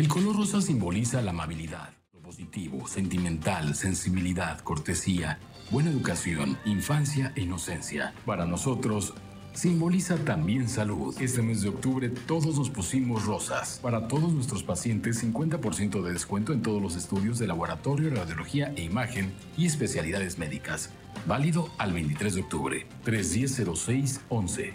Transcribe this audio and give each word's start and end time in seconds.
El 0.00 0.08
color 0.08 0.34
rosa 0.34 0.62
simboliza 0.62 1.20
la 1.20 1.32
amabilidad, 1.32 1.90
lo 2.14 2.22
positivo, 2.22 2.88
sentimental, 2.88 3.74
sensibilidad, 3.74 4.58
cortesía, 4.60 5.38
buena 5.70 5.90
educación, 5.90 6.56
infancia 6.64 7.34
e 7.36 7.42
inocencia. 7.42 8.14
Para 8.24 8.46
nosotros, 8.46 9.12
simboliza 9.52 10.16
también 10.24 10.70
salud. 10.70 11.14
Este 11.20 11.42
mes 11.42 11.60
de 11.60 11.68
octubre 11.68 12.08
todos 12.08 12.56
nos 12.56 12.70
pusimos 12.70 13.26
rosas. 13.26 13.78
Para 13.82 14.08
todos 14.08 14.32
nuestros 14.32 14.62
pacientes, 14.62 15.22
50% 15.22 16.00
de 16.00 16.12
descuento 16.14 16.54
en 16.54 16.62
todos 16.62 16.80
los 16.80 16.96
estudios 16.96 17.38
de 17.38 17.46
laboratorio, 17.46 18.08
radiología 18.08 18.72
e 18.76 18.84
imagen 18.84 19.34
y 19.58 19.66
especialidades 19.66 20.38
médicas. 20.38 20.88
Válido 21.26 21.68
al 21.76 21.92
23 21.92 22.36
de 22.36 22.40
octubre. 22.40 22.86
310-06-11. 23.04 24.72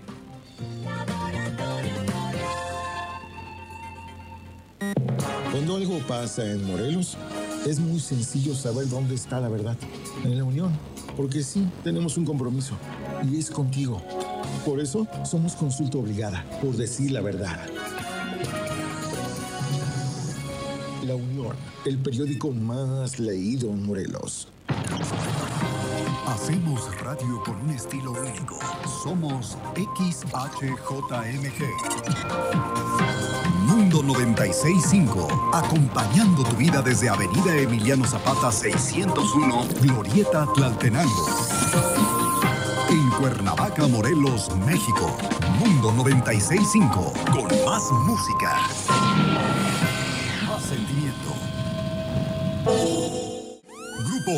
Cuando 5.55 5.77
algo 5.77 5.99
pasa 5.99 6.45
en 6.51 6.67
Morelos, 6.67 7.15
es 7.65 7.79
muy 7.79 8.01
sencillo 8.01 8.53
saber 8.53 8.89
dónde 8.89 9.15
está 9.15 9.39
la 9.39 9.47
verdad. 9.47 9.77
En 10.25 10.37
la 10.37 10.43
Unión. 10.43 10.69
Porque 11.15 11.43
sí, 11.43 11.65
tenemos 11.81 12.17
un 12.17 12.25
compromiso. 12.25 12.75
Y 13.23 13.39
es 13.39 13.49
contigo. 13.49 14.01
Por 14.65 14.81
eso 14.81 15.07
somos 15.23 15.53
consulta 15.53 15.97
obligada, 15.97 16.43
por 16.61 16.75
decir 16.75 17.11
la 17.11 17.21
verdad. 17.21 17.57
La 21.05 21.15
Unión, 21.15 21.55
el 21.85 21.99
periódico 21.99 22.51
más 22.51 23.17
leído 23.17 23.69
en 23.69 23.85
Morelos. 23.85 24.49
Hacemos 26.27 26.81
radio 26.99 27.41
con 27.45 27.55
un 27.61 27.69
estilo 27.69 28.11
único. 28.11 28.59
Somos 29.05 29.55
XHJMG. 29.75 31.61
Mundo 33.67 34.01
965, 34.01 35.51
acompañando 35.53 36.43
tu 36.43 36.55
vida 36.55 36.81
desde 36.81 37.09
Avenida 37.09 37.55
Emiliano 37.55 38.03
Zapata 38.07 38.51
601, 38.51 39.67
Glorieta 39.79 40.47
Tlaltenango. 40.55 41.27
En 42.89 43.09
Cuernavaca, 43.11 43.87
Morelos, 43.87 44.49
México. 44.65 45.15
Mundo 45.59 45.91
965, 45.91 47.13
con 47.31 47.43
más 47.63 47.83
música. 48.07 48.57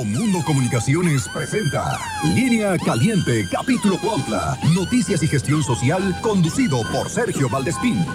Mundo 0.08 0.42
Comunicaciones 0.46 1.28
presenta 1.28 2.00
Línea 2.34 2.78
Caliente, 2.78 3.46
capítulo 3.52 3.98
Cuautla. 3.98 4.58
Noticias 4.74 5.22
y 5.22 5.28
gestión 5.28 5.62
social, 5.64 6.16
conducido 6.22 6.82
por 6.92 7.10
Sergio 7.10 7.50
Valdespín. 7.50 8.06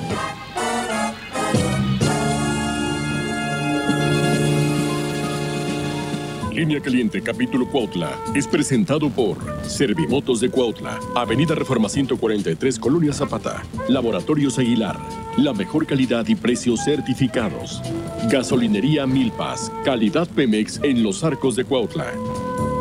Línea 6.62 6.80
Caliente, 6.80 7.20
capítulo 7.20 7.68
Cuautla, 7.68 8.16
es 8.36 8.46
presentado 8.46 9.10
por 9.10 9.36
Servimotos 9.64 10.38
de 10.38 10.48
Cuautla, 10.48 11.00
Avenida 11.16 11.56
Reforma 11.56 11.88
143, 11.88 12.78
Colonia 12.78 13.12
Zapata, 13.12 13.64
Laboratorios 13.88 14.60
Aguilar, 14.60 14.96
la 15.38 15.52
mejor 15.54 15.88
calidad 15.88 16.24
y 16.28 16.36
precios 16.36 16.84
certificados. 16.84 17.82
Gasolinería 18.30 19.08
Milpas, 19.08 19.72
calidad 19.84 20.28
Pemex 20.28 20.78
en 20.84 21.02
los 21.02 21.24
arcos 21.24 21.56
de 21.56 21.64
Cuautla. 21.64 22.12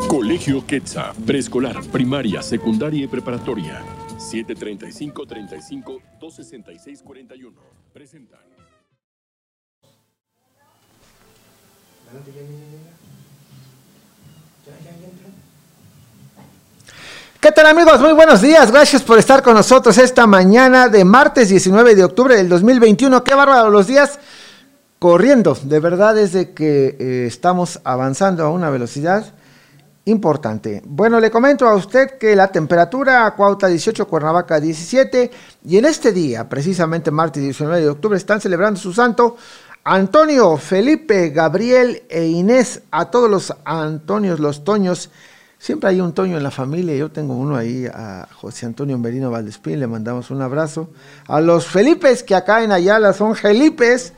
Colegio 0.06 0.64
Quetza, 0.64 1.12
preescolar, 1.26 1.82
primaria, 1.86 2.40
secundaria 2.40 3.02
y 3.02 3.08
preparatoria. 3.08 3.82
735 4.16 5.26
35 5.26 6.02
266 6.20 7.02
41. 7.02 7.60
Presentan. 7.92 8.38
¿Qué 17.40 17.50
tal 17.50 17.66
amigos? 17.66 18.00
Muy 18.00 18.12
buenos 18.12 18.40
días. 18.40 18.70
Gracias 18.70 19.02
por 19.02 19.18
estar 19.18 19.42
con 19.42 19.54
nosotros 19.54 19.98
esta 19.98 20.28
mañana 20.28 20.88
de 20.88 21.04
martes 21.04 21.48
19 21.48 21.96
de 21.96 22.04
octubre 22.04 22.36
del 22.36 22.48
2021. 22.48 23.24
Qué 23.24 23.34
bárbaro 23.34 23.70
los 23.70 23.88
días 23.88 24.20
corriendo. 25.00 25.58
De 25.64 25.80
verdad 25.80 26.16
es 26.16 26.32
de 26.32 26.52
que 26.52 26.96
eh, 27.00 27.24
estamos 27.26 27.80
avanzando 27.82 28.44
a 28.44 28.50
una 28.50 28.70
velocidad 28.70 29.34
importante. 30.04 30.82
Bueno, 30.84 31.18
le 31.18 31.32
comento 31.32 31.66
a 31.66 31.74
usted 31.74 32.16
que 32.18 32.36
la 32.36 32.48
temperatura 32.48 33.28
Cuautla 33.32 33.68
18, 33.68 34.06
Cuernavaca 34.06 34.60
17 34.60 35.30
y 35.64 35.78
en 35.78 35.84
este 35.84 36.12
día, 36.12 36.48
precisamente 36.48 37.10
martes 37.10 37.42
19 37.42 37.80
de 37.80 37.88
octubre, 37.88 38.16
están 38.16 38.40
celebrando 38.40 38.78
su 38.78 38.92
santo 38.92 39.36
Antonio, 39.84 40.56
Felipe, 40.58 41.30
Gabriel 41.30 42.04
e 42.08 42.26
Inés, 42.26 42.82
a 42.92 43.10
todos 43.10 43.28
los 43.28 43.52
Antonios, 43.64 44.38
los 44.38 44.62
Toños. 44.62 45.10
Siempre 45.58 45.90
hay 45.90 46.00
un 46.00 46.12
Toño 46.12 46.36
en 46.36 46.44
la 46.44 46.52
familia, 46.52 46.94
yo 46.94 47.10
tengo 47.10 47.34
uno 47.34 47.56
ahí, 47.56 47.86
a 47.86 48.28
José 48.32 48.66
Antonio 48.66 48.96
Merino 48.96 49.32
Valdespín, 49.32 49.80
le 49.80 49.88
mandamos 49.88 50.30
un 50.30 50.40
abrazo. 50.40 50.88
A 51.26 51.40
los 51.40 51.66
Felipes 51.66 52.22
que 52.22 52.36
acá 52.36 52.62
en 52.62 52.70
Ayala 52.70 53.12
son 53.12 53.34
Felipes. 53.34 54.12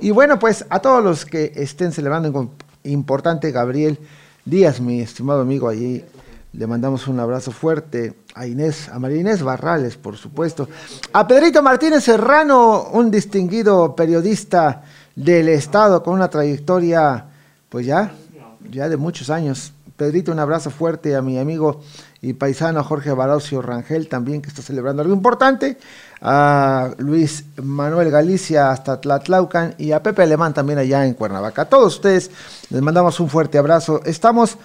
Y 0.00 0.10
bueno, 0.10 0.38
pues 0.38 0.64
a 0.70 0.78
todos 0.78 1.04
los 1.04 1.26
que 1.26 1.52
estén 1.54 1.92
celebrando 1.92 2.52
importante 2.84 3.50
Gabriel 3.50 3.98
Díaz, 4.46 4.80
mi 4.80 5.02
estimado 5.02 5.42
amigo 5.42 5.68
allí, 5.68 6.02
le 6.54 6.66
mandamos 6.66 7.06
un 7.08 7.20
abrazo 7.20 7.52
fuerte 7.52 8.14
a 8.34 8.46
Inés, 8.46 8.88
a 8.88 8.98
María 8.98 9.20
Inés 9.20 9.42
Barrales, 9.42 9.98
por 9.98 10.16
supuesto. 10.16 10.66
A 11.12 11.28
Pedrito 11.28 11.62
Martínez 11.62 12.04
Serrano, 12.04 12.88
un 12.92 13.10
distinguido 13.10 13.94
periodista 13.94 14.82
del 15.14 15.48
Estado 15.48 16.02
con 16.02 16.14
una 16.14 16.28
trayectoria, 16.28 17.26
pues 17.68 17.86
ya, 17.86 18.12
ya 18.70 18.88
de 18.88 18.96
muchos 18.96 19.30
años. 19.30 19.72
Pedrito, 19.96 20.32
un 20.32 20.38
abrazo 20.38 20.70
fuerte 20.70 21.14
a 21.14 21.20
mi 21.20 21.38
amigo 21.38 21.82
y 22.22 22.32
paisano 22.32 22.82
Jorge 22.82 23.12
Barocio 23.12 23.60
Rangel 23.60 24.08
también, 24.08 24.40
que 24.40 24.48
está 24.48 24.62
celebrando 24.62 25.02
algo 25.02 25.14
importante. 25.14 25.78
A 26.22 26.94
Luis 26.98 27.44
Manuel 27.62 28.10
Galicia 28.10 28.70
hasta 28.70 29.00
Tlatlaucan 29.00 29.74
y 29.76 29.92
a 29.92 30.02
Pepe 30.02 30.22
Alemán 30.22 30.54
también 30.54 30.78
allá 30.78 31.06
en 31.06 31.14
Cuernavaca. 31.14 31.62
A 31.62 31.68
todos 31.68 31.96
ustedes 31.96 32.30
les 32.70 32.80
mandamos 32.80 33.20
un 33.20 33.28
fuerte 33.28 33.58
abrazo. 33.58 34.00
Estamos 34.04 34.56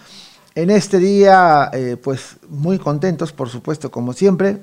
en 0.53 0.69
este 0.69 0.99
día, 0.99 1.69
eh, 1.73 1.97
pues 2.01 2.37
muy 2.47 2.79
contentos, 2.79 3.33
por 3.33 3.49
supuesto, 3.49 3.91
como 3.91 4.13
siempre. 4.13 4.61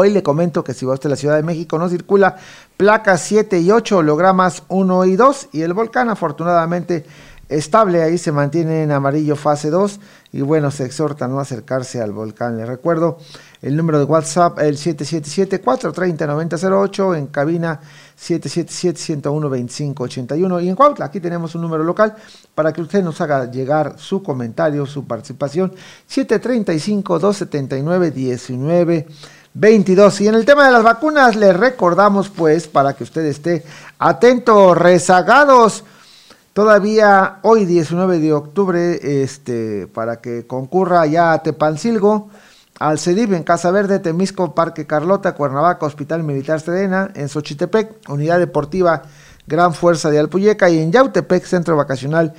Hoy 0.00 0.10
le 0.10 0.22
comento 0.22 0.62
que 0.62 0.74
si 0.74 0.86
va 0.86 0.94
usted 0.94 1.08
a 1.08 1.10
la 1.10 1.16
Ciudad 1.16 1.34
de 1.34 1.42
México 1.42 1.76
no 1.76 1.88
circula 1.88 2.36
placas 2.76 3.20
7 3.22 3.58
y 3.58 3.72
8, 3.72 3.96
hologramas 3.96 4.62
1 4.68 5.04
y 5.06 5.16
2 5.16 5.48
y 5.50 5.62
el 5.62 5.72
volcán 5.72 6.08
afortunadamente 6.08 7.04
estable, 7.48 8.04
ahí 8.04 8.16
se 8.16 8.30
mantiene 8.30 8.84
en 8.84 8.92
amarillo 8.92 9.34
fase 9.34 9.70
2 9.70 9.98
y 10.34 10.42
bueno, 10.42 10.70
se 10.70 10.84
exhorta 10.84 11.24
a 11.24 11.28
no 11.28 11.40
acercarse 11.40 12.00
al 12.00 12.12
volcán. 12.12 12.56
Le 12.56 12.64
recuerdo 12.64 13.18
el 13.60 13.76
número 13.76 13.98
de 13.98 14.04
WhatsApp, 14.04 14.60
el 14.60 14.76
777-430-9008, 14.76 17.18
en 17.18 17.26
cabina 17.26 17.80
777-101-2581 18.20 20.62
y 20.62 20.68
en 20.68 20.76
Cuautla, 20.76 21.06
aquí 21.06 21.18
tenemos 21.18 21.56
un 21.56 21.62
número 21.62 21.82
local 21.82 22.14
para 22.54 22.72
que 22.72 22.82
usted 22.82 23.02
nos 23.02 23.20
haga 23.20 23.50
llegar 23.50 23.96
su 23.98 24.22
comentario, 24.22 24.86
su 24.86 25.08
participación, 25.08 25.74
735-279-19. 26.08 29.06
22. 29.58 30.20
Y 30.20 30.28
en 30.28 30.34
el 30.34 30.44
tema 30.44 30.66
de 30.66 30.72
las 30.72 30.82
vacunas, 30.82 31.36
le 31.36 31.52
recordamos, 31.52 32.28
pues, 32.28 32.68
para 32.68 32.94
que 32.94 33.04
usted 33.04 33.24
esté 33.24 33.64
atento, 33.98 34.74
rezagados, 34.74 35.84
todavía 36.52 37.38
hoy, 37.42 37.64
19 37.64 38.20
de 38.20 38.32
octubre, 38.32 39.22
este, 39.22 39.88
para 39.88 40.20
que 40.20 40.46
concurra 40.46 41.04
ya 41.06 41.32
a 41.32 41.42
Tepancilgo, 41.42 42.30
al 42.78 43.00
CEDIP 43.00 43.32
en 43.32 43.42
Casa 43.42 43.72
Verde, 43.72 43.98
Temisco, 43.98 44.54
Parque 44.54 44.86
Carlota, 44.86 45.34
Cuernavaca, 45.34 45.86
Hospital 45.86 46.22
Militar 46.22 46.60
Serena, 46.60 47.10
en 47.14 47.28
Xochitepec, 47.28 48.08
Unidad 48.08 48.38
Deportiva 48.38 49.02
Gran 49.48 49.74
Fuerza 49.74 50.10
de 50.10 50.18
Alpuyeca 50.18 50.68
y 50.68 50.78
en 50.78 50.92
Yautepec, 50.92 51.44
Centro 51.44 51.76
Vacacional 51.76 52.34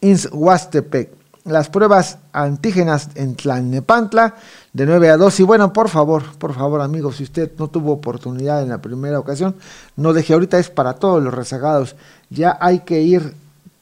INS 0.00 0.30
Huastepec. 0.32 1.10
Las 1.44 1.68
pruebas 1.68 2.18
antígenas 2.32 3.10
en 3.14 3.36
Tlalnepantla 3.36 4.34
de 4.74 4.84
9 4.84 5.08
a 5.08 5.16
2. 5.16 5.40
Y 5.40 5.42
bueno, 5.44 5.72
por 5.72 5.88
favor, 5.88 6.22
por 6.36 6.52
favor, 6.52 6.82
amigos, 6.82 7.16
si 7.16 7.22
usted 7.22 7.50
no 7.58 7.68
tuvo 7.68 7.92
oportunidad 7.92 8.62
en 8.62 8.68
la 8.68 8.82
primera 8.82 9.18
ocasión, 9.18 9.54
no 9.96 10.12
deje 10.12 10.34
ahorita, 10.34 10.58
es 10.58 10.68
para 10.68 10.94
todos 10.94 11.22
los 11.22 11.32
rezagados. 11.32 11.96
Ya 12.28 12.58
hay 12.60 12.80
que 12.80 13.00
ir, 13.00 13.34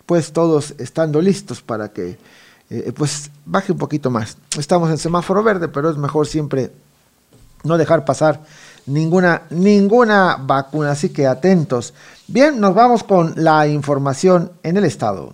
pues, 0.06 0.32
todos 0.32 0.74
estando 0.78 1.20
listos 1.20 1.62
para 1.62 1.88
que, 1.88 2.18
eh, 2.70 2.92
pues, 2.94 3.30
baje 3.44 3.72
un 3.72 3.78
poquito 3.78 4.10
más. 4.10 4.36
Estamos 4.56 4.90
en 4.90 4.98
semáforo 4.98 5.42
verde, 5.42 5.66
pero 5.66 5.90
es 5.90 5.96
mejor 5.96 6.28
siempre 6.28 6.70
no 7.64 7.78
dejar 7.78 8.04
pasar 8.04 8.42
ninguna, 8.84 9.42
ninguna 9.50 10.36
vacuna. 10.36 10.90
Así 10.90 11.08
que 11.08 11.26
atentos. 11.26 11.94
Bien, 12.28 12.60
nos 12.60 12.74
vamos 12.74 13.02
con 13.02 13.32
la 13.36 13.66
información 13.66 14.52
en 14.62 14.76
el 14.76 14.84
estado. 14.84 15.32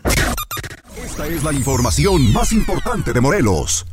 Esta 1.04 1.26
es 1.26 1.43
la 1.43 1.52
información 1.52 2.32
más 2.32 2.52
importante 2.52 3.12
de 3.12 3.20
Morelos. 3.20 3.84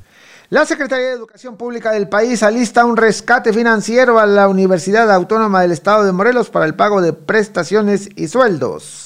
La 0.50 0.64
Secretaría 0.64 1.08
de 1.08 1.14
Educación 1.14 1.58
Pública 1.58 1.92
del 1.92 2.08
país 2.08 2.44
alista 2.44 2.86
un 2.86 2.98
rescate 2.98 3.52
financiero 3.52 4.20
a 4.20 4.28
la 4.28 4.48
Universidad 4.48 5.12
Autónoma 5.12 5.64
del 5.64 5.72
Estado 5.72 6.04
de 6.04 6.12
Morelos 6.12 6.52
para 6.52 6.66
el 6.66 6.76
pago 6.76 7.02
de 7.02 7.14
prestaciones 7.14 8.10
y 8.16 8.28
sueldos. 8.28 9.06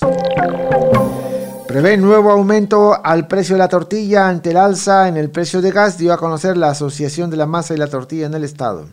Prevé 1.66 1.96
nuevo 1.96 2.32
aumento 2.32 3.00
al 3.06 3.28
precio 3.28 3.56
de 3.56 3.60
la 3.60 3.70
tortilla 3.70 4.28
ante 4.28 4.50
el 4.50 4.58
alza 4.58 5.08
en 5.08 5.16
el 5.16 5.30
precio 5.30 5.62
de 5.62 5.72
gas, 5.72 5.98
dio 5.98 6.12
a 6.12 6.18
conocer 6.18 6.58
la 6.58 6.72
Asociación 6.72 7.30
de 7.30 7.38
la 7.38 7.46
Masa 7.46 7.74
y 7.74 7.78
la 7.78 7.88
Tortilla 7.88 8.26
en 8.26 8.34
el 8.34 8.44
Estado. 8.44 8.88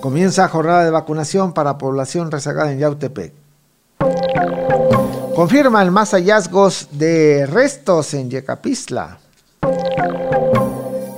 Comienza 0.00 0.48
jornada 0.48 0.84
de 0.84 0.90
vacunación 0.90 1.52
para 1.52 1.76
población 1.76 2.30
rezagada 2.30 2.72
en 2.72 2.78
Yautepec. 2.78 3.34
Confirman 5.34 5.92
más 5.92 6.12
hallazgos 6.12 6.88
de 6.92 7.44
restos 7.44 8.14
en 8.14 8.30
Yecapistla. 8.30 9.18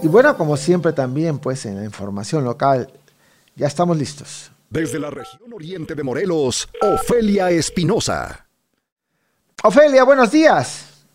Y 0.00 0.06
bueno, 0.06 0.36
como 0.36 0.56
siempre 0.56 0.92
también, 0.92 1.38
pues 1.38 1.66
en 1.66 1.76
la 1.76 1.84
información 1.84 2.44
local, 2.44 2.88
ya 3.56 3.66
estamos 3.66 3.96
listos. 3.98 4.52
Desde 4.70 5.00
la 5.00 5.10
región 5.10 5.52
oriente 5.52 5.94
de 5.96 6.04
Morelos, 6.04 6.68
Ofelia 6.80 7.50
Espinosa. 7.50 8.46
Ofelia, 9.64 10.04
buenos 10.04 10.30
días. 10.30 11.06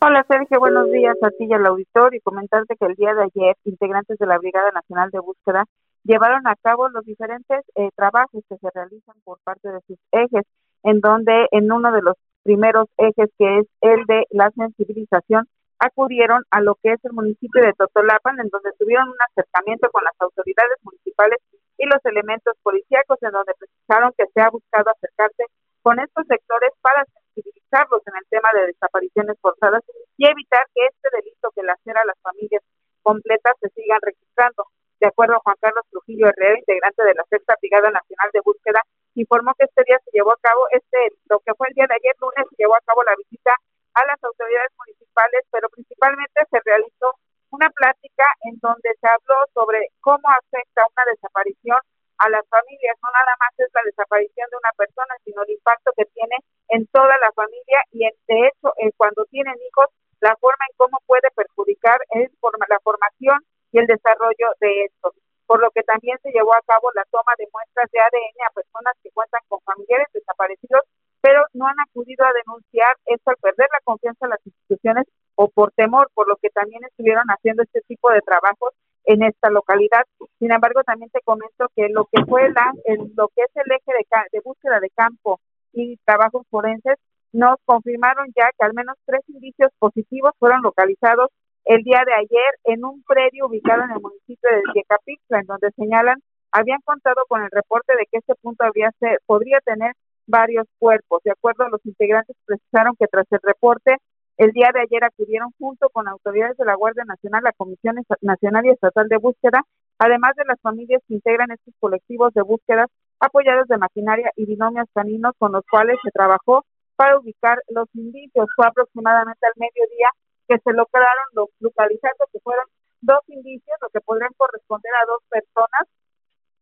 Hola 0.00 0.26
Sergio, 0.28 0.58
buenos 0.58 0.90
días 0.90 1.16
a 1.22 1.30
ti 1.30 1.44
y 1.48 1.52
al 1.54 1.64
auditor 1.64 2.14
y 2.14 2.20
comentarte 2.20 2.76
que 2.76 2.84
el 2.84 2.96
día 2.96 3.14
de 3.14 3.22
ayer 3.22 3.56
integrantes 3.64 4.18
de 4.18 4.26
la 4.26 4.36
Brigada 4.36 4.70
Nacional 4.72 5.10
de 5.10 5.20
Búsqueda 5.20 5.64
llevaron 6.04 6.46
a 6.46 6.56
cabo 6.56 6.88
los 6.88 7.04
diferentes 7.06 7.64
eh, 7.76 7.88
trabajos 7.94 8.42
que 8.48 8.58
se 8.58 8.68
realizan 8.74 9.14
por 9.24 9.38
parte 9.44 9.68
de 9.68 9.80
sus 9.86 9.98
ejes, 10.10 10.44
en 10.82 11.00
donde 11.00 11.46
en 11.52 11.70
uno 11.72 11.92
de 11.92 12.02
los 12.02 12.16
primeros 12.42 12.88
ejes 12.98 13.30
que 13.38 13.60
es 13.60 13.66
el 13.80 14.04
de 14.06 14.26
la 14.30 14.50
sensibilización 14.50 15.46
acudieron 15.82 16.44
a 16.50 16.60
lo 16.60 16.76
que 16.76 16.92
es 16.92 17.04
el 17.04 17.12
municipio 17.12 17.60
de 17.60 17.72
Totolapan, 17.74 18.38
en 18.38 18.48
donde 18.48 18.70
tuvieron 18.78 19.08
un 19.08 19.22
acercamiento 19.30 19.90
con 19.90 20.04
las 20.04 20.14
autoridades 20.20 20.78
municipales 20.82 21.38
y 21.76 21.86
los 21.86 21.98
elementos 22.04 22.54
policíacos, 22.62 23.18
en 23.22 23.32
donde 23.32 23.52
precisaron 23.58 24.14
que 24.16 24.26
se 24.32 24.40
ha 24.40 24.48
buscado 24.50 24.90
acercarse 24.90 25.44
con 25.82 25.98
estos 25.98 26.24
sectores 26.28 26.70
para 26.80 27.04
sensibilizarlos 27.34 28.00
en 28.06 28.14
el 28.14 28.26
tema 28.30 28.48
de 28.54 28.66
desapariciones 28.70 29.36
forzadas 29.42 29.82
y 30.16 30.26
evitar 30.26 30.62
que 30.72 30.86
este 30.86 31.08
delito 31.18 31.50
que 31.50 31.66
lacera 31.66 32.02
a 32.02 32.06
las 32.06 32.18
familias 32.22 32.62
completas 33.02 33.58
se 33.58 33.68
sigan 33.74 33.98
registrando. 34.02 34.62
De 35.00 35.08
acuerdo 35.08 35.34
a 35.34 35.42
Juan 35.42 35.56
Carlos 35.58 35.82
Trujillo 35.90 36.28
Herrera, 36.28 36.62
integrante 36.62 37.02
de 37.02 37.14
la 37.14 37.24
Sexta 37.28 37.58
Brigada 37.58 37.90
Nacional 37.90 38.30
de 38.32 38.40
Búsqueda, 38.44 38.86
informó 39.16 39.52
que 39.58 39.66
este 39.66 39.82
día 39.82 39.98
se 40.04 40.14
llevó 40.14 40.30
a 40.30 40.38
cabo, 40.40 40.62
este, 40.70 41.18
lo 41.26 41.40
que 41.40 41.54
fue 41.58 41.66
el 41.66 41.74
día 41.74 41.90
de 41.90 41.98
ayer 41.98 42.14
lunes, 42.22 42.46
se 42.50 42.62
llevó 42.62 42.76
a 42.76 42.86
cabo 42.86 43.02
la 43.02 43.18
visita 43.18 43.50
a 43.94 44.06
las 44.06 44.22
autoridades 44.24 44.72
municipales, 44.78 45.42
pero 45.50 45.68
principalmente 46.02 46.40
se 46.50 46.58
realizó 46.64 47.14
una 47.50 47.70
plática 47.70 48.26
en 48.50 48.58
donde 48.60 48.90
se 48.98 49.06
habló 49.06 49.38
sobre 49.54 49.88
cómo 50.00 50.26
afecta 50.26 50.82
una 50.82 51.04
desaparición 51.06 51.78
a 52.18 52.28
las 52.28 52.42
familias. 52.48 52.96
No 53.02 53.08
nada 53.12 53.34
más 53.38 53.52
es 53.58 53.70
la 53.72 53.82
desaparición 53.84 54.48
de 54.50 54.56
una 54.56 54.72
persona, 54.74 55.14
sino 55.24 55.42
el 55.42 55.50
impacto 55.50 55.92
que 55.96 56.06
tiene 56.06 56.36
en 56.68 56.86
toda 56.88 57.14
la 57.22 57.30
familia 57.32 57.84
y 57.92 58.04
en, 58.04 58.14
de 58.26 58.48
hecho 58.48 58.74
eh, 58.78 58.90
cuando 58.96 59.24
tienen 59.26 59.54
hijos, 59.54 59.86
la 60.20 60.34
forma 60.40 60.64
en 60.70 60.74
cómo 60.76 60.98
puede 61.06 61.30
perjudicar 61.34 61.98
es 62.10 62.30
la 62.68 62.80
formación 62.80 63.38
y 63.70 63.78
el 63.78 63.86
desarrollo 63.86 64.48
de 64.60 64.84
estos. 64.86 65.14
Por 65.46 65.60
lo 65.60 65.70
que 65.70 65.82
también 65.82 66.18
se 66.22 66.32
llevó 66.32 66.54
a 66.54 66.62
cabo 66.66 66.90
la 66.94 67.04
toma 67.10 67.32
de 67.38 67.46
muestras 67.52 67.90
de 67.92 68.00
ADN 68.00 68.38
a 68.48 68.54
personas 68.54 68.94
que 69.02 69.10
cuentan 69.10 69.42
con 69.48 69.60
familiares 69.60 70.08
desaparecidos, 70.14 70.82
pero 71.20 71.44
no 71.52 71.66
han 71.66 71.78
acudido 71.80 72.24
a 72.24 72.32
denunciar 72.32 72.96
esto 73.06 73.30
al 73.30 73.36
perder 73.36 73.68
la 73.70 73.84
confianza 73.84 74.26
en 74.26 74.30
las 74.30 74.46
instituciones 74.46 75.06
o 75.42 75.48
por 75.48 75.72
temor, 75.72 76.08
por 76.14 76.28
lo 76.28 76.36
que 76.36 76.50
también 76.50 76.84
estuvieron 76.84 77.24
haciendo 77.26 77.64
este 77.64 77.80
tipo 77.88 78.10
de 78.10 78.20
trabajos 78.20 78.70
en 79.04 79.24
esta 79.24 79.50
localidad. 79.50 80.04
Sin 80.38 80.52
embargo, 80.52 80.84
también 80.84 81.10
te 81.10 81.20
comento 81.24 81.66
que 81.74 81.88
lo 81.88 82.04
que 82.04 82.24
fue 82.24 82.48
la, 82.50 82.72
lo 83.16 83.26
que 83.34 83.42
es 83.42 83.50
el 83.56 83.72
eje 83.72 83.92
de, 83.98 84.04
de 84.30 84.40
búsqueda 84.44 84.78
de 84.78 84.90
campo 84.90 85.40
y 85.72 85.96
trabajos 86.04 86.46
forenses 86.48 86.96
nos 87.32 87.56
confirmaron 87.64 88.28
ya 88.36 88.50
que 88.56 88.64
al 88.64 88.74
menos 88.74 88.94
tres 89.04 89.22
indicios 89.28 89.70
positivos 89.80 90.32
fueron 90.38 90.62
localizados 90.62 91.30
el 91.64 91.82
día 91.82 92.02
de 92.06 92.12
ayer 92.12 92.52
en 92.64 92.84
un 92.84 93.02
predio 93.02 93.46
ubicado 93.46 93.82
en 93.82 93.92
el 93.92 94.00
municipio 94.00 94.48
de 94.50 94.62
Yecapixtla, 94.74 95.40
en 95.40 95.46
donde 95.46 95.70
señalan 95.76 96.22
habían 96.52 96.80
contado 96.84 97.24
con 97.26 97.42
el 97.42 97.50
reporte 97.50 97.94
de 97.96 98.06
que 98.10 98.18
este 98.18 98.34
punto 98.36 98.64
había 98.64 98.92
ser, 99.00 99.18
podría 99.26 99.58
tener 99.64 99.92
varios 100.26 100.66
cuerpos. 100.78 101.22
De 101.24 101.30
acuerdo 101.32 101.64
a 101.64 101.70
los 101.70 101.84
integrantes, 101.84 102.36
precisaron 102.44 102.94
que 102.98 103.06
tras 103.06 103.26
el 103.30 103.40
reporte, 103.42 103.96
el 104.38 104.50
día 104.52 104.70
de 104.72 104.80
ayer 104.80 105.04
acudieron 105.04 105.50
junto 105.58 105.88
con 105.90 106.08
autoridades 106.08 106.56
de 106.56 106.64
la 106.64 106.74
Guardia 106.74 107.04
Nacional, 107.04 107.42
la 107.44 107.52
Comisión 107.52 107.96
Nacional 108.20 108.66
y 108.66 108.70
Estatal 108.70 109.08
de 109.08 109.18
Búsqueda, 109.18 109.62
además 109.98 110.34
de 110.36 110.44
las 110.46 110.60
familias 110.60 111.02
que 111.06 111.14
integran 111.14 111.50
estos 111.50 111.74
colectivos 111.78 112.32
de 112.34 112.42
búsqueda 112.42 112.86
apoyados 113.20 113.68
de 113.68 113.78
maquinaria 113.78 114.32
y 114.36 114.46
binomios 114.46 114.88
caninos 114.94 115.32
con 115.38 115.52
los 115.52 115.64
cuales 115.70 115.96
se 116.02 116.10
trabajó 116.10 116.64
para 116.96 117.18
ubicar 117.18 117.58
los 117.68 117.88
indicios. 117.94 118.48
Fue 118.56 118.66
aproximadamente 118.66 119.46
al 119.46 119.52
mediodía 119.56 120.10
que 120.48 120.58
se 120.58 120.72
lograron 120.72 121.26
los 121.34 121.48
localizados, 121.60 122.28
que 122.32 122.40
fueron 122.40 122.64
dos 123.00 123.20
indicios, 123.28 123.76
lo 123.80 123.88
que 123.90 124.00
podrían 124.00 124.32
corresponder 124.36 124.92
a 124.94 125.06
dos 125.06 125.22
personas, 125.28 125.86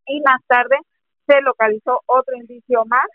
y 0.06 0.20
más 0.22 0.40
tarde 0.46 0.76
se 1.26 1.40
localizó 1.42 2.00
otro 2.06 2.34
indicio 2.36 2.84
más, 2.86 3.06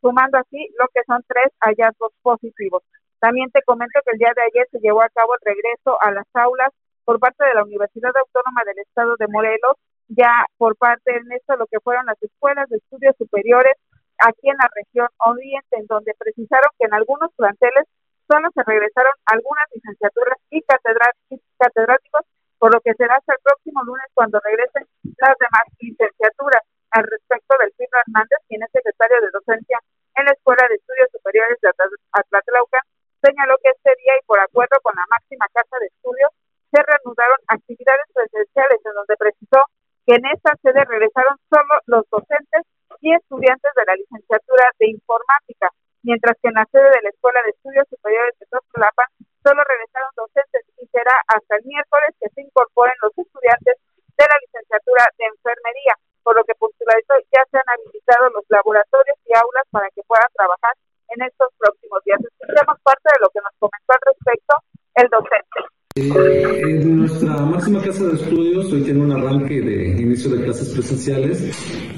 sumando 0.00 0.38
así 0.38 0.68
lo 0.78 0.86
que 0.94 1.00
son 1.06 1.22
tres 1.26 1.46
hallazgos 1.60 2.12
positivos. 2.22 2.82
También 3.22 3.52
te 3.52 3.62
comento 3.62 4.00
que 4.04 4.10
el 4.10 4.18
día 4.18 4.34
de 4.34 4.42
ayer 4.42 4.66
se 4.72 4.80
llevó 4.80 5.00
a 5.00 5.08
cabo 5.14 5.38
el 5.38 5.54
regreso 5.54 5.94
a 6.02 6.10
las 6.10 6.26
aulas 6.34 6.74
por 7.04 7.20
parte 7.20 7.46
de 7.46 7.54
la 7.54 7.62
Universidad 7.62 8.10
Autónoma 8.18 8.66
del 8.66 8.80
Estado 8.82 9.14
de 9.14 9.28
Morelos, 9.28 9.78
ya 10.08 10.44
por 10.58 10.74
parte 10.74 11.12
de 11.22 11.36
esto 11.36 11.54
lo 11.54 11.70
que 11.70 11.78
fueron 11.78 12.06
las 12.06 12.20
escuelas 12.20 12.68
de 12.68 12.78
estudios 12.78 13.14
superiores 13.16 13.78
aquí 14.18 14.50
en 14.50 14.58
la 14.58 14.66
región 14.74 15.06
oriente, 15.22 15.70
en 15.78 15.86
donde 15.86 16.18
precisaron 16.18 16.66
que 16.76 16.86
en 16.90 16.94
algunos 16.94 17.30
planteles 17.38 17.86
solo 18.26 18.50
se 18.50 18.62
regresaron 18.66 19.14
algunas 19.26 19.70
licenciaturas 19.70 20.38
y 20.50 20.60
catedráticos, 20.66 22.26
por 22.58 22.74
lo 22.74 22.80
que 22.80 22.94
será 22.94 23.14
hasta 23.22 23.34
el 23.34 23.42
próximo 23.44 23.84
lunes 23.84 24.06
cuando 24.14 24.42
regresen 24.42 24.82
las 25.22 25.38
demás 25.38 25.62
licenciaturas. 25.78 26.62
Al 26.90 27.06
respecto 27.06 27.54
del 27.62 27.70
Pino 27.78 27.96
Hernández, 28.02 28.38
quien 28.48 28.64
es 28.66 28.70
secretario 28.72 29.22
de 29.22 29.30
docencia 29.30 29.78
en 30.18 30.26
la 30.26 30.32
Escuela 30.32 30.66
de 30.68 30.74
Estudios 30.74 31.08
Superiores 31.14 31.56
de 31.62 31.70
Atlatlauca, 32.10 32.82
señaló 33.22 33.54
que 33.62 33.70
este 33.70 33.94
día 34.02 34.18
y 34.18 34.26
por 34.26 34.40
acuerdo 34.40 34.76
con 34.82 34.94
la 34.98 35.06
máxima 35.06 35.46
casa 35.54 35.78
de 35.78 35.86
estudios 35.86 36.30
se 36.74 36.82
reanudaron 36.82 37.38
actividades 37.46 38.08
presenciales 38.12 38.80
en 38.82 38.94
donde 38.98 39.16
precisó 39.16 39.60
que 40.06 40.18
en 40.18 40.26
esta 40.26 40.58
sede 40.62 40.82
regresaron 40.84 41.38
solo 41.46 41.74
los 41.86 42.02
docentes 42.10 42.66
y 43.00 43.14
estudiantes 43.14 43.70
de 43.76 43.84
la 43.86 43.94
licenciatura 43.94 44.66
de 44.78 44.90
informática, 44.90 45.70
mientras 46.02 46.34
que 46.42 46.48
en 46.48 46.58
la 46.58 46.66
sede 46.70 46.90
de 46.90 47.02
la 47.02 47.10
Escuela 47.10 47.40
de 47.44 47.50
Estudios 47.50 47.86
Superiores 47.88 48.34
de 48.38 48.46
Tozolapan 48.50 49.06
solo 49.42 49.62
regresaron 49.62 50.10
docentes 50.16 50.66
y 50.78 50.86
será 50.90 51.14
hasta 51.28 51.56
el 51.56 51.64
miércoles 51.66 52.10
que 52.18 52.30
se 52.30 52.42
incorporen 52.42 52.94
los 53.02 53.14
estudiantes 53.14 53.76
de 54.18 54.24
la 54.26 54.38
licenciatura 54.42 55.06
de 55.18 55.24
enfermería, 55.26 55.94
por 56.22 56.34
lo 56.34 56.44
que 56.44 56.54
puntualizó 56.54 57.14
ya 57.30 57.42
se 57.50 57.58
han 57.58 57.68
habilitado 57.70 58.30
los 58.30 58.46
laboratorios 58.48 59.18
y 59.26 59.34
aulas 59.34 59.66
para 59.70 59.90
que 59.90 60.02
puedan 60.06 60.30
trabajar 60.34 60.74
en 61.12 61.22
estos 61.22 61.52
próximos 61.58 61.91
Escuchemos 62.42 62.76
parte 62.82 63.08
de 63.14 63.20
lo 63.22 63.28
que 63.30 63.40
nos 63.40 63.54
comentó 63.58 63.92
al 63.92 64.02
respecto 64.10 64.54
el 64.94 65.08
docente. 65.08 65.72
Eh, 65.94 66.80
en 66.80 66.98
nuestra 67.00 67.36
máxima 67.44 67.82
casa 67.82 68.04
de 68.04 68.14
estudios 68.14 68.72
hoy 68.72 68.82
tiene 68.82 69.00
un 69.00 69.12
arranque 69.12 69.60
de 69.60 69.88
inicio 70.00 70.30
de 70.30 70.42
clases 70.42 70.70
presenciales 70.70 71.42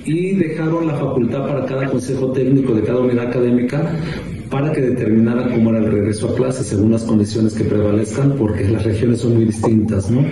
y 0.04 0.34
dejaron 0.34 0.88
la 0.88 0.96
facultad 0.96 1.46
para 1.46 1.64
cada 1.64 1.88
consejo 1.88 2.32
técnico 2.32 2.74
de 2.74 2.82
cada 2.82 2.98
unidad 2.98 3.28
académica 3.28 3.88
para 4.50 4.72
que 4.72 4.80
determinara 4.80 5.48
cómo 5.48 5.70
era 5.70 5.78
el 5.78 5.90
regreso 5.90 6.30
a 6.30 6.34
clases 6.34 6.66
según 6.66 6.92
las 6.92 7.04
condiciones 7.04 7.54
que 7.54 7.64
prevalezcan, 7.64 8.36
porque 8.36 8.68
las 8.68 8.84
regiones 8.84 9.20
son 9.20 9.34
muy 9.34 9.46
distintas, 9.46 10.10
¿no? 10.10 10.24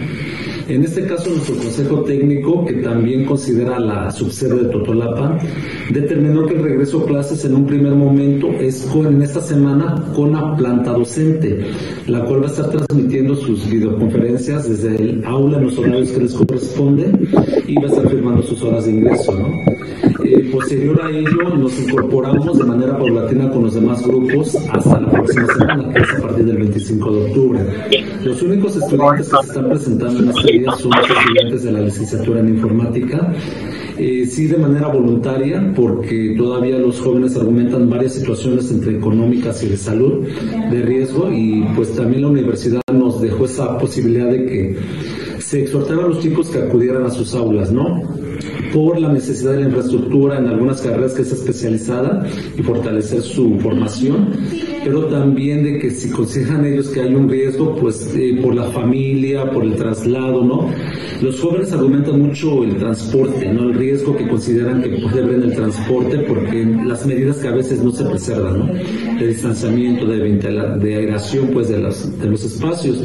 En 0.72 0.84
este 0.84 1.04
caso, 1.04 1.28
nuestro 1.28 1.54
Consejo 1.56 2.00
Técnico, 2.00 2.64
que 2.64 2.72
también 2.76 3.26
considera 3.26 3.78
la 3.78 4.10
subsede 4.10 4.62
de 4.62 4.70
Totolapa, 4.70 5.38
determinó 5.90 6.46
que 6.46 6.54
el 6.54 6.62
regreso 6.62 7.02
a 7.02 7.06
clases 7.06 7.44
en 7.44 7.56
un 7.56 7.66
primer 7.66 7.92
momento 7.92 8.48
es 8.52 8.88
en 8.94 9.20
esta 9.20 9.42
semana 9.42 10.02
con 10.16 10.32
la 10.32 10.56
planta 10.56 10.92
docente, 10.92 11.60
la 12.06 12.24
cual 12.24 12.44
va 12.44 12.46
a 12.46 12.50
estar 12.50 12.70
transmitiendo 12.70 13.36
sus 13.36 13.68
videoconferencias 13.70 14.66
desde 14.66 14.96
el 14.96 15.22
aula 15.26 15.58
en 15.58 15.64
los 15.64 15.76
horarios 15.76 16.10
que 16.10 16.20
les 16.20 16.32
corresponde 16.32 17.12
y 17.66 17.74
va 17.74 17.82
a 17.82 17.86
estar 17.88 18.08
firmando 18.08 18.42
sus 18.42 18.62
horas 18.62 18.86
de 18.86 18.92
ingreso. 18.92 19.46
Posterior 20.52 21.00
a 21.02 21.10
ello, 21.10 21.56
nos 21.56 21.80
incorporamos 21.80 22.58
de 22.58 22.64
manera 22.64 22.98
paulatina 22.98 23.50
con 23.50 23.62
los 23.62 23.74
demás 23.74 24.06
grupos 24.06 24.54
hasta 24.54 25.00
la 25.00 25.10
próxima 25.10 25.46
semana, 25.46 25.92
que 25.94 26.00
es 26.00 26.10
a 26.10 26.20
partir 26.20 26.44
del 26.44 26.58
25 26.58 27.12
de 27.12 27.24
octubre. 27.24 27.60
Los 28.22 28.42
únicos 28.42 28.76
estudiantes 28.76 29.30
que 29.30 29.36
se 29.36 29.46
están 29.46 29.68
presentando 29.70 30.18
en 30.20 30.28
este 30.28 30.52
día 30.52 30.72
son 30.72 30.90
los 30.90 31.10
estudiantes 31.10 31.62
de 31.62 31.72
la 31.72 31.80
licenciatura 31.80 32.40
en 32.40 32.48
informática. 32.50 33.32
Eh, 33.96 34.26
sí 34.26 34.46
de 34.46 34.58
manera 34.58 34.88
voluntaria, 34.88 35.72
porque 35.74 36.34
todavía 36.36 36.78
los 36.78 37.00
jóvenes 37.00 37.36
argumentan 37.36 37.88
varias 37.88 38.14
situaciones 38.14 38.70
entre 38.70 38.96
económicas 38.96 39.62
y 39.62 39.68
de 39.68 39.76
salud 39.76 40.26
de 40.70 40.82
riesgo 40.82 41.30
y 41.32 41.62
pues 41.74 41.94
también 41.94 42.22
la 42.22 42.28
universidad 42.28 42.82
nos 42.92 43.20
dejó 43.20 43.44
esa 43.44 43.78
posibilidad 43.78 44.30
de 44.30 44.46
que 44.46 44.76
se 45.38 45.62
exhortara 45.62 46.04
a 46.04 46.08
los 46.08 46.20
chicos 46.20 46.48
que 46.48 46.58
acudieran 46.58 47.04
a 47.04 47.10
sus 47.10 47.34
aulas, 47.34 47.70
¿no? 47.70 48.02
Por 48.72 49.00
la 49.00 49.12
necesidad 49.12 49.52
de 49.52 49.60
la 49.60 49.66
infraestructura 49.66 50.38
en 50.38 50.46
algunas 50.46 50.80
carreras 50.80 51.14
que 51.14 51.22
es 51.22 51.32
especializada 51.32 52.26
y 52.56 52.62
fortalecer 52.62 53.22
su 53.22 53.58
formación, 53.60 54.30
pero 54.84 55.06
también 55.06 55.62
de 55.62 55.78
que 55.78 55.90
si 55.90 56.10
consideran 56.10 56.64
ellos 56.64 56.88
que 56.88 57.00
hay 57.00 57.14
un 57.14 57.28
riesgo, 57.28 57.76
pues 57.76 58.14
eh, 58.14 58.38
por 58.42 58.54
la 58.54 58.64
familia, 58.64 59.50
por 59.50 59.64
el 59.64 59.76
traslado, 59.76 60.42
¿no? 60.42 60.68
Los 61.20 61.40
jóvenes 61.40 61.72
argumentan 61.72 62.20
mucho 62.20 62.64
el 62.64 62.76
transporte, 62.78 63.52
¿no? 63.52 63.70
El 63.70 63.74
riesgo 63.74 64.16
que 64.16 64.28
consideran 64.28 64.82
que 64.82 64.90
puede 64.90 65.22
haber 65.22 65.34
en 65.36 65.42
el 65.44 65.54
transporte 65.54 66.18
porque 66.20 66.64
las 66.64 67.06
medidas 67.06 67.36
que 67.36 67.48
a 67.48 67.52
veces 67.52 67.82
no 67.82 67.90
se 67.92 68.04
preservan, 68.04 68.58
¿no? 68.58 68.66
De 69.18 69.26
distanciamiento, 69.26 70.06
de, 70.06 70.18
de 70.18 70.94
aeración, 70.96 71.48
pues, 71.52 71.68
de, 71.68 71.78
las, 71.78 72.18
de 72.18 72.26
los 72.26 72.44
espacios. 72.44 73.04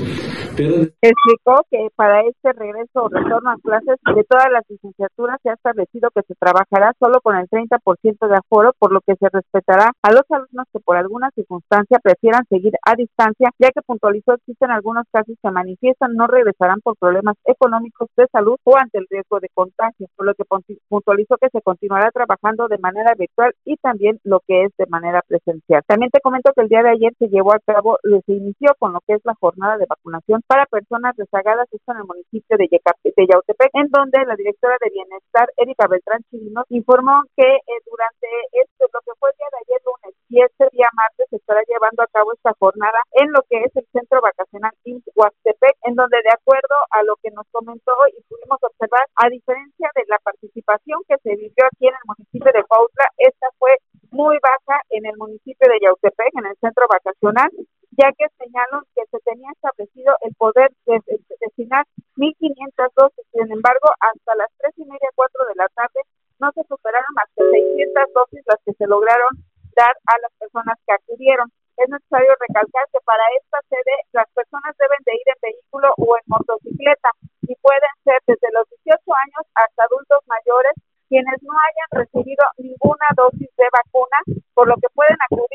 Pero... 0.56 0.87
Explicó 1.00 1.62
que 1.70 1.90
para 1.96 2.22
este 2.22 2.54
regreso 2.54 3.04
o 3.04 3.08
retorno 3.08 3.52
a 3.52 3.58
clases 3.58 4.00
de 4.16 4.24
todas 4.24 4.52
las 4.52 4.64
licenciaturas 4.68 5.38
se 5.44 5.52
ha 5.52 5.54
establecido 5.54 6.10
que 6.10 6.24
se 6.24 6.34
trabajará 6.34 6.92
solo 7.00 7.22
con 7.22 7.36
el 7.36 7.48
30% 7.48 8.28
de 8.28 8.36
aforo, 8.36 8.74
por 8.80 8.92
lo 8.92 9.02
que 9.02 9.14
se 9.16 9.30
respetará 9.32 9.92
a 10.02 10.12
los 10.12 10.24
alumnos 10.32 10.66
que 10.74 10.80
por 10.80 10.98
alguna 10.98 11.30
circunstancia 11.36 12.00
prefieran 12.02 12.46
seguir 12.50 12.74
a 12.84 12.96
distancia, 12.96 13.52
ya 13.60 13.70
que 13.70 13.84
puntualizó 13.86 14.34
existen 14.34 14.72
algunos 14.72 15.04
casos 15.12 15.36
que 15.40 15.52
manifiestan 15.52 16.16
no 16.16 16.26
regresarán 16.26 16.82
por 16.82 16.98
problemas 16.98 17.36
económicos 17.46 18.10
de 18.18 18.26
salud 18.32 18.58
o 18.64 18.76
ante 18.76 18.98
el 18.98 19.06
riesgo 19.08 19.40
de 19.40 19.50
contagio, 19.54 20.08
por 20.16 20.26
lo 20.26 20.34
que 20.34 20.46
puntualizó 20.90 21.38
que 21.38 21.50
se 21.52 21.62
continuará 21.62 22.10
trabajando 22.10 22.68
de 22.68 22.80
manera 22.80 23.14
virtual 23.16 23.54
y 23.66 23.78
también 23.78 24.20
lo 24.24 24.40
que 24.48 24.64
es 24.64 24.72
de 24.80 24.88
manera 24.88 25.22
presencial. 25.28 25.84
También 25.86 26.10
te 26.10 26.22
comento 26.22 26.52
que 26.56 26.62
el 26.62 26.70
día 26.70 26.82
de 26.82 26.90
ayer 26.90 27.14
se 27.20 27.28
llevó 27.28 27.54
a 27.54 27.60
cabo, 27.60 28.00
se 28.26 28.34
inició 28.34 28.72
con 28.80 28.94
lo 28.94 29.02
que 29.06 29.14
es 29.14 29.22
la 29.26 29.36
jornada 29.40 29.78
de 29.78 29.86
vacunación 29.88 30.42
para 30.48 30.66
personas 30.66 30.87
rezagadas, 31.18 31.68
esto 31.72 31.92
en 31.92 31.98
el 32.00 32.06
municipio 32.06 32.58
de, 32.58 32.68
Yautepec, 32.68 33.70
en 33.74 33.88
donde 33.90 34.24
la 34.26 34.36
directora 34.36 34.78
de 34.80 34.90
Bienestar 34.90 35.50
Erika 35.58 35.88
Beltrán 35.88 36.24
Chirino, 36.30 36.64
informó 36.70 37.24
que 37.36 37.44
eh, 37.44 37.80
durante 37.86 38.28
este, 38.52 38.86
lo 38.92 39.00
que 39.02 39.12
fue 39.20 39.30
el 39.32 39.38
día 39.38 39.52
de 39.52 39.60
ayer 39.68 39.82
lunes 39.84 40.14
y 40.30 40.42
este 40.42 40.68
día 40.72 40.88
martes 40.94 41.28
se 41.30 41.38
estará 41.38 41.62
llevando 41.68 42.04
a 42.04 42.08
cabo 42.08 42.34
esta 42.34 42.54
jornada 42.60 43.00
en 43.14 43.32
lo 43.32 43.42
que 43.50 43.64
es 43.64 43.76
el 43.76 43.88
centro 43.92 44.22
vacacional 44.22 44.72
Huastepec, 45.16 45.76
en 45.84 45.96
donde 45.96 46.18
de 46.24 46.32
acuerdo 46.32 46.78
a 46.92 47.04
lo 47.04 47.16
que 47.22 47.32
nos 47.32 47.46
comentó 47.52 47.94
y 48.14 48.22
pudimos 48.30 48.60
observar, 48.62 49.06
a 49.16 49.30
diferencia 49.30 49.90
de 49.96 50.04
la 50.08 50.20
participación 50.20 51.02
que 51.08 51.18
se 51.24 51.36
vivió 51.36 51.66
aquí 51.66 51.88
en 51.88 51.96
el 51.96 52.06
municipio 52.06 52.52
de 52.54 52.64
Pautla, 52.64 53.06
esta 53.18 53.48
fue 53.58 53.78
muy 54.12 54.38
baja 54.40 54.82
en 54.90 55.06
el 55.06 55.18
municipio 55.18 55.68
de 55.68 55.80
Yautepec, 55.82 56.32
en 56.38 56.46
el 56.46 56.58
centro 56.62 56.86
vacacional, 56.88 57.50
ya 57.98 58.14
que 58.14 58.30
señaló 58.38 58.86
que 58.94 59.02
se 59.10 59.20
tenía 59.26 59.50
establecido 59.52 60.14
el 60.22 60.34
poder 60.36 60.70
de, 60.86 61.02
destinar 61.42 61.86
1.500 62.16 62.94
dosis. 62.96 63.26
Sin 63.34 63.52
embargo, 63.52 63.90
hasta 64.00 64.36
las 64.36 64.50
tres 64.58 64.74
y 64.78 64.86
media, 64.86 65.10
cuatro 65.16 65.46
de 65.50 65.56
la 65.56 65.68
tarde, 65.74 66.02
no 66.40 66.52
se 66.54 66.62
superaron 66.70 67.10
más 67.18 67.26
que 67.34 67.42
600 67.42 68.14
dosis 68.14 68.42
las 68.46 68.62
que 68.62 68.74
se 68.74 68.86
lograron 68.86 69.34
dar 69.76 69.98
a 70.06 70.16
las 70.22 70.32
personas 70.38 70.78
que 70.86 70.94
acudieron. 70.94 71.50
Es 71.78 71.90
necesario 71.90 72.34
recalcar 72.38 72.86
que 72.94 73.02
para 73.02 73.26
esta 73.38 73.62
sede 73.70 73.94
las 74.14 74.30
personas 74.34 74.78
deben 74.78 75.02
de 75.06 75.14
ir 75.14 75.28
en 75.30 75.42
vehículo 75.42 75.94
o 75.98 76.18
en 76.18 76.26
motocicleta 76.26 77.10
y 77.50 77.54
pueden 77.62 77.94
ser 78.04 78.18
desde 78.26 78.50
los 78.54 78.66
18 78.86 78.98
años 78.98 79.44
hasta 79.54 79.86
adultos 79.86 80.22
mayores 80.26 80.74
quienes 81.10 81.42
no 81.42 81.54
hayan 81.56 82.04
recibido 82.04 82.44
ninguna 82.58 83.08
dosis 83.16 83.50
de 83.56 83.68
vacuna, 83.72 84.18
por 84.54 84.68
lo 84.68 84.76
que 84.76 84.90
pueden 84.94 85.16
acudir 85.30 85.47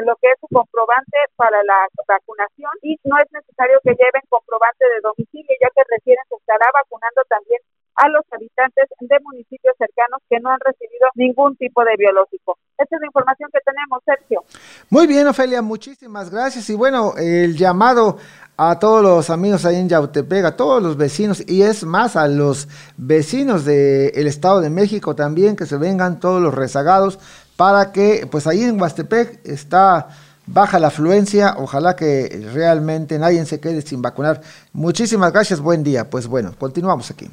con 0.00 0.08
lo 0.08 0.16
que 0.16 0.28
es 0.32 0.40
su 0.40 0.48
comprobante 0.48 1.18
para 1.36 1.62
la 1.64 1.84
vacunación 2.08 2.72
y 2.82 2.96
no 3.04 3.18
es 3.18 3.28
necesario 3.32 3.78
que 3.84 3.90
lleven 3.90 4.24
comprobante 4.28 4.84
de 4.88 5.00
domicilio, 5.04 5.52
ya 5.60 5.68
que 5.76 5.82
recién 5.92 6.16
se 6.28 6.36
estará 6.36 6.66
vacunando 6.72 7.20
también 7.28 7.60
a 7.96 8.08
los 8.08 8.24
habitantes 8.30 8.88
de 8.98 9.16
municipios 9.20 9.76
cercanos 9.76 10.22
que 10.30 10.40
no 10.40 10.48
han 10.48 10.60
recibido 10.64 11.06
ningún 11.14 11.54
tipo 11.56 11.84
de 11.84 11.96
biológico. 11.98 12.56
Esta 12.78 12.96
es 12.96 13.00
la 13.00 13.06
información 13.06 13.50
que 13.52 13.60
tenemos, 13.60 14.00
Sergio. 14.06 14.42
Muy 14.88 15.06
bien, 15.06 15.26
Ofelia, 15.26 15.60
muchísimas 15.60 16.30
gracias. 16.30 16.70
Y 16.70 16.74
bueno, 16.74 17.12
el 17.18 17.58
llamado 17.58 18.16
a 18.56 18.78
todos 18.78 19.02
los 19.02 19.28
amigos 19.28 19.66
ahí 19.66 19.76
en 19.76 19.88
Yautepec, 19.88 20.44
a 20.46 20.56
todos 20.56 20.82
los 20.82 20.96
vecinos, 20.96 21.44
y 21.46 21.62
es 21.62 21.84
más, 21.84 22.16
a 22.16 22.26
los 22.26 22.68
vecinos 22.96 23.66
del 23.66 24.26
Estado 24.26 24.62
de 24.62 24.70
México 24.70 25.14
también, 25.14 25.56
que 25.56 25.66
se 25.66 25.76
vengan 25.76 26.20
todos 26.20 26.40
los 26.40 26.54
rezagados, 26.54 27.18
para 27.60 27.92
que, 27.92 28.26
pues 28.30 28.46
ahí 28.46 28.62
en 28.62 28.80
Huastepec 28.80 29.40
está 29.44 30.08
baja 30.46 30.78
la 30.78 30.86
afluencia, 30.86 31.56
ojalá 31.58 31.94
que 31.94 32.48
realmente 32.54 33.18
nadie 33.18 33.44
se 33.44 33.60
quede 33.60 33.82
sin 33.82 34.00
vacunar. 34.00 34.40
Muchísimas 34.72 35.30
gracias, 35.30 35.60
buen 35.60 35.84
día. 35.84 36.08
Pues 36.08 36.26
bueno, 36.26 36.54
continuamos 36.58 37.10
aquí. 37.10 37.30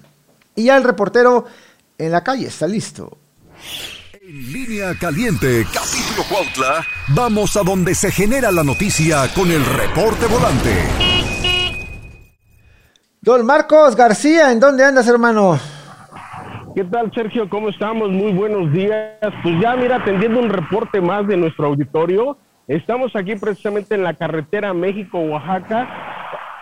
Y 0.54 0.66
ya 0.66 0.76
el 0.76 0.84
reportero 0.84 1.46
en 1.98 2.12
la 2.12 2.26
calle 2.26 2.48
está 2.48 2.68
listo. 2.68 3.18
En 4.22 4.52
línea 4.52 4.94
caliente, 5.00 5.66
capítulo 5.74 6.26
Cuautla, 6.28 6.86
vamos 7.16 7.56
a 7.56 7.64
donde 7.64 7.96
se 7.96 8.12
genera 8.12 8.52
la 8.52 8.66
noticia 8.66 9.34
con 9.34 9.50
el 9.50 9.66
reporte 9.66 10.26
volante. 10.26 10.76
Don 13.22 13.46
Marcos 13.46 13.96
García, 13.96 14.52
¿en 14.52 14.60
dónde 14.60 14.84
andas, 14.84 15.08
hermano? 15.08 15.77
¿Qué 16.78 16.84
tal, 16.84 17.12
Sergio? 17.12 17.50
¿Cómo 17.50 17.70
estamos? 17.70 18.12
Muy 18.12 18.34
buenos 18.34 18.72
días. 18.72 19.18
Pues 19.42 19.60
ya, 19.60 19.76
mira, 19.76 19.96
atendiendo 19.96 20.40
un 20.40 20.50
reporte 20.50 21.02
más 21.02 21.28
de 21.28 21.36
nuestro 21.36 21.66
auditorio, 21.66 22.38
estamos 22.68 23.16
aquí 23.16 23.36
precisamente 23.36 23.96
en 23.96 24.04
la 24.04 24.14
carretera 24.14 24.76
México-Oaxaca 24.76 25.90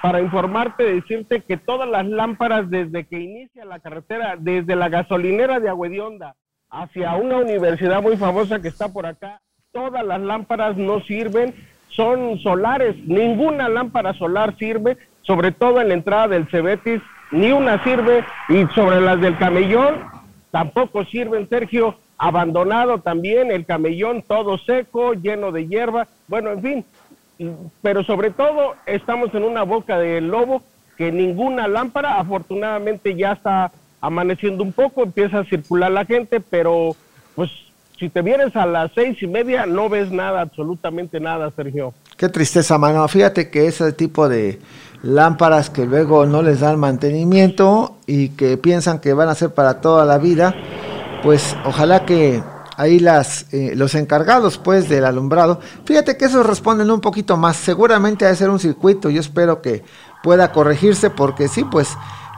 para 0.01 0.21
informarte, 0.21 0.83
decirte 0.85 1.41
que 1.41 1.57
todas 1.57 1.89
las 1.89 2.05
lámparas 2.05 2.69
desde 2.69 3.03
que 3.03 3.19
inicia 3.19 3.65
la 3.65 3.79
carretera, 3.79 4.37
desde 4.39 4.77
la 4.77 4.87
gasolinera 4.87 5.59
de 5.59 5.67
Agüedionda 5.67 6.37
hacia 6.69 7.13
una 7.15 7.35
universidad 7.35 8.01
muy 8.01 8.15
famosa 8.15 8.61
que 8.61 8.69
está 8.69 8.93
por 8.93 9.05
acá, 9.05 9.41
todas 9.73 10.05
las 10.05 10.21
lámparas 10.21 10.77
no 10.77 11.01
sirven, 11.01 11.53
son 11.89 12.39
solares, 12.39 12.95
ninguna 13.05 13.67
lámpara 13.67 14.13
solar 14.13 14.57
sirve, 14.57 14.97
sobre 15.23 15.51
todo 15.51 15.81
en 15.81 15.89
la 15.89 15.93
entrada 15.93 16.29
del 16.29 16.47
Cebetis, 16.47 17.01
ni 17.31 17.51
una 17.51 17.83
sirve, 17.83 18.23
y 18.49 18.65
sobre 18.73 19.01
las 19.01 19.19
del 19.19 19.37
camellón 19.37 19.95
tampoco 20.51 21.03
sirven, 21.05 21.49
Sergio, 21.49 21.95
abandonado 22.17 22.99
también, 22.99 23.51
el 23.51 23.65
camellón 23.65 24.21
todo 24.21 24.57
seco, 24.57 25.13
lleno 25.13 25.51
de 25.51 25.67
hierba, 25.67 26.07
bueno, 26.27 26.51
en 26.51 26.61
fin, 26.61 26.85
pero 27.81 28.03
sobre 28.03 28.31
todo 28.31 28.75
estamos 28.85 29.33
en 29.33 29.43
una 29.43 29.63
boca 29.63 29.97
de 29.97 30.21
lobo 30.21 30.61
que 30.97 31.11
ninguna 31.11 31.67
lámpara, 31.67 32.19
afortunadamente 32.19 33.15
ya 33.15 33.33
está 33.33 33.71
amaneciendo 33.99 34.63
un 34.63 34.71
poco, 34.71 35.03
empieza 35.03 35.39
a 35.39 35.45
circular 35.45 35.91
la 35.91 36.05
gente, 36.05 36.39
pero 36.39 36.95
pues 37.35 37.51
si 37.99 38.09
te 38.09 38.21
vienes 38.21 38.55
a 38.55 38.65
las 38.65 38.91
seis 38.93 39.21
y 39.21 39.27
media 39.27 39.65
no 39.65 39.89
ves 39.89 40.11
nada, 40.11 40.41
absolutamente 40.41 41.19
nada, 41.19 41.51
Sergio. 41.51 41.93
Qué 42.17 42.29
tristeza, 42.29 42.77
mano. 42.77 43.05
Fíjate 43.09 43.49
que 43.49 43.67
ese 43.67 43.91
tipo 43.91 44.29
de 44.29 44.59
lámparas 45.03 45.69
que 45.69 45.85
luego 45.85 46.25
no 46.25 46.41
les 46.41 46.61
dan 46.61 46.79
mantenimiento 46.79 47.97
y 48.05 48.29
que 48.29 48.55
piensan 48.57 48.99
que 48.99 49.13
van 49.13 49.27
a 49.27 49.35
ser 49.35 49.53
para 49.53 49.81
toda 49.81 50.05
la 50.05 50.17
vida, 50.17 50.55
pues 51.23 51.57
ojalá 51.65 52.05
que 52.05 52.41
ahí 52.77 52.99
las, 52.99 53.53
eh, 53.53 53.73
los 53.75 53.95
encargados 53.95 54.57
pues 54.57 54.87
del 54.87 55.03
alumbrado. 55.03 55.59
Fíjate 55.83 56.15
que 56.15 56.25
esos 56.25 56.45
responden 56.45 56.89
un 56.89 57.01
poquito 57.01 57.35
más. 57.35 57.57
Seguramente 57.57 58.25
ha 58.25 58.29
de 58.29 58.37
ser 58.37 58.49
un 58.49 58.59
circuito. 58.59 59.09
Yo 59.09 59.19
espero 59.19 59.61
que 59.61 59.83
pueda 60.23 60.53
corregirse 60.53 61.09
porque 61.09 61.49
sí, 61.49 61.65
pues 61.65 61.89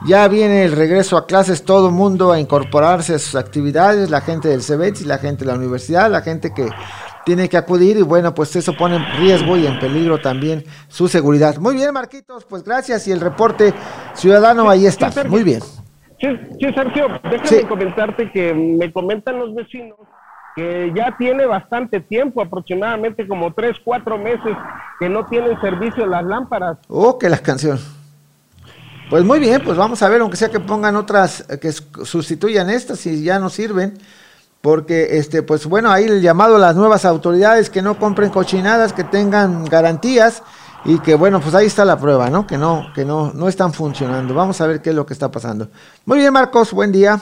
ya 0.06 0.26
viene 0.28 0.64
el 0.64 0.72
regreso 0.72 1.16
a 1.16 1.26
clases, 1.26 1.64
todo 1.64 1.90
mundo 1.90 2.32
a 2.32 2.38
incorporarse 2.38 3.14
a 3.14 3.18
sus 3.18 3.34
actividades, 3.34 4.10
la 4.10 4.20
gente 4.20 4.48
del 4.48 4.62
CEBET 4.62 5.00
y 5.00 5.04
la 5.04 5.18
gente 5.18 5.44
de 5.44 5.52
la 5.52 5.56
universidad, 5.56 6.10
la 6.10 6.22
gente 6.22 6.52
que 6.52 6.68
tiene 7.28 7.46
que 7.46 7.58
acudir 7.58 7.98
y 7.98 8.02
bueno, 8.02 8.32
pues 8.32 8.56
eso 8.56 8.72
pone 8.72 8.96
en 8.96 9.04
riesgo 9.18 9.54
y 9.58 9.66
en 9.66 9.78
peligro 9.78 10.18
también 10.18 10.64
su 10.88 11.08
seguridad. 11.08 11.58
Muy 11.58 11.74
bien, 11.74 11.92
Marquitos, 11.92 12.46
pues 12.46 12.64
gracias 12.64 13.06
y 13.06 13.12
el 13.12 13.20
reporte 13.20 13.74
ciudadano 14.14 14.70
ahí 14.70 14.86
está. 14.86 15.10
Muy 15.28 15.42
bien. 15.42 15.60
Sí, 16.18 16.26
Sergio, 16.74 17.20
déjame 17.30 17.68
comentarte 17.68 18.32
que 18.32 18.54
me 18.54 18.90
comentan 18.90 19.38
los 19.38 19.54
vecinos 19.54 19.98
que 20.56 20.90
ya 20.96 21.14
tiene 21.18 21.44
bastante 21.44 22.00
tiempo, 22.00 22.40
aproximadamente 22.40 23.28
como 23.28 23.52
tres, 23.52 23.76
cuatro 23.84 24.16
meses, 24.16 24.56
que 24.98 25.10
no 25.10 25.26
tienen 25.26 25.60
servicio 25.60 26.06
las 26.06 26.24
lámparas. 26.24 26.78
Oh, 26.88 27.18
que 27.18 27.28
las 27.28 27.42
canciones. 27.42 27.86
Pues 29.10 29.22
muy 29.22 29.38
bien, 29.38 29.60
pues 29.62 29.76
vamos 29.76 30.02
a 30.02 30.08
ver, 30.08 30.22
aunque 30.22 30.38
sea 30.38 30.48
que 30.48 30.60
pongan 30.60 30.96
otras 30.96 31.44
eh, 31.50 31.58
que 31.58 31.72
sustituyan 31.72 32.70
estas 32.70 33.00
si 33.00 33.22
ya 33.22 33.38
no 33.38 33.50
sirven. 33.50 33.98
Porque, 34.60 35.18
este, 35.18 35.42
pues 35.42 35.66
bueno, 35.66 35.90
ahí 35.90 36.04
el 36.04 36.20
llamado 36.20 36.56
a 36.56 36.58
las 36.58 36.74
nuevas 36.74 37.04
autoridades 37.04 37.70
que 37.70 37.80
no 37.80 37.98
compren 37.98 38.30
cochinadas, 38.30 38.92
que 38.92 39.04
tengan 39.04 39.64
garantías 39.64 40.42
y 40.84 40.98
que 41.00 41.14
bueno, 41.14 41.40
pues 41.40 41.54
ahí 41.54 41.66
está 41.66 41.84
la 41.84 41.98
prueba, 41.98 42.30
¿no? 42.30 42.46
Que 42.46 42.58
no, 42.58 42.86
que 42.94 43.04
no, 43.04 43.32
no 43.32 43.48
están 43.48 43.72
funcionando. 43.72 44.34
Vamos 44.34 44.60
a 44.60 44.66
ver 44.66 44.80
qué 44.80 44.90
es 44.90 44.96
lo 44.96 45.06
que 45.06 45.12
está 45.12 45.30
pasando. 45.30 45.68
Muy 46.04 46.18
bien, 46.18 46.32
Marcos, 46.32 46.72
buen 46.72 46.92
día. 46.92 47.20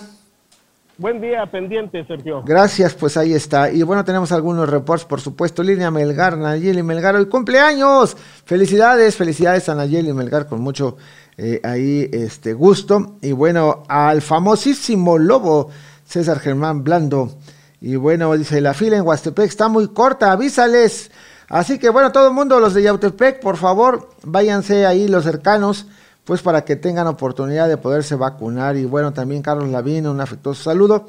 Buen 0.98 1.20
día, 1.20 1.44
pendiente, 1.44 2.06
Sergio. 2.06 2.42
Gracias, 2.42 2.94
pues 2.94 3.18
ahí 3.18 3.34
está. 3.34 3.70
Y 3.70 3.82
bueno, 3.82 4.02
tenemos 4.02 4.32
algunos 4.32 4.66
reports, 4.66 5.04
por 5.04 5.20
supuesto. 5.20 5.62
Línea 5.62 5.90
Melgar, 5.90 6.38
Nayeli 6.38 6.82
Melgar, 6.82 7.16
hoy 7.16 7.26
cumpleaños. 7.26 8.16
Felicidades, 8.46 9.14
felicidades 9.14 9.68
a 9.68 9.74
Nayeli 9.74 10.14
Melgar 10.14 10.46
con 10.46 10.62
mucho 10.62 10.96
eh, 11.36 11.60
ahí 11.62 12.08
este 12.12 12.54
gusto. 12.54 13.18
Y 13.20 13.32
bueno, 13.32 13.82
al 13.88 14.22
famosísimo 14.22 15.18
lobo 15.18 15.68
César 16.06 16.38
Germán 16.38 16.84
Blando. 16.84 17.36
Y 17.80 17.96
bueno, 17.96 18.32
dice, 18.36 18.60
la 18.60 18.74
fila 18.74 18.96
en 18.96 19.02
Huastepec 19.02 19.46
está 19.46 19.68
muy 19.68 19.88
corta, 19.88 20.32
avísales. 20.32 21.10
Así 21.48 21.78
que 21.78 21.90
bueno, 21.90 22.10
todo 22.12 22.28
el 22.28 22.34
mundo, 22.34 22.58
los 22.58 22.74
de 22.74 22.82
Yautepec, 22.82 23.40
por 23.40 23.56
favor, 23.56 24.10
váyanse 24.22 24.86
ahí 24.86 25.08
los 25.08 25.24
cercanos 25.24 25.86
pues 26.24 26.42
para 26.42 26.64
que 26.64 26.74
tengan 26.74 27.06
oportunidad 27.06 27.68
de 27.68 27.76
poderse 27.76 28.16
vacunar. 28.16 28.76
Y 28.76 28.84
bueno, 28.84 29.12
también 29.12 29.42
Carlos 29.42 29.68
Lavín, 29.68 30.08
un 30.08 30.20
afectuoso 30.20 30.64
saludo. 30.64 31.08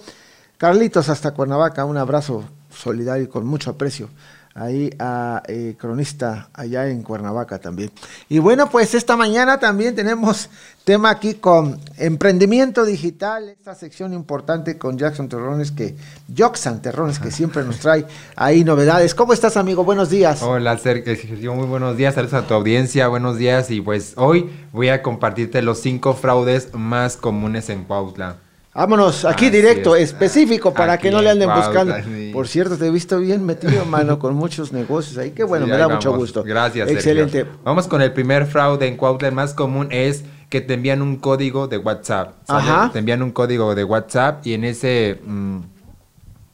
Carlitos 0.58 1.10
hasta 1.10 1.32
Cuernavaca, 1.32 1.86
un 1.86 1.98
abrazo 1.98 2.44
solidario 2.70 3.24
y 3.24 3.28
con 3.28 3.46
mucho 3.46 3.72
aprecio 3.72 4.10
ahí 4.58 4.90
a 5.00 5.44
eh, 5.48 5.76
cronista 5.78 6.50
allá 6.54 6.88
en 6.90 7.04
Cuernavaca 7.04 7.60
también. 7.60 7.92
Y 8.28 8.40
bueno, 8.40 8.70
pues 8.70 8.94
esta 8.96 9.16
mañana 9.16 9.60
también 9.60 9.96
tenemos 9.96 10.50
tema 10.84 11.12
aquí 11.12 11.36
con 11.36 11.80
emprendimiento 11.98 12.84
digital, 12.86 13.50
esta 13.50 13.76
sección 13.76 14.14
importante 14.14 14.78
con 14.78 14.98
Jackson 14.98 15.30
Terrones, 15.30 15.72
que 15.72 15.96
Jackson 16.28 16.82
Terrones, 16.82 17.20
que 17.20 17.30
siempre 17.30 17.64
nos 17.64 17.80
trae 17.80 18.06
ahí 18.36 18.64
novedades. 18.64 19.14
¿Cómo 19.14 19.34
estás, 19.34 19.58
amigo? 19.58 19.84
Buenos 19.84 20.10
días. 20.10 20.42
Hola, 20.42 20.78
Sergio, 20.78 21.54
muy 21.54 21.68
buenos 21.68 21.96
días, 21.96 22.16
saludos 22.16 22.34
a 22.34 22.48
tu 22.48 22.54
audiencia, 22.54 23.08
buenos 23.10 23.38
días, 23.38 23.70
y 23.70 23.82
pues 23.82 24.14
hoy 24.16 24.50
voy 24.72 24.90
a 24.90 25.04
compartirte 25.04 25.62
los 25.62 25.80
cinco 25.80 26.14
fraudes 26.14 26.74
más 26.74 27.16
comunes 27.16 27.70
en 27.70 27.84
Cuautla. 27.84 28.38
Vámonos, 28.78 29.26
aquí 29.26 29.50
directo, 29.50 29.96
específico, 29.96 30.72
para 30.72 31.00
que 31.00 31.10
no 31.10 31.20
le 31.20 31.32
anden 31.32 31.50
buscando. 31.50 31.96
Por 32.32 32.48
cierto, 32.48 32.78
te 32.78 32.86
he 32.86 32.92
visto 32.92 33.18
bien 33.18 33.44
metido, 33.44 33.84
mano, 33.88 34.20
con 34.20 34.36
muchos 34.36 34.72
negocios 34.72 35.18
ahí. 35.18 35.32
Qué 35.32 35.44
bueno, 35.44 35.66
me 35.66 35.76
da 35.76 35.90
mucho 35.90 36.16
gusto. 36.16 36.44
Gracias, 36.44 36.88
Excelente. 36.88 37.48
Vamos 37.64 37.88
con 37.88 38.04
el 38.04 38.14
primer 38.14 38.46
fraude 38.46 38.86
en 38.88 38.96
Cuautla. 38.96 39.30
El 39.30 39.34
más 39.34 39.56
común 39.56 39.88
es 39.90 40.26
que 40.50 40.62
te 40.62 40.76
envían 40.76 41.02
un 41.02 41.16
código 41.16 41.68
de 41.68 41.80
WhatsApp. 41.80 42.36
Ajá. 42.48 42.92
Te 42.94 43.00
envían 43.00 43.24
un 43.24 43.32
código 43.32 43.74
de 43.74 43.84
WhatsApp 43.84 44.46
y 44.46 44.54
en 44.54 44.64
ese... 44.64 45.22
Mm, 45.26 45.62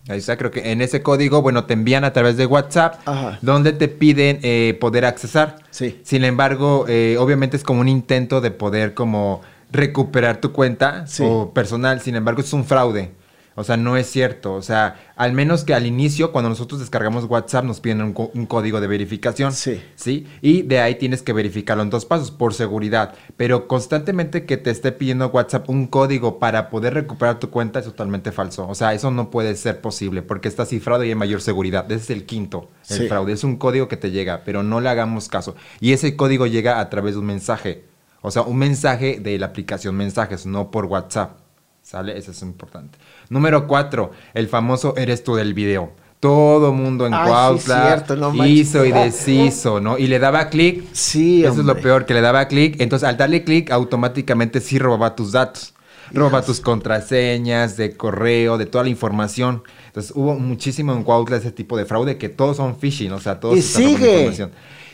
ahí 0.07 0.19
está, 0.19 0.37
creo 0.37 0.49
que 0.49 0.71
en 0.71 0.81
ese 0.81 1.03
código, 1.03 1.41
bueno, 1.41 1.65
te 1.65 1.73
envían 1.73 2.05
a 2.05 2.13
través 2.13 2.37
de 2.37 2.45
WhatsApp, 2.45 3.05
donde 3.41 3.73
te 3.73 3.89
piden 3.89 4.39
eh, 4.43 4.77
poder 4.79 5.03
accesar. 5.03 5.57
Sí. 5.71 5.99
Sin 6.03 6.23
embargo, 6.23 6.85
eh, 6.87 7.17
obviamente 7.19 7.57
es 7.57 7.65
como 7.65 7.81
un 7.81 7.89
intento 7.89 8.39
de 8.39 8.51
poder 8.51 8.93
como 8.93 9.41
recuperar 9.73 10.39
tu 10.39 10.53
cuenta 10.53 11.05
o 11.19 11.53
personal. 11.53 11.99
Sin 11.99 12.15
embargo, 12.15 12.41
es 12.41 12.53
un 12.53 12.63
fraude. 12.63 13.11
O 13.55 13.63
sea, 13.63 13.77
no 13.77 13.97
es 13.97 14.07
cierto. 14.07 14.53
O 14.53 14.61
sea, 14.61 14.95
al 15.15 15.33
menos 15.33 15.63
que 15.63 15.73
al 15.73 15.85
inicio, 15.85 16.31
cuando 16.31 16.49
nosotros 16.49 16.79
descargamos 16.79 17.25
WhatsApp, 17.25 17.65
nos 17.65 17.79
piden 17.79 18.01
un, 18.01 18.45
código 18.47 18.81
de 18.81 18.87
verificación. 18.87 19.53
Sí. 19.53 19.81
Sí. 19.95 20.27
Y 20.41 20.63
de 20.63 20.79
ahí 20.79 20.95
tienes 20.95 21.21
que 21.21 21.33
verificarlo 21.33 21.83
en 21.83 21.89
dos 21.89 22.05
pasos, 22.05 22.31
por 22.31 22.53
seguridad. 22.53 23.13
Pero 23.37 23.67
constantemente 23.67 24.45
que 24.45 24.57
te 24.57 24.71
esté 24.71 24.91
pidiendo 24.91 25.27
WhatsApp 25.27 25.69
un 25.69 25.87
código 25.87 26.39
para 26.39 26.69
poder 26.69 26.95
recuperar 26.95 27.39
tu 27.39 27.49
cuenta 27.49 27.79
es 27.79 27.85
totalmente 27.85 28.31
falso. 28.31 28.67
O 28.67 28.75
sea, 28.75 28.93
eso 28.93 29.11
no 29.11 29.29
puede 29.29 29.55
ser 29.55 29.81
posible 29.81 30.23
porque 30.23 30.47
está 30.47 30.65
cifrado 30.65 31.03
y 31.03 31.09
hay 31.09 31.15
mayor 31.15 31.41
seguridad. 31.41 31.91
Ese 31.91 32.03
es 32.03 32.09
el 32.09 32.25
quinto, 32.25 32.69
el 32.89 33.07
fraude. 33.07 33.33
Es 33.33 33.43
un 33.43 33.57
código 33.57 33.87
que 33.87 33.97
te 33.97 34.11
llega, 34.11 34.43
pero 34.43 34.63
no 34.63 34.81
le 34.81 34.89
hagamos 34.89 35.29
caso. 35.29 35.55
Y 35.79 35.93
ese 35.93 36.15
código 36.15 36.47
llega 36.47 36.79
a 36.79 36.89
través 36.89 37.13
de 37.13 37.19
un 37.19 37.25
mensaje. 37.27 37.92
O 38.23 38.31
sea, 38.31 38.41
un 38.41 38.57
mensaje 38.57 39.19
de 39.19 39.37
la 39.37 39.47
aplicación 39.47 39.95
mensajes, 39.95 40.45
no 40.45 40.71
por 40.71 40.85
WhatsApp. 40.85 41.37
¿Sale? 41.83 42.17
Eso 42.17 42.31
es 42.31 42.41
importante. 42.41 42.97
Número 43.29 43.67
cuatro, 43.67 44.11
el 44.33 44.47
famoso 44.47 44.95
eres 44.95 45.23
tú 45.23 45.35
del 45.35 45.53
video. 45.53 45.91
Todo 46.21 46.71
mundo 46.71 47.05
en 47.05 47.11
Cuautla 47.11 48.05
hizo 48.45 48.85
y 48.85 48.93
deshizo, 48.93 49.81
¿no? 49.81 49.97
Y 49.97 50.07
le 50.07 50.19
daba 50.19 50.47
clic. 50.47 50.85
Sí, 50.93 51.43
Eso 51.43 51.59
es 51.59 51.65
lo 51.65 51.75
peor, 51.75 52.05
que 52.05 52.13
le 52.13 52.21
daba 52.21 52.47
clic. 52.47 52.79
Entonces, 52.79 53.09
al 53.09 53.17
darle 53.17 53.43
clic, 53.43 53.69
automáticamente 53.71 54.61
sí 54.61 54.79
robaba 54.79 55.17
tus 55.17 55.33
datos. 55.33 55.73
Robaba 56.13 56.41
tus 56.41 56.61
contraseñas 56.61 57.75
de 57.75 57.97
correo, 57.97 58.57
de 58.57 58.65
toda 58.65 58.85
la 58.85 58.89
información. 58.89 59.63
Entonces, 59.87 60.13
hubo 60.15 60.35
muchísimo 60.35 60.93
en 60.93 61.03
Cuautla 61.03 61.35
ese 61.35 61.51
tipo 61.51 61.75
de 61.75 61.83
fraude 61.83 62.17
que 62.17 62.29
todos 62.29 62.55
son 62.55 62.77
phishing, 62.77 63.11
o 63.11 63.19
sea, 63.19 63.41
todos 63.41 63.57
y 63.57 63.61
sigue. 63.61 64.19
Información. 64.19 64.51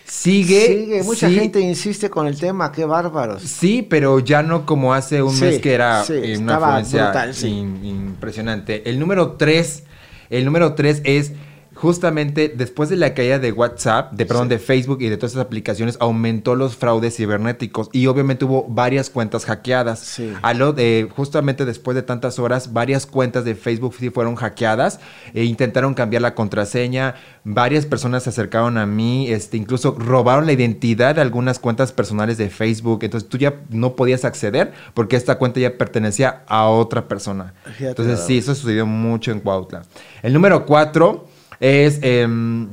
Sigue. 0.10 0.67
Sigue, 0.67 1.04
mucha 1.04 1.30
gente 1.30 1.60
insiste 1.60 2.10
con 2.10 2.26
el 2.26 2.39
tema, 2.39 2.72
qué 2.72 2.84
bárbaros. 2.84 3.43
Sí, 3.43 3.86
pero 3.88 4.19
ya 4.19 4.41
no 4.41 4.65
como 4.65 4.93
hace 4.93 5.22
un 5.22 5.39
mes 5.39 5.60
que 5.60 5.74
era 5.74 6.04
eh, 6.10 6.38
una 6.38 6.56
afluencia 6.56 7.13
impresionante. 7.84 8.89
El 8.89 9.00
número 9.00 9.34
tres, 9.34 9.84
el 10.30 10.45
número 10.45 10.74
tres 10.74 11.02
es 11.04 11.34
justamente 11.80 12.50
después 12.50 12.89
de 12.89 12.98
la 12.98 13.13
caída 13.13 13.39
de 13.39 13.54
WhatsApp, 13.54 14.12
de 14.12 14.26
perdón, 14.26 14.50
de 14.50 14.60
Facebook 14.60 15.02
y 15.02 15.08
de 15.08 15.15
todas 15.15 15.32
esas 15.32 15.46
aplicaciones, 15.46 15.96
aumentó 16.02 16.56
los 16.56 16.76
fraudes 16.76 17.15
cibernéticos 17.15 17.89
y 17.94 18.08
obviamente 18.08 18.44
hubo 18.44 18.65
varias 18.68 19.10
cuentas 19.10 19.46
hackeadas. 19.46 20.00
Sí. 20.00 20.34
A 20.42 20.54
lo 20.54 20.74
de, 20.74 21.08
justamente 21.15 21.63
después 21.63 21.96
de 21.96 22.02
tantas 22.02 22.38
horas, 22.38 22.74
varias 22.74 23.06
cuentas 23.06 23.46
de 23.46 23.56
Facebook 23.56 23.96
sí 23.98 24.10
fueron 24.10 24.36
hackeadas 24.36 25.00
e 25.34 25.46
intentaron 25.46 25.94
cambiar 25.94 26.22
la 26.22 26.36
contraseña. 26.36 27.15
Varias 27.46 27.86
personas 27.86 28.24
se 28.24 28.32
acercaron 28.32 28.78
a 28.78 28.86
mí, 28.86 29.32
este, 29.32 29.56
incluso 29.56 29.96
robaron 29.98 30.48
la 30.48 30.52
identidad 30.52 31.15
de 31.15 31.22
algunas 31.22 31.60
cuentas 31.60 31.94
personales 31.94 32.38
de 32.38 32.50
Facebook. 32.50 33.00
Entonces 33.04 33.30
tú 33.30 33.38
ya 33.38 33.62
no 33.70 33.96
podías 33.96 34.26
acceder 34.26 34.74
porque 34.94 35.15
esta 35.15 35.38
cuenta 35.38 35.62
ya 35.62 35.78
pertenecía 35.78 36.44
a 36.48 36.68
otra 36.68 37.08
persona. 37.08 37.54
Entonces 37.80 38.20
sí, 38.20 38.39
eso 38.39 38.54
sucedió 38.54 38.86
mucho 38.86 39.32
en 39.32 39.39
Cuautla. 39.39 39.84
El 40.22 40.34
número 40.34 40.65
cuatro 40.65 41.29
es... 41.60 42.00
Em, 42.02 42.69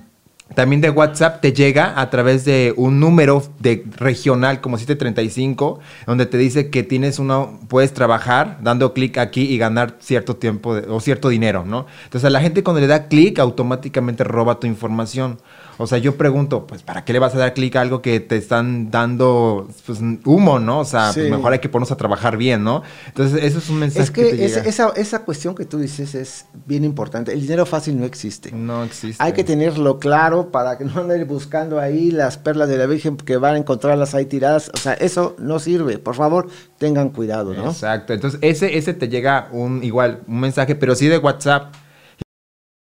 también 0.55 0.81
de 0.81 0.91
WhatsApp 0.91 1.41
te 1.41 1.53
llega 1.53 2.01
a 2.01 2.09
través 2.09 2.45
de 2.45 2.73
un 2.77 3.01
número 3.01 3.43
de 3.59 3.85
regional 3.97 4.61
como 4.61 4.79
735, 4.79 5.81
donde 6.07 6.27
te 6.27 6.39
dice 6.39 6.71
que 6.71 6.85
tienes 6.85 7.19
uno, 7.19 7.59
puedes 7.69 7.93
trabajar 7.93 8.59
dando 8.63 8.95
clic 8.95 9.19
aquí 9.19 9.43
y 9.43 9.59
ganar 9.59 9.97
cierto 9.99 10.37
tiempo 10.37 10.71
o 10.89 11.01
cierto 11.01 11.29
dinero, 11.31 11.65
¿no? 11.67 11.87
Entonces 12.05 12.27
a 12.27 12.31
la 12.31 12.41
gente 12.41 12.63
cuando 12.63 12.81
le 12.81 12.87
da 12.87 13.09
clic 13.09 13.41
automáticamente 13.41 14.23
roba 14.23 14.61
tu 14.61 14.69
información. 14.69 15.41
O 15.79 15.87
sea, 15.87 15.99
yo 15.99 16.17
pregunto, 16.17 16.67
pues, 16.67 16.83
¿para 16.83 17.05
qué 17.05 17.13
le 17.13 17.19
vas 17.19 17.35
a 17.35 17.39
dar 17.39 17.55
clic 17.55 17.77
a 17.77 17.83
algo 17.83 18.01
que 18.01 18.21
te 18.21 18.37
están 18.37 18.91
dando 18.91 19.69
pues, 19.85 20.01
humo, 20.25 20.59
¿no? 20.59 20.81
O 20.81 20.85
sea, 20.85 21.11
pues, 21.13 21.31
mejor 21.31 21.53
hay 21.53 21.59
que 21.59 21.69
ponernos 21.69 21.93
a 21.93 21.97
trabajar 21.97 22.37
bien, 22.37 22.65
¿no? 22.65 22.83
Entonces, 23.07 23.45
eso 23.45 23.59
es 23.59 23.69
un 23.69 23.79
mensaje. 23.79 24.05
Es 24.05 24.11
que, 24.11 24.45
Esa, 24.45 24.91
esa 24.91 25.25
cuestión 25.25 25.55
que 25.55 25.65
tú 25.65 25.79
dices 25.79 26.15
es 26.15 26.47
bien 26.67 26.85
importante. 26.85 27.33
El 27.33 27.43
dinero 27.43 27.67
fácil 27.67 27.99
no 27.99 28.07
existe. 28.07 28.53
No 28.53 28.85
existe. 28.85 29.23
Hay 29.23 29.33
que 29.33 29.45
tenerlo 29.45 29.99
claro 29.99 30.51
para 30.51 30.79
que 30.79 30.85
no 30.85 31.01
anden 31.01 31.27
buscando 31.27 31.79
ahí 31.79 32.11
las 32.11 32.39
perlas 32.39 32.69
de 32.69 32.79
la 32.79 32.87
Virgen 32.87 33.17
que 33.17 33.37
van 33.37 33.55
a 33.55 33.59
encontrarlas 33.59 34.15
ahí 34.15 34.27
tiradas. 34.27 34.71
O 34.75 34.79
sea, 34.79 34.95
eso 34.95 35.37
no 35.39 35.59
sirve. 35.59 35.99
Por 35.99 36.15
favor, 36.15 36.49
tengan 36.79 37.11
cuidado, 37.11 37.55
¿no? 37.55 37.67
Exacto. 37.69 38.13
Entonces, 38.13 38.41
ese, 38.43 38.79
ese 38.79 38.95
te 38.95 39.09
llega 39.09 39.49
un 39.53 39.83
igual, 39.85 40.21
un 40.27 40.41
mensaje, 40.41 40.75
pero 40.75 40.95
sí 40.95 41.09
de 41.09 41.19
WhatsApp 41.19 41.75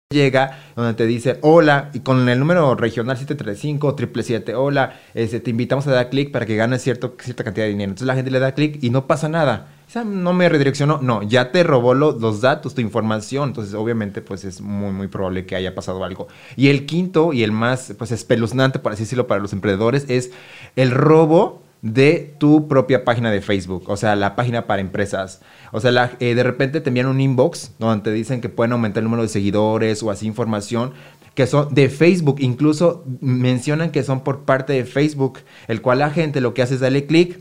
llega 0.09 0.57
donde 0.77 0.93
te 0.93 1.05
dice 1.05 1.37
hola 1.41 1.89
y 1.93 1.99
con 1.99 2.29
el 2.29 2.39
número 2.39 2.75
regional 2.75 3.17
735 3.17 3.89
777 3.89 4.55
hola 4.55 4.97
este, 5.13 5.41
te 5.41 5.49
invitamos 5.49 5.85
a 5.85 5.91
dar 5.91 6.09
clic 6.09 6.31
para 6.31 6.45
que 6.45 6.55
ganes 6.55 6.81
cierto, 6.81 7.17
cierta 7.19 7.43
cantidad 7.43 7.65
de 7.65 7.71
dinero 7.71 7.89
entonces 7.89 8.07
la 8.07 8.15
gente 8.15 8.31
le 8.31 8.39
da 8.39 8.53
clic 8.53 8.81
y 8.81 8.89
no 8.89 9.05
pasa 9.05 9.27
nada. 9.27 9.67
O 9.93 10.03
no 10.05 10.31
me 10.31 10.47
redireccionó 10.47 10.99
no 11.01 11.23
ya 11.23 11.51
te 11.51 11.61
robó 11.63 11.93
los 11.93 12.39
datos 12.39 12.73
tu 12.73 12.79
información. 12.79 13.49
Entonces 13.49 13.73
obviamente 13.73 14.21
pues 14.21 14.45
es 14.45 14.61
muy 14.61 14.91
muy 14.91 15.07
probable 15.07 15.45
que 15.45 15.57
haya 15.57 15.75
pasado 15.75 16.03
algo. 16.05 16.29
Y 16.55 16.69
el 16.69 16.85
quinto 16.85 17.33
y 17.33 17.43
el 17.43 17.51
más 17.51 17.93
pues 17.97 18.11
espeluznante 18.11 18.79
por 18.79 18.93
así 18.93 19.03
decirlo 19.03 19.27
para 19.27 19.41
los 19.41 19.51
emprendedores 19.51 20.05
es 20.07 20.31
el 20.77 20.91
robo 20.91 21.66
de 21.93 22.35
tu 22.37 22.67
propia 22.67 23.05
página 23.05 23.31
de 23.31 23.41
Facebook, 23.41 23.83
o 23.87 23.97
sea, 23.97 24.15
la 24.15 24.35
página 24.35 24.67
para 24.67 24.81
empresas. 24.81 25.41
O 25.71 25.79
sea, 25.79 26.11
eh, 26.19 26.35
de 26.35 26.43
repente 26.43 26.81
te 26.81 26.89
envían 26.89 27.07
un 27.07 27.21
inbox 27.21 27.71
donde 27.79 28.03
te 28.03 28.11
dicen 28.11 28.41
que 28.41 28.49
pueden 28.49 28.73
aumentar 28.73 29.01
el 29.01 29.05
número 29.05 29.23
de 29.23 29.29
seguidores 29.29 30.03
o 30.03 30.11
así 30.11 30.27
información 30.27 30.93
que 31.33 31.45
son 31.45 31.71
de 31.73 31.89
Facebook, 31.89 32.37
incluso 32.39 33.03
mencionan 33.21 33.91
que 33.91 34.01
son 34.01 34.21
por 34.21 34.39
parte 34.39 34.73
de 34.73 34.85
Facebook, 34.85 35.37
el 35.67 35.83
cual 35.83 35.99
la 35.99 36.09
gente 36.09 36.41
lo 36.41 36.55
que 36.55 36.63
hace 36.63 36.73
es 36.73 36.79
darle 36.79 37.05
clic 37.05 37.39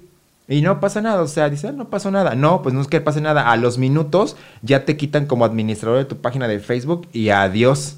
y 0.48 0.60
no 0.60 0.80
pasa 0.80 1.00
nada, 1.00 1.22
o 1.22 1.26
sea, 1.26 1.48
dice, 1.50 1.68
ah, 1.68 1.72
no 1.72 1.88
pasó 1.88 2.10
nada. 2.10 2.34
No, 2.34 2.62
pues 2.62 2.74
no 2.74 2.80
es 2.80 2.86
que 2.86 3.00
pase 3.00 3.20
nada. 3.20 3.50
A 3.50 3.56
los 3.56 3.78
minutos 3.78 4.36
ya 4.62 4.84
te 4.84 4.96
quitan 4.96 5.26
como 5.26 5.44
administrador 5.44 5.98
de 5.98 6.04
tu 6.04 6.18
página 6.18 6.46
de 6.46 6.60
Facebook 6.60 7.08
y 7.12 7.30
adiós 7.30 7.96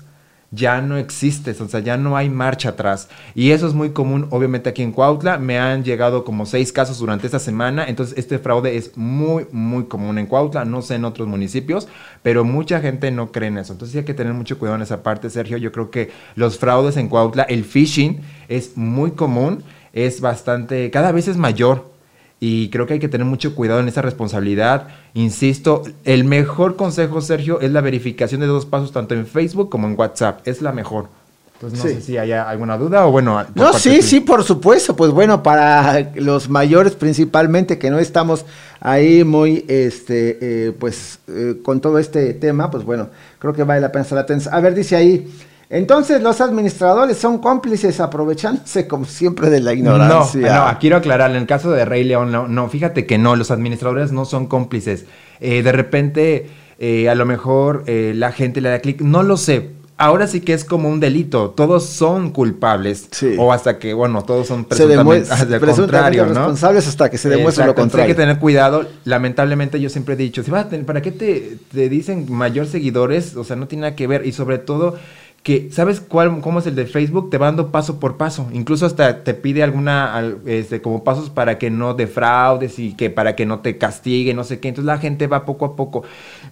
ya 0.51 0.81
no 0.81 0.97
existes, 0.97 1.61
o 1.61 1.69
sea, 1.69 1.81
ya 1.81 1.97
no 1.97 2.17
hay 2.17 2.31
marcha 2.31 2.71
atrás. 2.71 3.09
Y 3.35 3.51
eso 3.51 3.67
es 3.67 3.75
muy 3.75 3.91
común, 3.91 4.29
obviamente, 4.31 4.71
aquí 4.71 4.83
en 4.83 4.93
Cuautla. 4.93 5.39
Me 5.39 5.59
han 5.59 5.85
llegado 5.85 6.25
como 6.25 6.47
seis 6.47 6.73
casos 6.73 6.99
durante 6.99 7.27
esta 7.27 7.39
semana, 7.39 7.85
entonces 7.87 8.17
este 8.17 8.39
fraude 8.39 8.77
es 8.77 8.97
muy, 8.97 9.47
muy 9.53 9.85
común 9.85 10.19
en 10.19 10.27
Cuautla, 10.27 10.65
no 10.65 10.81
sé 10.81 10.95
en 10.95 11.05
otros 11.05 11.29
municipios, 11.29 11.89
pero 12.23 12.45
mucha 12.45 12.81
gente 12.81 13.11
no 13.11 13.31
cree 13.31 13.49
en 13.49 13.59
eso. 13.59 13.75
Entonces 13.75 13.97
hay 13.97 14.05
que 14.05 14.15
tener 14.15 14.33
mucho 14.33 14.59
cuidado 14.59 14.77
en 14.77 14.83
esa 14.83 15.03
parte, 15.03 15.29
Sergio. 15.31 15.59
Yo 15.59 15.73
creo 15.73 15.91
que 15.91 16.11
los 16.35 16.59
fraudes 16.59 16.97
en 16.97 17.09
Cuautla, 17.09 17.43
el 17.43 17.65
phishing 17.65 18.21
es 18.49 18.77
muy 18.77 19.11
común, 19.11 19.63
es 19.93 20.21
bastante, 20.21 20.91
cada 20.91 21.13
vez 21.13 21.29
es 21.29 21.37
mayor. 21.37 21.98
Y 22.41 22.71
creo 22.71 22.87
que 22.87 22.95
hay 22.95 22.99
que 23.01 23.09
tener 23.09 23.27
mucho 23.27 23.55
cuidado 23.55 23.81
en 23.81 23.89
esa 23.89 24.01
responsabilidad. 24.03 24.89
Insisto, 25.15 25.83
el 26.05 26.25
mejor 26.25 26.77
consejo, 26.77 27.21
Sergio, 27.21 27.61
es 27.61 27.73
la 27.73 27.81
verificación 27.81 28.41
de 28.41 28.47
dos 28.47 28.65
pasos 28.65 28.93
tanto 28.93 29.15
en 29.15 29.27
Facebook 29.27 29.69
como 29.71 29.89
en 29.89 29.99
WhatsApp. 29.99 30.47
Es 30.47 30.63
la 30.63 30.73
mejor. 30.73 31.07
Entonces 31.55 31.81
no 31.81 31.89
Sí. 31.89 31.95
sé 31.97 32.01
si 32.03 32.17
hay 32.17 32.31
alguna 32.31 32.79
duda 32.79 33.05
o 33.05 33.11
bueno. 33.11 33.45
No, 33.57 33.73
sí, 33.73 34.01
sí, 34.03 34.21
por 34.21 34.45
supuesto. 34.45 34.95
Pues 34.95 35.11
bueno, 35.11 35.43
para 35.43 36.13
los 36.15 36.49
mayores 36.49 36.93
principalmente 36.95 37.79
que 37.79 37.91
no 37.91 37.99
estamos 37.99 38.45
ahí 38.79 39.25
muy, 39.25 39.65
este, 39.67 40.39
eh, 40.69 40.73
pues 40.79 41.19
eh, 41.27 41.57
con 41.65 41.81
todo 41.81 41.99
este 41.99 42.33
tema, 42.35 42.71
pues 42.71 42.85
bueno, 42.85 43.09
creo 43.41 43.53
que 43.53 43.65
vale 43.65 43.81
la 43.81 43.91
pena 43.91 44.05
estar 44.05 44.19
atentos. 44.19 44.47
A 44.53 44.61
ver, 44.61 44.77
dice 44.77 44.95
ahí, 44.95 45.29
entonces 45.71 46.23
los 46.23 46.41
administradores 46.41 47.19
son 47.19 47.39
cómplices 47.39 48.01
aprovechándose 48.01 48.89
como 48.89 49.05
siempre 49.05 49.51
de 49.51 49.61
la 49.61 49.75
ignorancia. 49.75 50.41
No, 50.41 50.73
no, 50.73 50.79
quiero 50.79 50.97
aclarar, 50.97 51.31
en 51.31 51.37
el 51.37 51.47
caso 51.47 51.71
de 51.71 51.85
Rey 51.85 52.05
León, 52.05 52.33
no, 52.33 52.49
no, 52.49 52.69
fíjate 52.69 53.05
que 53.07 53.19
no, 53.19 53.37
los 53.37 53.51
administradores 53.51 54.11
no 54.13 54.25
son 54.25 54.47
cómplices. 54.47 55.05
Eh, 55.41 55.63
de 55.63 55.73
repente, 55.73 56.49
eh, 56.79 57.09
a 57.09 57.15
lo 57.15 57.27
mejor 57.27 57.85
eh, 57.87 58.13
la 58.15 58.33
gente 58.33 58.61
le 58.61 58.71
da 58.71 58.79
clic, 58.79 59.01
no 59.03 59.23
lo 59.23 59.37
sé. 59.37 59.71
Ahora 60.01 60.29
sí 60.29 60.43
que 60.43 60.53
es 60.53 60.65
como 60.65 60.89
un 60.89 61.01
delito, 61.01 61.51
todos 61.51 61.85
son 61.85 62.31
culpables. 62.31 63.09
Sí. 63.11 63.35
O 63.37 63.53
hasta 63.53 63.81
que, 63.81 63.93
bueno, 63.95 64.23
todos 64.23 64.47
son 64.47 64.65
presuntamente, 64.65 65.27
presuntamente 65.27 65.77
contrario, 65.81 66.27
¿no? 66.27 66.35
responsables 66.35 66.87
hasta 66.87 67.11
que 67.11 67.19
se 67.19 67.29
demuestre 67.29 67.65
lo 67.65 67.71
entonces 67.73 67.83
contrario. 67.83 68.05
Hay 68.05 68.15
que 68.15 68.21
tener 68.21 68.39
cuidado. 68.39 68.87
Lamentablemente 69.05 69.81
yo 69.81 69.91
siempre 69.91 70.15
he 70.15 70.17
dicho, 70.17 70.45
si 70.45 70.53
vas 70.53 70.67
a 70.67 70.69
tener- 70.69 70.87
¿para 70.87 71.03
qué 71.03 71.11
te, 71.11 71.59
te 71.73 71.89
dicen 71.89 72.33
mayor 72.33 72.69
seguidores? 72.69 73.35
O 73.35 73.43
sea, 73.43 73.57
no 73.57 73.67
tiene 73.67 73.83
nada 73.83 73.97
que 73.97 74.07
ver. 74.07 74.25
Y 74.25 74.31
sobre 74.31 74.59
todo 74.59 74.97
que, 75.43 75.71
¿sabes 75.73 76.01
cuál, 76.01 76.41
cómo 76.41 76.59
es 76.59 76.67
el 76.67 76.75
de 76.75 76.85
Facebook? 76.87 77.31
Te 77.31 77.39
va 77.39 77.47
dando 77.47 77.69
paso 77.71 77.99
por 78.01 78.17
paso. 78.17 78.49
Incluso 78.53 78.85
hasta 78.85 79.25
te 79.25 79.33
pide 79.35 79.63
alguna, 79.63 80.15
al- 80.15 80.39
este, 80.47 80.83
como 80.83 81.05
pasos 81.05 81.31
para 81.31 81.57
que 81.59 81.71
no 81.71 81.95
defraudes 81.95 82.79
y 82.79 82.93
que 82.93 83.09
para 83.09 83.35
que 83.35 83.47
no 83.47 83.61
te 83.61 83.79
castigue, 83.79 84.35
no 84.35 84.45
sé 84.45 84.61
qué. 84.61 84.69
Entonces 84.69 84.87
la 84.87 84.99
gente 84.99 85.27
va 85.27 85.47
poco 85.47 85.65
a 85.65 85.77
poco. 85.77 86.03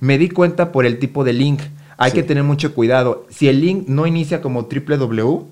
Me 0.01 0.17
di 0.19 0.29
cuenta 0.31 0.73
por 0.73 0.87
el 0.87 0.99
tipo 0.99 1.25
de 1.25 1.33
link. 1.35 1.61
Hay 1.99 2.11
Sí. 2.13 2.17
que 2.17 2.23
tener 2.23 2.45
mucho 2.45 2.75
cuidado. 2.75 3.27
Si 3.29 3.49
el 3.49 3.61
link 3.61 3.89
no 3.89 4.07
inicia 4.07 4.41
como 4.41 4.63
www, 4.63 5.45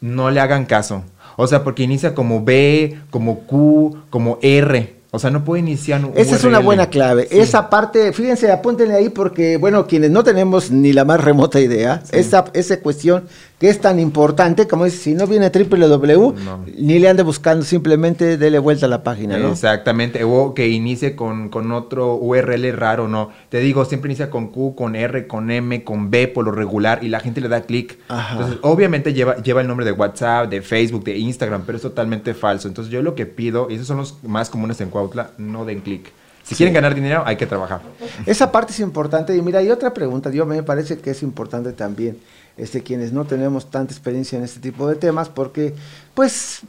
no 0.00 0.30
le 0.30 0.40
hagan 0.40 0.66
caso. 0.66 1.02
O 1.36 1.46
sea, 1.46 1.64
porque 1.64 1.82
inicia 1.82 2.14
como 2.14 2.44
B, 2.44 2.98
como 3.10 3.40
Q, 3.40 3.96
como 4.10 4.38
R. 4.42 4.95
O 5.16 5.18
sea, 5.18 5.30
no 5.30 5.44
puede 5.44 5.60
iniciar 5.60 6.04
un 6.04 6.12
Esa 6.14 6.36
es 6.36 6.44
una 6.44 6.58
buena 6.58 6.88
clave. 6.88 7.26
Sí. 7.30 7.38
Esa 7.38 7.70
parte, 7.70 8.12
fíjense, 8.12 8.52
apúntenle 8.52 8.94
ahí 8.94 9.08
porque, 9.08 9.56
bueno, 9.56 9.86
quienes 9.86 10.10
no 10.10 10.22
tenemos 10.22 10.70
ni 10.70 10.92
la 10.92 11.04
más 11.04 11.24
remota 11.24 11.58
idea, 11.58 12.02
esa, 12.12 12.44
esa 12.52 12.80
cuestión 12.80 13.24
que 13.58 13.70
es 13.70 13.80
tan 13.80 13.98
importante, 13.98 14.68
como 14.68 14.84
dice, 14.84 14.98
si 14.98 15.14
no 15.14 15.26
viene 15.26 15.50
www, 15.50 16.34
No. 16.44 16.64
ni 16.76 16.98
le 16.98 17.08
ande 17.08 17.22
buscando, 17.22 17.64
simplemente 17.64 18.36
dele 18.36 18.58
vuelta 18.58 18.84
a 18.84 18.88
la 18.90 19.02
página, 19.02 19.38
¿no? 19.38 19.52
Exactamente, 19.52 20.24
o 20.24 20.52
que 20.52 20.68
inicie 20.68 21.16
con, 21.16 21.48
con 21.48 21.72
otro 21.72 22.16
URL 22.16 22.70
raro, 22.72 23.08
¿no? 23.08 23.30
Te 23.48 23.60
digo, 23.60 23.86
siempre 23.86 24.08
inicia 24.10 24.28
con 24.28 24.48
Q, 24.48 24.74
con 24.74 24.94
R, 24.94 25.26
con 25.26 25.50
M, 25.50 25.84
con 25.84 26.10
B 26.10 26.28
por 26.28 26.44
lo 26.44 26.52
regular 26.52 27.02
y 27.02 27.08
la 27.08 27.20
gente 27.20 27.40
le 27.40 27.48
da 27.48 27.62
clic. 27.62 27.98
Entonces, 28.32 28.58
obviamente 28.60 29.14
lleva, 29.14 29.36
lleva 29.36 29.62
el 29.62 29.68
nombre 29.68 29.86
de 29.86 29.92
WhatsApp, 29.92 30.50
de 30.50 30.60
Facebook, 30.60 31.04
de 31.04 31.16
Instagram, 31.16 31.62
pero 31.64 31.76
es 31.76 31.82
totalmente 31.82 32.34
falso. 32.34 32.68
Entonces, 32.68 32.92
yo 32.92 33.00
lo 33.02 33.14
que 33.14 33.24
pido, 33.24 33.68
y 33.70 33.74
esos 33.76 33.86
son 33.86 33.96
los 33.96 34.22
más 34.22 34.50
comunes 34.50 34.78
en 34.82 34.90
Cuautla, 34.90 35.30
no 35.38 35.64
den 35.64 35.80
clic. 35.80 36.12
Si 36.42 36.54
quieren 36.54 36.74
ganar 36.74 36.94
dinero, 36.94 37.24
hay 37.26 37.34
que 37.36 37.46
trabajar. 37.46 37.80
Esa 38.24 38.52
parte 38.52 38.72
es 38.72 38.78
importante. 38.78 39.34
Y 39.34 39.42
mira, 39.42 39.58
hay 39.58 39.68
otra 39.70 39.92
pregunta, 39.92 40.30
yo 40.30 40.46
me 40.46 40.62
parece 40.62 40.98
que 40.98 41.10
es 41.10 41.22
importante 41.24 41.72
también, 41.72 42.18
este, 42.56 42.82
quienes 42.82 43.12
no 43.12 43.24
tenemos 43.24 43.70
tanta 43.70 43.92
experiencia 43.92 44.38
en 44.38 44.44
este 44.44 44.60
tipo 44.60 44.88
de 44.88 44.96
temas, 44.96 45.28
porque, 45.28 45.74
pues, 46.14 46.62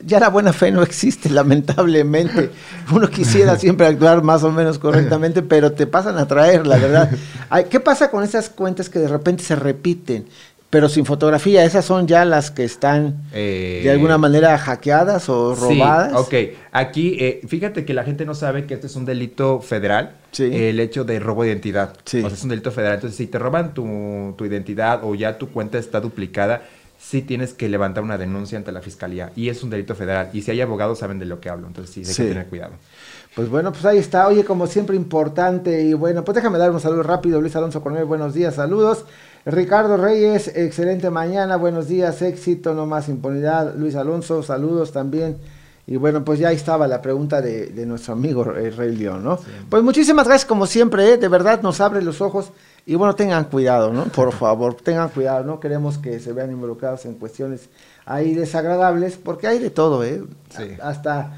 ya 0.00 0.20
la 0.20 0.28
buena 0.28 0.52
fe 0.52 0.70
no 0.70 0.82
existe, 0.82 1.28
lamentablemente. 1.30 2.50
Uno 2.92 3.08
quisiera 3.08 3.56
siempre 3.58 3.86
actuar 3.86 4.22
más 4.22 4.42
o 4.42 4.52
menos 4.52 4.78
correctamente, 4.78 5.42
pero 5.42 5.72
te 5.72 5.86
pasan 5.86 6.18
a 6.18 6.26
traer, 6.26 6.66
la 6.66 6.78
verdad. 6.78 7.10
¿Qué 7.70 7.80
pasa 7.80 8.10
con 8.10 8.22
esas 8.22 8.48
cuentas 8.48 8.88
que 8.88 8.98
de 8.98 9.08
repente 9.08 9.42
se 9.42 9.56
repiten? 9.56 10.26
Pero 10.68 10.88
sin 10.88 11.06
fotografía, 11.06 11.64
esas 11.64 11.84
son 11.84 12.08
ya 12.08 12.24
las 12.24 12.50
que 12.50 12.64
están 12.64 13.22
Eh, 13.32 13.82
de 13.84 13.90
alguna 13.90 14.18
manera 14.18 14.58
hackeadas 14.58 15.28
o 15.28 15.54
robadas. 15.54 16.10
Sí, 16.28 16.36
ok. 16.50 16.56
Aquí, 16.72 17.16
eh, 17.20 17.40
fíjate 17.46 17.84
que 17.84 17.94
la 17.94 18.02
gente 18.02 18.26
no 18.26 18.34
sabe 18.34 18.66
que 18.66 18.74
este 18.74 18.88
es 18.88 18.96
un 18.96 19.04
delito 19.04 19.60
federal. 19.60 20.16
Sí. 20.32 20.50
El 20.52 20.80
hecho 20.80 21.04
de 21.04 21.20
robo 21.20 21.44
de 21.44 21.50
identidad. 21.50 21.94
Sí. 22.04 22.18
O 22.18 22.22
sea, 22.28 22.36
es 22.36 22.42
un 22.42 22.50
delito 22.50 22.72
federal. 22.72 22.96
Entonces, 22.96 23.16
si 23.16 23.26
te 23.28 23.38
roban 23.38 23.74
tu, 23.74 24.34
tu 24.36 24.44
identidad 24.44 25.00
o 25.04 25.14
ya 25.14 25.38
tu 25.38 25.50
cuenta 25.50 25.78
está 25.78 26.00
duplicada, 26.00 26.62
sí 26.98 27.22
tienes 27.22 27.54
que 27.54 27.68
levantar 27.68 28.02
una 28.02 28.18
denuncia 28.18 28.58
ante 28.58 28.72
la 28.72 28.80
fiscalía. 28.82 29.30
Y 29.36 29.48
es 29.50 29.62
un 29.62 29.70
delito 29.70 29.94
federal. 29.94 30.30
Y 30.32 30.42
si 30.42 30.50
hay 30.50 30.60
abogados, 30.60 30.98
saben 30.98 31.20
de 31.20 31.26
lo 31.26 31.38
que 31.40 31.48
hablo. 31.48 31.68
Entonces, 31.68 31.94
sí, 31.94 32.00
hay 32.00 32.06
Sí. 32.06 32.22
que 32.24 32.28
tener 32.30 32.46
cuidado. 32.48 32.72
Pues 33.36 33.48
bueno, 33.48 33.70
pues 33.70 33.84
ahí 33.84 33.98
está. 33.98 34.26
Oye, 34.26 34.44
como 34.44 34.66
siempre, 34.66 34.96
importante. 34.96 35.82
Y 35.84 35.94
bueno, 35.94 36.24
pues 36.24 36.34
déjame 36.34 36.58
dar 36.58 36.72
un 36.72 36.80
saludo 36.80 37.04
rápido. 37.04 37.40
Luis 37.40 37.54
Alonso 37.54 37.82
Cornel, 37.82 38.04
buenos 38.04 38.34
días, 38.34 38.56
saludos. 38.56 39.04
Ricardo 39.46 39.96
Reyes, 39.96 40.50
excelente 40.56 41.08
mañana, 41.08 41.56
buenos 41.56 41.86
días, 41.86 42.20
éxito, 42.20 42.74
no 42.74 42.84
más 42.84 43.08
impunidad. 43.08 43.76
Luis 43.76 43.94
Alonso, 43.94 44.42
saludos 44.42 44.90
también. 44.90 45.36
Y 45.86 45.94
bueno, 45.94 46.24
pues 46.24 46.40
ya 46.40 46.48
ahí 46.48 46.56
estaba 46.56 46.88
la 46.88 47.00
pregunta 47.00 47.40
de, 47.40 47.66
de 47.68 47.86
nuestro 47.86 48.14
amigo 48.14 48.44
eh, 48.56 48.70
Rey 48.70 48.96
León, 48.96 49.22
¿no? 49.22 49.38
Pues 49.70 49.84
muchísimas 49.84 50.26
gracias, 50.26 50.46
como 50.46 50.66
siempre, 50.66 51.12
¿eh? 51.12 51.16
de 51.16 51.28
verdad 51.28 51.62
nos 51.62 51.80
abre 51.80 52.02
los 52.02 52.20
ojos. 52.20 52.50
Y 52.86 52.96
bueno, 52.96 53.14
tengan 53.14 53.44
cuidado, 53.44 53.92
¿no? 53.92 54.06
Por 54.06 54.32
favor, 54.36 54.74
tengan 54.74 55.10
cuidado, 55.10 55.44
no 55.44 55.60
queremos 55.60 55.98
que 55.98 56.18
se 56.18 56.32
vean 56.32 56.50
involucrados 56.50 57.04
en 57.06 57.14
cuestiones 57.14 57.68
ahí 58.04 58.34
desagradables, 58.34 59.16
porque 59.16 59.46
hay 59.46 59.60
de 59.60 59.70
todo, 59.70 60.02
¿eh? 60.02 60.24
Sí. 60.56 60.70
Hasta 60.82 61.34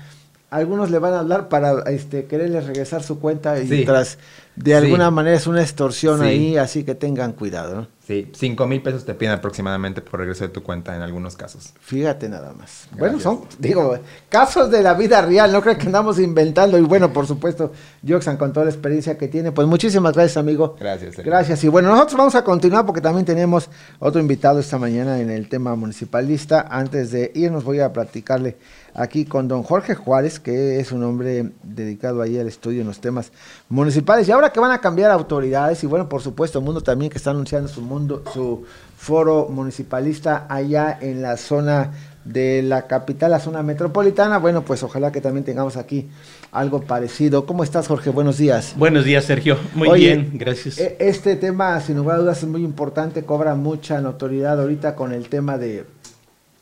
algunos 0.49 0.91
le 0.91 0.99
van 0.99 1.13
a 1.13 1.19
hablar 1.21 1.51
para 1.51 1.83
este 1.91 2.25
quererles 2.25 2.65
regresar 2.67 3.03
su 3.03 3.21
cuenta 3.21 3.59
y 3.61 3.69
Sí. 3.69 3.85
tras 3.85 4.17
de 4.57 4.75
alguna 4.75 5.11
manera 5.11 5.37
es 5.37 5.47
una 5.47 5.61
extorsión 5.61 6.23
ahí, 6.23 6.57
así 6.57 6.85
que 6.85 6.95
tengan 6.95 7.33
cuidado, 7.33 7.75
¿no? 7.83 7.98
Sí, 8.09 8.27
5 8.33 8.67
mil 8.67 8.81
pesos 8.81 9.05
te 9.05 9.13
piden 9.13 9.35
aproximadamente 9.35 10.01
por 10.01 10.19
regreso 10.19 10.43
de 10.45 10.49
tu 10.49 10.63
cuenta 10.63 10.97
en 10.97 11.03
algunos 11.03 11.37
casos. 11.37 11.75
Fíjate 11.79 12.27
nada 12.31 12.55
más. 12.55 12.89
Bueno, 12.99 13.21
son, 13.21 13.43
digo, 13.59 13.99
casos 14.31 14.71
de 14.71 14.83
la 14.83 14.95
vida 14.95 15.21
real, 15.21 15.53
no 15.53 15.61
creo 15.61 15.77
que 15.77 15.85
andamos 15.85 16.19
inventando. 16.19 16.79
Y 16.79 16.81
bueno, 16.81 17.13
por 17.13 17.27
supuesto, 17.27 17.71
Joxan 18.09 18.39
con 18.39 18.55
toda 18.55 18.65
la 18.65 18.73
experiencia 18.73 19.19
que 19.19 19.29
tiene. 19.29 19.53
Pues 19.53 19.69
muchísimas 19.69 20.15
gracias, 20.15 20.39
amigo. 20.39 20.75
Gracias. 20.81 21.17
Sergio. 21.17 21.31
Gracias. 21.31 21.63
Y 21.65 21.69
bueno, 21.69 21.91
nosotros 21.91 22.17
vamos 22.17 22.35
a 22.35 22.43
continuar 22.43 22.87
porque 22.87 23.03
también 23.03 23.27
tenemos 23.27 23.69
otro 23.99 24.23
invitado 24.23 24.59
esta 24.59 24.79
mañana 24.79 25.21
en 25.21 25.29
el 25.29 25.51
tema 25.51 25.77
municipalista. 25.77 26.67
Antes 26.71 27.11
de 27.11 27.31
irnos 27.35 27.63
voy 27.63 27.81
a 27.81 27.93
platicarle 27.93 28.57
aquí 28.95 29.25
con 29.25 29.49
don 29.49 29.63
Jorge 29.63 29.95
Juárez, 29.95 30.41
que 30.41 30.81
es 30.81 30.93
un 30.93 31.05
hombre 31.05 31.53
dedicado 31.63 32.21
ahí 32.23 32.39
al 32.39 32.49
estudio 32.49 32.81
en 32.81 32.87
los 32.87 33.01
temas 33.01 33.33
municipales. 33.69 34.27
Y 34.29 34.33
ahora 34.33 34.51
que 34.51 34.61
van 34.61 34.73
a 34.73 34.81
cambiar 34.81 35.11
autoridades, 35.11 35.83
y 35.85 35.87
bueno, 35.87 36.09
por 36.09 36.23
supuesto, 36.23 36.61
Mundo 36.61 36.81
también 36.81 37.11
que 37.11 37.19
está 37.19 37.31
anunciando 37.31 37.69
su 37.69 37.81
mundo, 37.81 37.98
su 38.33 38.65
foro 38.97 39.49
municipalista 39.51 40.47
allá 40.49 40.99
en 41.01 41.23
la 41.23 41.37
zona 41.37 41.93
de 42.25 42.63
la 42.63 42.87
capital, 42.87 43.31
la 43.31 43.41
zona 43.41 43.63
metropolitana. 43.63 44.39
Bueno, 44.39 44.63
pues 44.63 44.83
ojalá 44.83 45.11
que 45.13 45.21
también 45.21 45.45
tengamos 45.45 45.77
aquí 45.77 46.09
algo 46.53 46.83
parecido. 46.83 47.47
¿Cómo 47.47 47.65
estás, 47.65 47.89
Jorge? 47.89 48.11
Buenos 48.11 48.37
días. 48.37 48.75
Buenos 48.77 49.05
días, 49.05 49.25
Sergio. 49.25 49.57
Muy 49.75 49.89
Oye, 49.89 50.17
bien, 50.17 50.31
gracias. 50.35 50.79
E- 50.79 50.97
Este 50.99 51.37
tema, 51.37 51.81
sin 51.81 51.97
lugar 51.97 52.17
a 52.17 52.19
dudas, 52.21 52.39
es 52.43 52.49
muy 52.49 52.63
importante, 52.65 53.25
cobra 53.25 53.55
mucha 53.55 54.01
notoriedad 54.01 54.61
ahorita 54.61 54.95
con 54.95 55.13
el 55.13 55.29
tema 55.29 55.57
de 55.57 55.85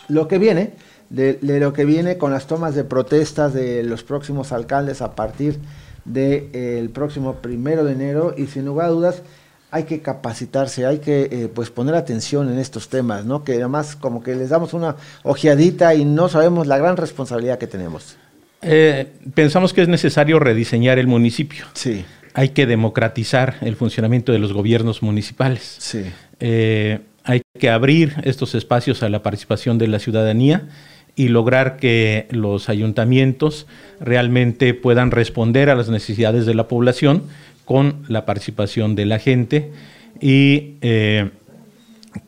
lo 0.08 0.28
que 0.28 0.38
viene, 0.38 0.74
de, 1.10 1.34
de 1.34 1.58
lo 1.58 1.72
que 1.72 1.84
viene 1.84 2.16
con 2.16 2.30
las 2.32 2.46
tomas 2.46 2.74
de 2.76 2.84
protestas 2.84 3.52
de 3.52 3.82
los 3.82 4.04
próximos 4.04 4.52
alcaldes 4.52 5.02
a 5.02 5.14
partir 5.16 5.58
del 6.04 6.90
próximo 6.90 7.34
primero 7.36 7.84
de 7.84 7.92
enero 7.92 8.34
y 8.36 8.46
sin 8.46 8.64
lugar 8.66 8.86
a 8.86 8.90
dudas 8.90 9.22
hay 9.70 9.84
que 9.84 10.00
capacitarse, 10.00 10.86
hay 10.86 10.98
que 10.98 11.28
eh, 11.30 11.50
pues 11.52 11.70
poner 11.70 11.94
atención 11.94 12.50
en 12.50 12.58
estos 12.58 12.88
temas, 12.88 13.24
¿no? 13.24 13.44
Que 13.44 13.54
además 13.54 13.96
como 13.96 14.22
que 14.22 14.34
les 14.34 14.50
damos 14.50 14.72
una 14.74 14.96
ojeadita 15.22 15.94
y 15.94 16.04
no 16.04 16.28
sabemos 16.28 16.66
la 16.66 16.78
gran 16.78 16.96
responsabilidad 16.96 17.58
que 17.58 17.66
tenemos. 17.66 18.16
Eh, 18.62 19.12
pensamos 19.34 19.72
que 19.72 19.82
es 19.82 19.88
necesario 19.88 20.38
rediseñar 20.38 20.98
el 20.98 21.06
municipio. 21.06 21.66
Sí, 21.74 22.04
Hay 22.34 22.50
que 22.50 22.66
democratizar 22.66 23.56
el 23.60 23.76
funcionamiento 23.76 24.32
de 24.32 24.38
los 24.38 24.52
gobiernos 24.52 25.02
municipales. 25.02 25.76
sí. 25.78 26.04
Eh, 26.40 27.00
hay 27.28 27.42
que 27.58 27.70
abrir 27.70 28.14
estos 28.22 28.54
espacios 28.54 29.02
a 29.02 29.08
la 29.08 29.22
participación 29.22 29.78
de 29.78 29.88
la 29.88 29.98
ciudadanía 29.98 30.68
y 31.16 31.28
lograr 31.28 31.76
que 31.76 32.28
los 32.30 32.68
ayuntamientos 32.68 33.66
realmente 34.00 34.74
puedan 34.74 35.10
responder 35.10 35.68
a 35.70 35.74
las 35.74 35.88
necesidades 35.88 36.46
de 36.46 36.54
la 36.54 36.68
población 36.68 37.24
con 37.66 38.04
la 38.08 38.24
participación 38.24 38.94
de 38.94 39.04
la 39.04 39.18
gente 39.18 39.72
y 40.20 40.76
eh, 40.80 41.30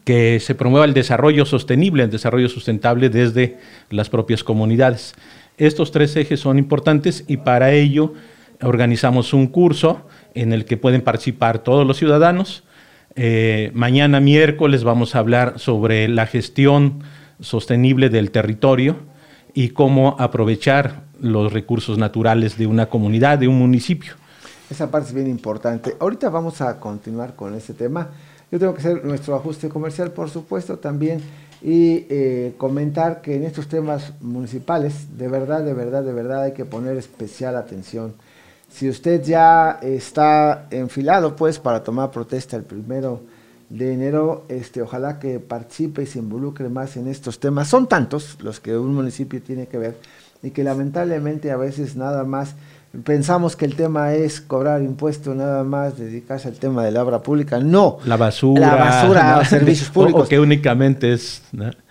que 0.05 0.40
se 0.40 0.55
promueva 0.55 0.85
el 0.85 0.92
desarrollo 0.92 1.46
sostenible, 1.46 2.03
el 2.03 2.11
desarrollo 2.11 2.51
sustentable 2.51 3.09
desde 3.09 3.57
las 3.88 4.11
propias 4.11 4.44
comunidades. 4.44 5.14
Estos 5.57 5.92
tres 5.92 6.14
ejes 6.16 6.40
son 6.40 6.59
importantes 6.59 7.24
y 7.27 7.38
para 7.38 7.72
ello 7.72 8.12
organizamos 8.61 9.33
un 9.33 9.46
curso 9.46 10.07
en 10.35 10.53
el 10.53 10.64
que 10.64 10.77
pueden 10.77 11.03
participar 11.03 11.61
todos 11.61 11.87
los 11.87 11.96
ciudadanos. 11.96 12.64
Eh, 13.14 13.70
mañana 13.74 14.20
miércoles 14.20 14.85
vamos 14.85 15.14
a 15.14 15.20
hablar 15.20 15.59
sobre 15.59 16.09
la 16.09 16.27
gestión 16.27 17.05
sostenible 17.40 18.09
del 18.11 18.33
territorio 18.33 18.96
y 19.55 19.68
cómo 19.68 20.16
aprovechar 20.18 21.05
los 21.20 21.53
recursos 21.53 21.96
naturales 21.96 22.59
de 22.59 22.66
una 22.66 22.87
comunidad, 22.87 23.38
de 23.38 23.48
un 23.48 23.59
municipio. 23.59 24.14
Esa 24.71 24.91
parte 24.91 25.09
es 25.09 25.15
bien 25.15 25.29
importante. 25.29 25.97
Ahorita 25.99 26.29
vamos 26.29 26.61
a 26.61 26.79
continuar 26.79 27.35
con 27.35 27.55
este 27.55 27.73
tema. 27.73 28.09
Yo 28.51 28.59
tengo 28.59 28.75
que 28.75 28.81
hacer 28.81 29.05
nuestro 29.05 29.35
ajuste 29.35 29.69
comercial, 29.69 30.11
por 30.13 30.31
supuesto, 30.31 30.79
también 30.79 31.21
y 31.61 32.07
eh, 32.09 32.55
comentar 32.57 33.21
que 33.21 33.35
en 33.35 33.45
estos 33.45 33.69
temas 33.69 34.13
municipales, 34.21 35.19
de 35.19 35.29
verdad, 35.29 35.63
de 35.63 35.75
verdad, 35.75 36.03
de 36.03 36.13
verdad 36.13 36.43
hay 36.43 36.53
que 36.53 36.65
poner 36.65 36.97
especial 36.97 37.57
atención. 37.57 38.15
Si 38.71 38.89
usted 38.89 39.23
ya 39.23 39.79
está 39.83 40.67
enfilado, 40.71 41.35
pues, 41.35 41.59
para 41.59 41.83
tomar 41.83 42.11
protesta 42.11 42.57
el 42.57 42.63
primero 42.63 43.23
de 43.71 43.93
enero, 43.93 44.45
este, 44.49 44.83
ojalá 44.83 45.19
que 45.19 45.41
participe 45.41 46.03
y 46.03 46.07
se 46.07 46.19
involucre 46.19 46.69
más 46.69 46.97
en 46.97 47.09
estos 47.09 47.41
temas. 47.41 47.69
Son 47.69 47.89
tantos 47.89 48.39
los 48.41 48.61
que 48.61 48.77
un 48.77 48.95
municipio 48.95 49.43
tiene 49.43 49.67
que 49.67 49.79
ver 49.79 49.97
y 50.43 50.51
que 50.51 50.63
lamentablemente 50.63 51.51
a 51.51 51.57
veces 51.57 51.97
nada 51.97 52.25
más 52.25 52.55
pensamos 53.05 53.57
que 53.57 53.64
el 53.64 53.77
tema 53.77 54.14
es 54.14 54.40
cobrar 54.40 54.83
impuestos 54.83 55.37
nada 55.37 55.64
más, 55.64 55.98
dedicarse 55.98 56.48
al 56.48 56.55
tema 56.55 56.85
de 56.85 56.90
la 56.90 57.03
obra 57.03 57.22
pública. 57.22 57.59
No. 57.59 57.98
La 58.05 58.16
basura. 58.16 58.61
La 58.61 58.74
basura, 58.77 59.44
servicios 59.48 59.90
públicos. 59.92 60.27
O, 60.27 60.29
que 60.29 60.38
únicamente 60.38 61.12
es... 61.12 61.42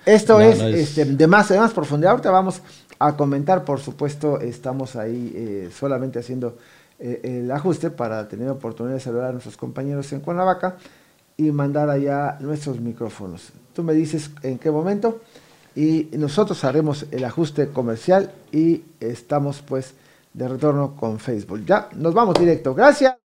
Esto 0.05 0.39
es, 0.39 0.59
Este, 0.59 1.05
de, 1.05 1.27
más, 1.27 1.49
de 1.49 1.59
más 1.59 1.73
profundidad. 1.73 2.11
Ahorita 2.11 2.31
vamos 2.31 2.61
a 2.99 3.15
comentar, 3.15 3.63
por 3.63 3.79
supuesto, 3.79 4.39
estamos 4.39 4.95
ahí 4.95 5.33
eh, 5.35 5.69
solamente 5.77 6.19
haciendo 6.19 6.57
eh, 6.99 7.41
el 7.41 7.51
ajuste 7.51 7.91
para 7.91 8.27
tener 8.27 8.49
oportunidad 8.49 8.95
de 8.95 9.01
saludar 9.01 9.29
a 9.29 9.31
nuestros 9.31 9.57
compañeros 9.57 10.11
en 10.13 10.21
Cuernavaca 10.21 10.77
y 11.37 11.51
mandar 11.51 11.89
allá 11.89 12.37
nuestros 12.39 12.79
micrófonos. 12.79 13.51
Tú 13.73 13.83
me 13.83 13.93
dices 13.93 14.31
en 14.41 14.57
qué 14.57 14.71
momento 14.71 15.21
y 15.75 16.09
nosotros 16.13 16.63
haremos 16.63 17.05
el 17.11 17.23
ajuste 17.23 17.67
comercial 17.67 18.31
y 18.51 18.81
estamos 18.99 19.61
pues 19.61 19.93
de 20.37 20.47
retorno 20.47 20.95
con 20.95 21.19
Facebook. 21.19 21.65
Ya, 21.65 21.89
nos 21.95 22.13
vamos 22.13 22.35
directo. 22.35 22.75
Gracias. 22.75 23.26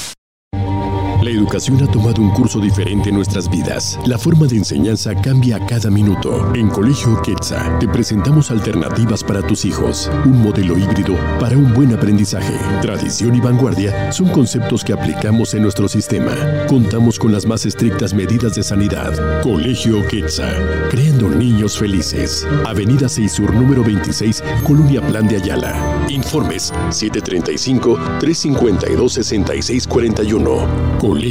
Educación 1.41 1.81
ha 1.81 1.87
tomado 1.87 2.21
un 2.21 2.29
curso 2.29 2.59
diferente 2.59 3.09
en 3.09 3.15
nuestras 3.15 3.49
vidas. 3.49 3.99
La 4.05 4.19
forma 4.19 4.45
de 4.45 4.57
enseñanza 4.57 5.15
cambia 5.15 5.55
a 5.55 5.65
cada 5.65 5.89
minuto. 5.89 6.53
En 6.53 6.69
Colegio 6.69 7.19
Quetzal 7.23 7.79
te 7.79 7.87
presentamos 7.87 8.51
alternativas 8.51 9.23
para 9.23 9.41
tus 9.41 9.65
hijos. 9.65 10.11
Un 10.25 10.43
modelo 10.43 10.77
híbrido 10.77 11.15
para 11.39 11.57
un 11.57 11.73
buen 11.73 11.95
aprendizaje. 11.95 12.53
Tradición 12.83 13.33
y 13.33 13.39
vanguardia 13.39 14.11
son 14.11 14.29
conceptos 14.29 14.83
que 14.83 14.93
aplicamos 14.93 15.55
en 15.55 15.63
nuestro 15.63 15.87
sistema. 15.87 16.35
Contamos 16.67 17.17
con 17.17 17.31
las 17.31 17.47
más 17.47 17.65
estrictas 17.65 18.13
medidas 18.13 18.53
de 18.53 18.61
sanidad. 18.61 19.41
Colegio 19.41 20.07
Quetzal, 20.07 20.89
creando 20.91 21.27
niños 21.27 21.75
felices. 21.75 22.45
Avenida 22.67 23.09
6 23.09 23.31
Sur, 23.31 23.51
número 23.55 23.83
26, 23.83 24.43
Colonia 24.63 25.01
Plan 25.01 25.27
de 25.27 25.37
Ayala. 25.37 26.05
Informes 26.07 26.71
735 26.91 27.99
352 28.19 29.13
6641. 29.13 30.99
Colegio 30.99 31.30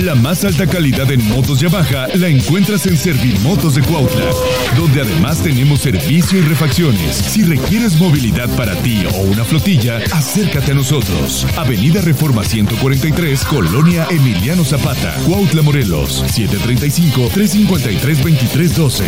La 0.00 0.14
más 0.14 0.44
alta 0.46 0.66
calidad 0.66 1.10
en 1.10 1.22
motos 1.28 1.60
Yamaha 1.60 2.08
la 2.14 2.28
encuentras 2.28 2.86
en 2.86 2.96
Servimotos 2.96 3.74
de 3.74 3.82
Cuautla, 3.82 4.30
donde 4.74 5.02
además 5.02 5.42
tenemos 5.42 5.80
servicio 5.80 6.38
y 6.38 6.42
refacciones. 6.42 7.16
Si 7.16 7.44
requieres 7.44 8.00
movilidad 8.00 8.48
para 8.56 8.74
ti 8.76 9.06
o 9.14 9.18
una 9.24 9.44
flotilla, 9.44 9.98
acércate 10.12 10.72
a 10.72 10.74
nosotros. 10.74 11.46
Avenida 11.54 12.00
Reforma 12.00 12.42
143, 12.42 13.44
Colonia 13.44 14.06
Emiliano 14.08 14.64
Zapata, 14.64 15.14
Cuautla, 15.26 15.60
Morelos, 15.60 16.24
735-353-2312. 16.34 19.02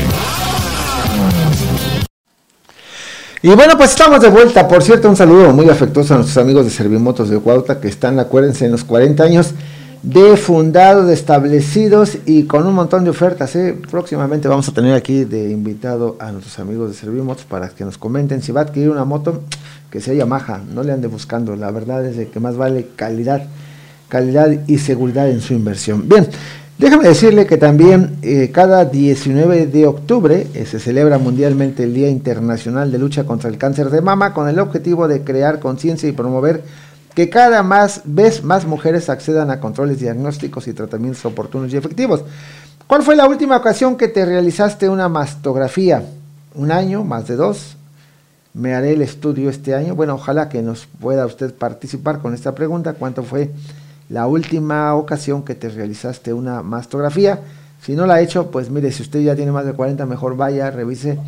Y 3.41 3.49
bueno, 3.49 3.79
pues 3.79 3.93
estamos 3.93 4.21
de 4.21 4.29
vuelta. 4.29 4.69
Por 4.69 4.83
cierto, 4.83 5.09
un 5.09 5.17
saludo 5.17 5.55
muy 5.55 5.71
afectuoso 5.71 6.13
a 6.13 6.19
nuestros 6.19 6.37
amigos 6.37 6.67
de 6.67 6.71
Servimotos 6.71 7.31
de 7.31 7.39
Cuautla 7.39 7.81
que 7.81 7.89
están, 7.89 8.21
acuérdense, 8.21 8.67
en 8.67 8.73
los 8.73 8.85
40 8.85 9.25
años 9.25 9.55
de 10.03 10.37
fundados, 10.37 11.07
de 11.07 11.15
establecidos 11.15 12.19
y 12.27 12.45
con 12.45 12.67
un 12.67 12.75
montón 12.75 13.05
de 13.05 13.11
ofertas. 13.11 13.55
¿eh? 13.55 13.79
Próximamente 13.91 14.49
vamos 14.49 14.69
a 14.69 14.73
tener 14.73 14.95
aquí 14.95 15.25
de 15.25 15.51
invitado 15.51 16.17
a 16.19 16.33
nuestros 16.33 16.59
amigos 16.59 16.91
de 16.91 16.97
Servimotos 16.97 17.45
para 17.45 17.69
que 17.69 17.85
nos 17.85 17.99
comenten 17.99 18.43
si 18.43 18.51
va 18.51 18.63
a 18.63 18.65
adquirir 18.65 18.91
una 18.91 19.05
moto 19.05 19.43
que 19.91 20.01
sea 20.01 20.15
Yamaha, 20.15 20.63
no 20.75 20.83
le 20.83 20.93
ande 20.93 21.07
buscando. 21.07 21.55
La 21.55 21.71
verdad 21.71 22.05
es 22.05 22.29
que 22.29 22.41
más 22.41 22.57
vale 22.57 22.89
calidad, 22.97 23.47
calidad 24.09 24.51
y 24.67 24.79
seguridad 24.79 25.31
en 25.31 25.41
su 25.41 25.53
inversión. 25.53 26.09
Bien, 26.09 26.27
déjame 26.79 27.07
decirle 27.07 27.47
que 27.47 27.59
también 27.59 28.17
eh, 28.23 28.51
cada 28.53 28.87
19 28.87 29.67
de 29.67 29.87
octubre 29.87 30.49
eh, 30.53 30.67
se 30.67 30.81
celebra 30.81 31.19
mundialmente 31.19 31.85
el 31.85 31.95
Día 31.95 32.09
Internacional 32.09 32.91
de 32.91 32.99
Lucha 32.99 33.25
contra 33.25 33.51
el 33.51 33.59
Cáncer 33.59 33.91
de 33.91 34.01
Mama 34.01 34.33
con 34.33 34.49
el 34.49 34.59
objetivo 34.59 35.07
de 35.07 35.23
crear 35.23 35.61
conciencia 35.61 36.09
y 36.09 36.13
promover 36.13 36.65
que 37.15 37.29
cada 37.29 37.63
más, 37.63 38.03
vez 38.05 38.43
más 38.43 38.65
mujeres 38.65 39.09
accedan 39.09 39.51
a 39.51 39.61
controles 39.61 40.01
diagnósticos 40.01 40.67
y 40.69 40.73
tratamientos 40.73 41.25
oportunos 41.25 41.73
y 41.73 41.77
efectivos. 41.77 42.25
¿Cuál 42.87 43.03
fue 43.03 43.17
la 43.17 43.27
última 43.27 43.57
ocasión 43.57 43.97
que 43.97 44.09
te 44.09 44.25
realizaste 44.25 44.89
una 44.89 45.09
mastografía? 45.09 46.05
¿Un 46.55 46.71
año? 46.71 47.05
¿Más 47.05 47.27
de 47.29 47.37
dos? 47.37 47.77
¿Me 48.55 48.75
haré 48.75 48.93
el 48.93 49.03
estudio 49.03 49.49
este 49.49 49.75
año? 49.75 49.95
Bueno, 49.95 50.15
ojalá 50.15 50.49
que 50.49 50.61
nos 50.61 50.87
pueda 51.01 51.25
usted 51.25 51.55
participar 51.55 52.19
con 52.21 52.35
esta 52.35 52.55
pregunta. 52.55 52.95
¿Cuánto 52.95 53.23
fue 53.23 53.51
la 54.11 54.27
última 54.27 54.95
ocasión 54.95 55.43
que 55.43 55.55
te 55.55 55.71
realizaste 55.71 56.35
una 56.35 56.63
mastografía? 56.63 57.41
Si 57.81 57.95
no 57.95 58.07
la 58.07 58.15
ha 58.15 58.21
hecho, 58.21 58.51
pues 58.51 58.71
mire, 58.71 58.93
si 58.93 59.03
usted 59.03 59.21
ya 59.21 59.35
tiene 59.35 59.53
más 59.53 59.65
de 59.65 59.73
40, 59.73 60.05
mejor 60.07 60.37
vaya, 60.37 60.71
revise 60.71 61.19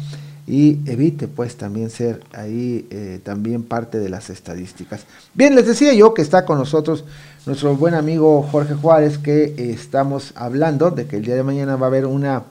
y 0.46 0.78
evite 0.90 1.26
pues 1.26 1.56
también 1.56 1.88
ser 1.88 2.22
ahí 2.32 2.86
eh, 2.90 3.20
también 3.22 3.62
parte 3.62 3.98
de 3.98 4.08
las 4.08 4.28
estadísticas. 4.28 5.06
Bien, 5.32 5.54
les 5.54 5.66
decía 5.66 5.92
yo 5.94 6.12
que 6.12 6.22
está 6.22 6.44
con 6.44 6.58
nosotros 6.58 7.04
nuestro 7.46 7.74
buen 7.76 7.94
amigo 7.94 8.42
Jorge 8.42 8.74
Juárez, 8.74 9.18
que 9.18 9.44
eh, 9.44 9.70
estamos 9.70 10.32
hablando 10.36 10.90
de 10.90 11.06
que 11.06 11.16
el 11.16 11.24
día 11.24 11.34
de 11.34 11.42
mañana 11.42 11.76
va 11.76 11.86
a 11.86 11.88
haber 11.88 12.06
una 12.06 12.44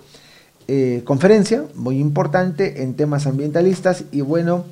eh, 0.67 1.01
conferencia 1.03 1.65
muy 1.75 1.99
importante 1.99 2.83
en 2.83 2.95
temas 2.95 3.27
ambientalistas 3.27 4.05
y 4.11 4.21
bueno, 4.21 4.65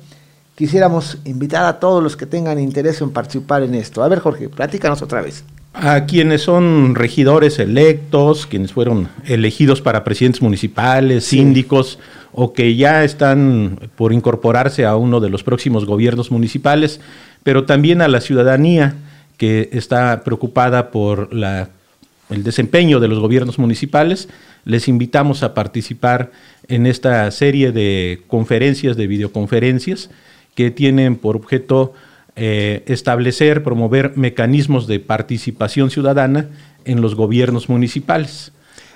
quisiéramos 0.56 1.18
invitar 1.24 1.64
a 1.66 1.78
todos 1.78 2.02
los 2.02 2.16
que 2.16 2.26
tengan 2.26 2.58
interés 2.58 3.00
en 3.02 3.10
participar 3.10 3.62
en 3.62 3.74
esto. 3.74 4.02
A 4.02 4.08
ver 4.08 4.18
Jorge, 4.18 4.48
platícanos 4.48 5.00
otra 5.02 5.22
vez. 5.22 5.44
A 5.74 6.04
quienes 6.04 6.42
son 6.42 6.94
regidores 6.94 7.58
electos, 7.58 8.46
quienes 8.46 8.72
fueron 8.72 9.08
elegidos 9.24 9.80
para 9.80 10.04
presidentes 10.04 10.42
municipales, 10.42 11.24
síndicos, 11.24 11.98
o 12.32 12.52
que 12.52 12.76
ya 12.76 13.04
están 13.04 13.78
por 13.96 14.12
incorporarse 14.12 14.84
a 14.84 14.96
uno 14.96 15.20
de 15.20 15.30
los 15.30 15.42
próximos 15.42 15.86
gobiernos 15.86 16.30
municipales, 16.30 17.00
pero 17.42 17.64
también 17.64 18.02
a 18.02 18.08
la 18.08 18.20
ciudadanía 18.20 18.96
que 19.38 19.70
está 19.72 20.22
preocupada 20.24 20.90
por 20.90 21.30
el 21.32 22.44
desempeño 22.44 23.00
de 23.00 23.08
los 23.08 23.18
gobiernos 23.18 23.58
municipales. 23.58 24.28
Les 24.64 24.88
invitamos 24.88 25.42
a 25.42 25.54
participar 25.54 26.32
en 26.68 26.86
esta 26.86 27.30
serie 27.30 27.72
de 27.72 28.22
conferencias, 28.28 28.96
de 28.96 29.06
videoconferencias, 29.06 30.10
que 30.54 30.70
tienen 30.70 31.16
por 31.16 31.36
objeto 31.36 31.94
eh, 32.36 32.82
establecer, 32.86 33.62
promover 33.62 34.16
mecanismos 34.16 34.86
de 34.86 35.00
participación 35.00 35.90
ciudadana 35.90 36.48
en 36.84 37.00
los 37.00 37.14
gobiernos 37.14 37.68
municipales. 37.68 38.52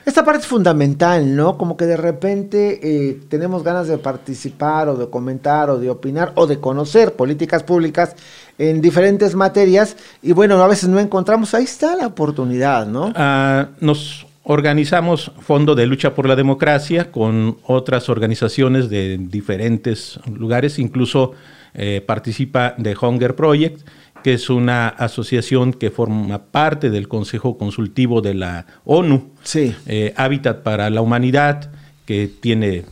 Esta 0.06 0.24
parte 0.24 0.42
es 0.42 0.46
fundamental, 0.46 1.34
¿no? 1.34 1.58
Como 1.58 1.76
que 1.76 1.84
de 1.84 1.96
repente 1.96 2.78
eh, 2.80 3.20
tenemos 3.28 3.64
ganas 3.64 3.88
de 3.88 3.98
participar 3.98 4.88
o 4.88 4.96
de 4.96 5.10
comentar 5.10 5.68
o 5.68 5.78
de 5.78 5.90
opinar 5.90 6.30
o 6.36 6.46
de 6.46 6.60
conocer 6.60 7.14
políticas 7.14 7.64
públicas 7.64 8.14
en 8.56 8.80
diferentes 8.80 9.34
materias 9.34 9.96
y 10.22 10.30
bueno, 10.30 10.62
a 10.62 10.68
veces 10.68 10.88
no 10.88 11.00
encontramos, 11.00 11.54
ahí 11.54 11.64
está 11.64 11.96
la 11.96 12.06
oportunidad, 12.06 12.86
¿no? 12.86 13.12
Ah, 13.16 13.70
nos 13.80 14.26
organizamos 14.44 15.32
Fondo 15.40 15.74
de 15.74 15.86
Lucha 15.86 16.14
por 16.14 16.28
la 16.28 16.36
Democracia 16.36 17.10
con 17.10 17.58
otras 17.64 18.08
organizaciones 18.08 18.88
de 18.88 19.18
diferentes 19.18 20.20
lugares, 20.32 20.78
incluso 20.78 21.32
eh, 21.78 22.00
participa 22.00 22.74
de 22.78 22.96
Hunger 22.98 23.36
Project, 23.36 23.86
que 24.24 24.32
es 24.32 24.48
una 24.48 24.88
asociación 24.88 25.74
que 25.74 25.90
forma 25.90 26.46
parte 26.46 26.88
del 26.88 27.06
Consejo 27.06 27.58
Consultivo 27.58 28.22
de 28.22 28.32
la 28.32 28.64
ONU, 28.86 29.32
sí. 29.42 29.74
Eh, 29.84 30.14
Hábitat 30.16 30.62
para 30.62 30.88
la 30.88 31.02
Humanidad, 31.02 31.70
que 32.06 32.30
tiene 32.40 32.84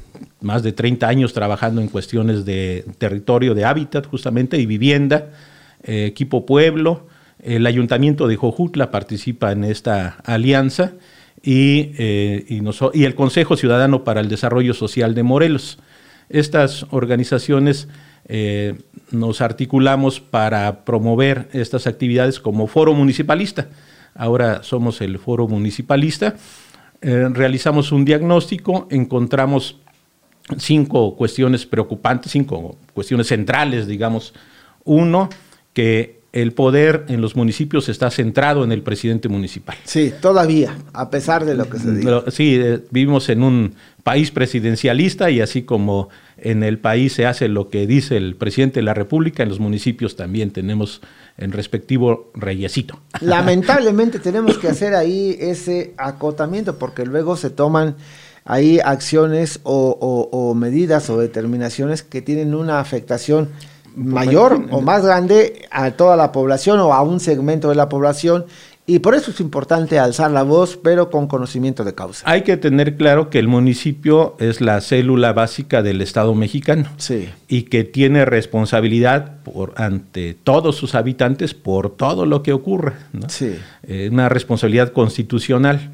más 0.43 0.63
de 0.63 0.73
30 0.73 1.09
años 1.09 1.33
trabajando 1.33 1.81
en 1.81 1.89
cuestiones 1.89 2.45
de 2.45 2.85
territorio, 2.99 3.55
de 3.55 3.65
hábitat 3.65 4.07
justamente 4.07 4.59
y 4.59 4.67
vivienda, 4.67 5.31
eh, 5.83 6.05
Equipo 6.05 6.45
Pueblo, 6.45 7.07
el 7.43 7.67
Ayuntamiento 7.67 8.29
de 8.29 8.37
Jojutla 8.37 8.91
participa 8.91 9.51
en 9.53 9.65
esta 9.65 10.19
alianza 10.27 10.93
y, 11.43 11.91
y, 11.99 12.63
y 12.93 13.05
el 13.05 13.15
Consejo 13.15 13.57
Ciudadano 13.57 14.05
para 14.05 14.21
el 14.21 14.29
Desarrollo 14.29 14.75
Social 14.75 15.15
de 15.15 15.23
Morelos. 15.23 15.79
Estas 16.29 16.87
organizaciones 16.91 17.89
eh, 18.27 18.75
nos 19.11 19.41
articulamos 19.41 20.21
para 20.21 20.85
promover 20.85 21.49
estas 21.53 21.87
actividades 21.87 22.41
como 22.41 22.67
foro 22.67 22.95
municipalista. 22.95 23.69
Ahora 24.15 24.63
somos 24.63 25.01
el 25.01 25.19
foro 25.19 25.49
municipalista. 25.49 26.37
Eh, 27.01 27.29
realizamos 27.31 27.93
un 27.93 28.05
diagnóstico, 28.05 28.89
encontramos 28.91 29.77
cinco 30.57 31.17
cuestiones 31.17 31.67
preocupantes, 31.67 32.33
cinco 32.33 32.77
cuestiones 32.95 33.27
centrales, 33.29 33.87
digamos. 33.87 34.35
Uno, 34.85 35.29
que 35.73 36.21
el 36.33 36.53
poder 36.53 37.05
en 37.09 37.21
los 37.21 37.37
municipios 37.37 37.89
está 37.89 38.11
centrado 38.11 38.65
en 38.65 38.73
el 38.73 38.83
presidente 38.83 39.29
municipal. 39.29 39.77
Sí, 39.85 40.13
todavía, 40.21 40.77
a 40.93 41.09
pesar 41.09 41.45
de 41.45 41.55
lo 41.55 41.71
que 41.71 41.79
se 41.79 41.93
diga. 41.93 42.25
Sí, 42.31 42.57
eh, 42.61 42.81
vivimos 42.91 43.29
en 43.29 43.43
un 43.43 43.75
país 44.05 44.31
presidencialista 44.31 45.31
y 45.31 45.41
así 45.41 45.63
como 45.63 46.11
en 46.37 46.63
el 46.63 46.79
país 46.79 47.15
se 47.15 47.27
hace 47.27 47.49
lo 47.49 47.71
que 47.71 47.87
dice 47.87 48.19
el 48.19 48.37
presidente 48.37 48.81
de 48.81 48.85
la 48.85 48.95
República, 48.95 49.43
en 49.43 49.49
los 49.49 49.61
municipios 49.61 50.15
también 50.15 50.51
tenemos 50.51 51.01
el 51.39 51.51
respectivo 51.53 52.31
reyesito. 52.35 53.01
Lamentablemente 53.21 54.21
tenemos 54.21 54.59
que 54.59 54.69
hacer 54.69 54.95
ahí 54.95 55.37
ese 55.41 55.95
acotamiento 55.97 56.79
porque 56.79 57.07
luego 57.07 57.37
se 57.37 57.49
toman 57.49 57.97
ahí 58.45 58.79
acciones 58.79 59.61
o, 59.63 59.97
o, 59.99 60.29
o 60.31 60.55
medidas 60.55 61.09
o 61.09 61.19
determinaciones 61.19 62.03
que 62.03 62.21
tienen 62.21 62.55
una 62.55 62.81
afectación 62.81 63.49
mayor 63.97 64.67
o 64.71 64.81
más 64.81 65.05
grande 65.05 65.67
a 65.71 65.93
toda 65.93 66.17
la 66.17 66.31
población 66.31 66.81
o 66.81 66.93
a 66.93 67.03
un 67.03 67.21
segmento 67.21 67.69
de 67.71 67.77
la 67.77 67.89
población 67.89 68.45
y 68.87 68.99
por 68.99 69.15
eso 69.15 69.31
es 69.31 69.41
importante 69.41 69.99
alzar 69.99 70.31
la 70.31 70.43
voz, 70.43 70.77
pero 70.77 71.11
con 71.11 71.27
conocimiento 71.27 71.85
de 71.85 71.95
causa. 71.95 72.23
Hay 72.29 72.43
que 72.43 72.59
tener 72.59 72.97
claro 72.97 73.31
que 73.31 73.39
el 73.39 73.49
municipio 73.49 74.37
es 74.39 74.61
la 74.61 74.79
célula 74.83 75.33
básica 75.33 75.83
del 75.83 76.03
Estado 76.03 76.35
mexicano 76.35 76.91
sí. 76.99 77.31
y 77.49 77.63
que 77.63 77.85
tiene 77.85 78.27
responsabilidad 78.27 79.43
por, 79.43 79.73
ante 79.77 80.35
todos 80.35 80.77
sus 80.77 80.95
habitantes 80.95 81.55
por 81.55 81.97
todo 81.97 82.27
lo 82.27 82.43
que 82.43 82.53
ocurra. 82.53 82.99
¿no? 83.15 83.29
Sí. 83.31 83.57
Eh, 83.85 84.11
una 84.13 84.29
responsabilidad 84.29 84.93
constitucional. 84.93 85.91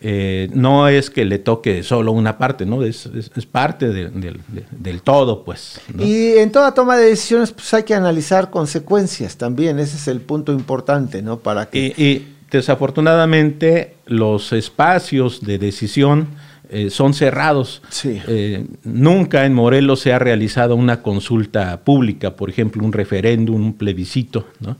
Eh, 0.00 0.48
no 0.54 0.86
es 0.86 1.10
que 1.10 1.24
le 1.24 1.40
toque 1.40 1.82
solo 1.82 2.12
una 2.12 2.38
parte, 2.38 2.64
¿no? 2.64 2.84
Es, 2.84 3.06
es, 3.06 3.32
es 3.34 3.46
parte 3.46 3.88
de, 3.88 4.08
de, 4.08 4.30
de, 4.46 4.64
del 4.70 5.02
todo, 5.02 5.44
pues. 5.44 5.80
¿no? 5.92 6.04
Y 6.04 6.38
en 6.38 6.52
toda 6.52 6.72
toma 6.72 6.96
de 6.96 7.06
decisiones, 7.06 7.50
pues 7.50 7.74
hay 7.74 7.82
que 7.82 7.94
analizar 7.94 8.48
consecuencias 8.50 9.36
también, 9.36 9.80
ese 9.80 9.96
es 9.96 10.06
el 10.06 10.20
punto 10.20 10.52
importante, 10.52 11.20
¿no? 11.20 11.40
Para 11.40 11.66
que... 11.68 11.94
Y, 11.96 12.02
y 12.02 12.34
desafortunadamente 12.48 13.96
los 14.06 14.52
espacios 14.52 15.40
de 15.44 15.58
decisión 15.58 16.28
eh, 16.70 16.90
son 16.90 17.12
cerrados. 17.12 17.82
Sí. 17.88 18.20
Eh, 18.28 18.66
nunca 18.84 19.46
en 19.46 19.54
Morelos 19.54 20.00
se 20.00 20.12
ha 20.12 20.18
realizado 20.20 20.76
una 20.76 21.02
consulta 21.02 21.80
pública, 21.80 22.36
por 22.36 22.50
ejemplo, 22.50 22.84
un 22.84 22.92
referéndum, 22.92 23.56
un 23.56 23.74
plebiscito, 23.74 24.46
¿no? 24.60 24.76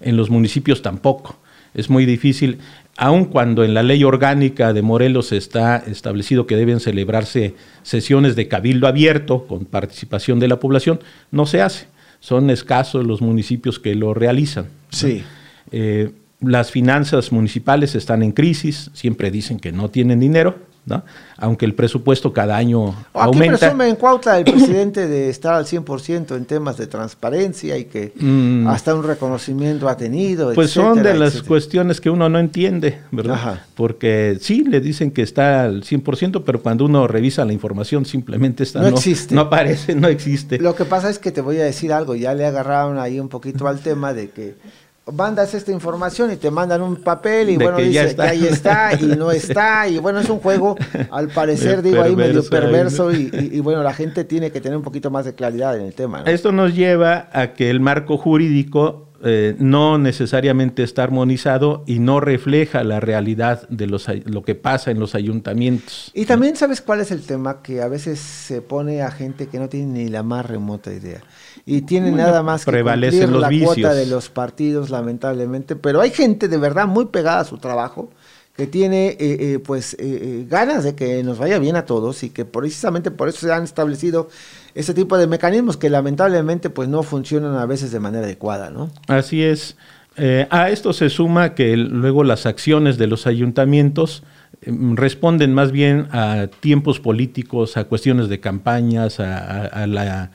En 0.00 0.16
los 0.16 0.30
municipios 0.30 0.80
tampoco. 0.80 1.36
Es 1.72 1.88
muy 1.88 2.04
difícil 2.04 2.58
aun 3.00 3.24
cuando 3.24 3.64
en 3.64 3.72
la 3.72 3.82
ley 3.82 4.04
orgánica 4.04 4.74
de 4.74 4.82
Morelos 4.82 5.32
está 5.32 5.78
establecido 5.78 6.46
que 6.46 6.54
deben 6.54 6.80
celebrarse 6.80 7.54
sesiones 7.82 8.36
de 8.36 8.46
cabildo 8.46 8.86
abierto 8.86 9.46
con 9.46 9.64
participación 9.64 10.38
de 10.38 10.48
la 10.48 10.60
población, 10.60 11.00
no 11.30 11.46
se 11.46 11.62
hace. 11.62 11.86
Son 12.20 12.50
escasos 12.50 13.06
los 13.06 13.22
municipios 13.22 13.78
que 13.78 13.94
lo 13.94 14.12
realizan. 14.12 14.66
Sí. 14.90 15.24
Eh, 15.72 16.10
las 16.40 16.70
finanzas 16.70 17.32
municipales 17.32 17.94
están 17.94 18.22
en 18.22 18.32
crisis, 18.32 18.90
siempre 18.92 19.30
dicen 19.30 19.60
que 19.60 19.72
no 19.72 19.88
tienen 19.88 20.20
dinero, 20.20 20.58
¿no? 20.90 21.02
aunque 21.38 21.64
el 21.64 21.74
presupuesto 21.74 22.32
cada 22.32 22.56
año 22.56 22.88
Aquí 22.90 22.96
aumenta. 23.14 23.58
presume 23.58 23.88
en 23.88 23.96
Cuautla 23.96 24.38
el 24.38 24.44
presidente 24.44 25.08
de 25.08 25.30
estar 25.30 25.54
al 25.54 25.64
100% 25.64 26.36
en 26.36 26.44
temas 26.44 26.76
de 26.76 26.86
transparencia 26.86 27.78
y 27.78 27.84
que 27.86 28.12
mm. 28.14 28.66
hasta 28.68 28.94
un 28.94 29.02
reconocimiento 29.02 29.88
ha 29.88 29.96
tenido. 29.96 30.52
Pues 30.52 30.70
etcétera, 30.70 30.94
son 30.94 31.02
de 31.02 31.14
las 31.14 31.28
etcétera. 31.30 31.48
cuestiones 31.48 32.00
que 32.00 32.10
uno 32.10 32.28
no 32.28 32.38
entiende, 32.38 32.98
¿verdad? 33.10 33.34
Ajá. 33.36 33.66
Porque 33.74 34.36
sí, 34.40 34.64
le 34.64 34.80
dicen 34.80 35.10
que 35.10 35.22
está 35.22 35.62
al 35.64 35.82
100%, 35.82 36.42
pero 36.44 36.60
cuando 36.60 36.84
uno 36.84 37.06
revisa 37.06 37.44
la 37.44 37.52
información 37.52 38.04
simplemente 38.04 38.62
está, 38.64 38.80
No 38.80 38.88
existe. 38.88 39.34
no 39.34 39.42
aparece, 39.42 39.94
no 39.94 40.08
existe. 40.08 40.58
Lo 40.58 40.74
que 40.74 40.84
pasa 40.84 41.08
es 41.08 41.18
que 41.18 41.30
te 41.30 41.40
voy 41.40 41.58
a 41.58 41.64
decir 41.64 41.92
algo, 41.92 42.14
ya 42.14 42.34
le 42.34 42.44
agarraron 42.44 42.98
ahí 42.98 43.18
un 43.18 43.28
poquito 43.28 43.66
al 43.66 43.80
tema 43.80 44.12
de 44.12 44.30
que 44.30 44.56
mandas 45.06 45.54
esta 45.54 45.72
información 45.72 46.30
y 46.32 46.36
te 46.36 46.50
mandan 46.50 46.82
un 46.82 46.96
papel 46.96 47.50
y 47.50 47.56
De 47.56 47.64
bueno, 47.64 47.78
que 47.78 47.84
dice 47.84 48.14
que 48.14 48.22
ahí 48.22 48.46
está 48.46 48.92
y 49.00 49.06
no 49.06 49.30
está 49.32 49.88
y 49.88 49.98
bueno, 49.98 50.20
es 50.20 50.28
un 50.28 50.38
juego 50.38 50.76
al 51.10 51.28
parecer, 51.28 51.82
digo 51.82 52.02
ahí 52.02 52.14
medio 52.14 52.48
perverso 52.48 53.08
ahí, 53.08 53.30
y, 53.52 53.60
bueno, 53.60 53.82
la 53.82 53.92
gente 53.92 54.24
tiene 54.24 54.50
que 54.50 54.60
tener 54.60 54.76
un 54.76 54.84
poquito 54.84 55.10
más 55.10 55.24
de 55.24 55.34
claridad 55.34 55.76
en 55.76 55.86
el 55.86 55.94
tema. 55.94 56.20
¿no? 56.20 56.26
Esto 56.26 56.52
nos 56.52 56.74
lleva 56.74 57.28
a 57.32 57.54
que 57.54 57.70
el 57.70 57.80
marco 57.80 58.16
jurídico 58.18 59.10
eh, 59.22 59.54
no 59.58 59.98
necesariamente 59.98 60.82
está 60.82 61.02
armonizado 61.02 61.84
y 61.86 61.98
no 61.98 62.20
refleja 62.20 62.82
la 62.84 63.00
realidad 63.00 63.68
de 63.68 63.86
los, 63.86 64.06
lo 64.24 64.42
que 64.42 64.54
pasa 64.54 64.90
en 64.90 64.98
los 64.98 65.14
ayuntamientos. 65.14 66.10
Y 66.14 66.24
también 66.24 66.56
sabes 66.56 66.80
cuál 66.80 67.00
es 67.00 67.10
el 67.10 67.22
tema 67.22 67.60
que 67.60 67.82
a 67.82 67.88
veces 67.88 68.18
se 68.18 68.62
pone 68.62 69.02
a 69.02 69.10
gente 69.10 69.48
que 69.48 69.58
no 69.58 69.68
tiene 69.68 70.04
ni 70.04 70.08
la 70.08 70.22
más 70.22 70.46
remota 70.46 70.90
idea 70.90 71.20
y 71.66 71.82
tiene 71.82 72.10
Bueno, 72.10 72.26
nada 72.26 72.42
más 72.42 72.64
que 72.64 72.70
cumplir 73.10 73.28
los 73.32 73.40
la 73.42 73.48
cuota 73.48 73.74
vicios. 73.74 73.96
de 73.96 74.06
los 74.06 74.28
partidos 74.30 74.90
lamentablemente, 74.90 75.76
pero 75.76 76.00
hay 76.00 76.10
gente 76.10 76.48
de 76.48 76.56
verdad 76.58 76.86
muy 76.86 77.06
pegada 77.06 77.40
a 77.40 77.44
su 77.44 77.58
trabajo 77.58 78.10
que 78.56 78.66
tiene 78.66 79.10
eh, 79.10 79.16
eh, 79.20 79.58
pues 79.64 79.94
eh, 79.94 79.98
eh, 80.00 80.46
ganas 80.48 80.84
de 80.84 80.94
que 80.94 81.22
nos 81.22 81.38
vaya 81.38 81.58
bien 81.58 81.76
a 81.76 81.86
todos 81.86 82.22
y 82.24 82.30
que 82.30 82.44
precisamente 82.44 83.10
por 83.10 83.28
eso 83.28 83.46
se 83.46 83.52
han 83.52 83.62
establecido 83.64 84.28
ese 84.74 84.92
tipo 84.92 85.16
de 85.16 85.26
mecanismos 85.26 85.76
que 85.76 85.88
lamentablemente 85.88 86.68
pues 86.68 86.88
no 86.88 87.02
funcionan 87.02 87.56
a 87.56 87.64
veces 87.66 87.90
de 87.92 88.00
manera 88.00 88.24
adecuada, 88.26 88.68
¿no? 88.70 88.90
Así 89.06 89.42
es. 89.42 89.76
Eh, 90.16 90.46
a 90.50 90.68
esto 90.70 90.92
se 90.92 91.08
suma 91.08 91.54
que 91.54 91.76
luego 91.76 92.24
las 92.24 92.44
acciones 92.44 92.98
de 92.98 93.06
los 93.06 93.26
ayuntamientos 93.26 94.24
em, 94.62 94.94
responden 94.96 95.54
más 95.54 95.72
bien 95.72 96.08
a 96.10 96.48
tiempos 96.60 97.00
políticos, 97.00 97.76
a 97.78 97.84
cuestiones 97.84 98.28
de 98.28 98.40
campañas, 98.40 99.20
a, 99.20 99.38
a- 99.38 99.66
a 99.66 99.86
la 99.86 100.30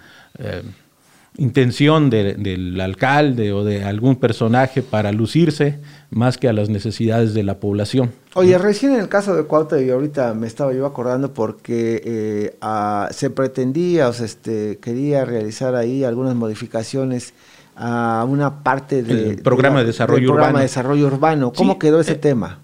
intención 1.37 2.09
de- 2.09 2.33
del 2.35 2.79
alcalde 2.79 3.51
o 3.51 3.63
de 3.63 3.83
algún 3.83 4.15
personaje 4.15 4.81
para 4.81 5.11
lucirse 5.11 5.79
más 6.09 6.37
que 6.37 6.47
a 6.47 6.53
las 6.53 6.69
necesidades 6.69 7.33
de 7.33 7.43
la 7.43 7.59
población. 7.59 8.11
Oye, 8.35 8.57
recién 8.57 8.93
en 8.93 9.01
el 9.01 9.09
caso 9.09 9.35
de 9.35 9.43
Cuauhtémoc, 9.43 9.85
y 9.85 9.89
ahorita 9.91 10.33
me 10.33 10.47
estaba 10.47 10.73
yo 10.73 10.85
acordando 10.85 11.33
porque 11.33 12.01
eh, 12.05 12.57
ah, 12.61 13.09
se 13.11 13.29
pretendía, 13.29 14.07
o 14.09 14.13
sea, 14.13 14.25
este, 14.25 14.77
quería 14.81 15.25
realizar 15.25 15.75
ahí 15.75 16.03
algunas 16.03 16.35
modificaciones 16.35 17.33
a 17.75 18.25
una 18.27 18.63
parte 18.63 19.03
de, 19.03 19.31
El 19.31 19.41
programa 19.41 19.79
de 19.79 19.85
desarrollo 19.87 20.19
del 20.19 20.25
programa 20.27 20.47
urbano. 20.49 20.59
de 20.59 20.63
desarrollo 20.63 21.07
urbano. 21.07 21.53
¿Cómo 21.53 21.73
Sí, 21.73 21.79
quedó 21.79 21.99
ese 21.99 22.13
eh, 22.13 22.15
tema? 22.15 22.59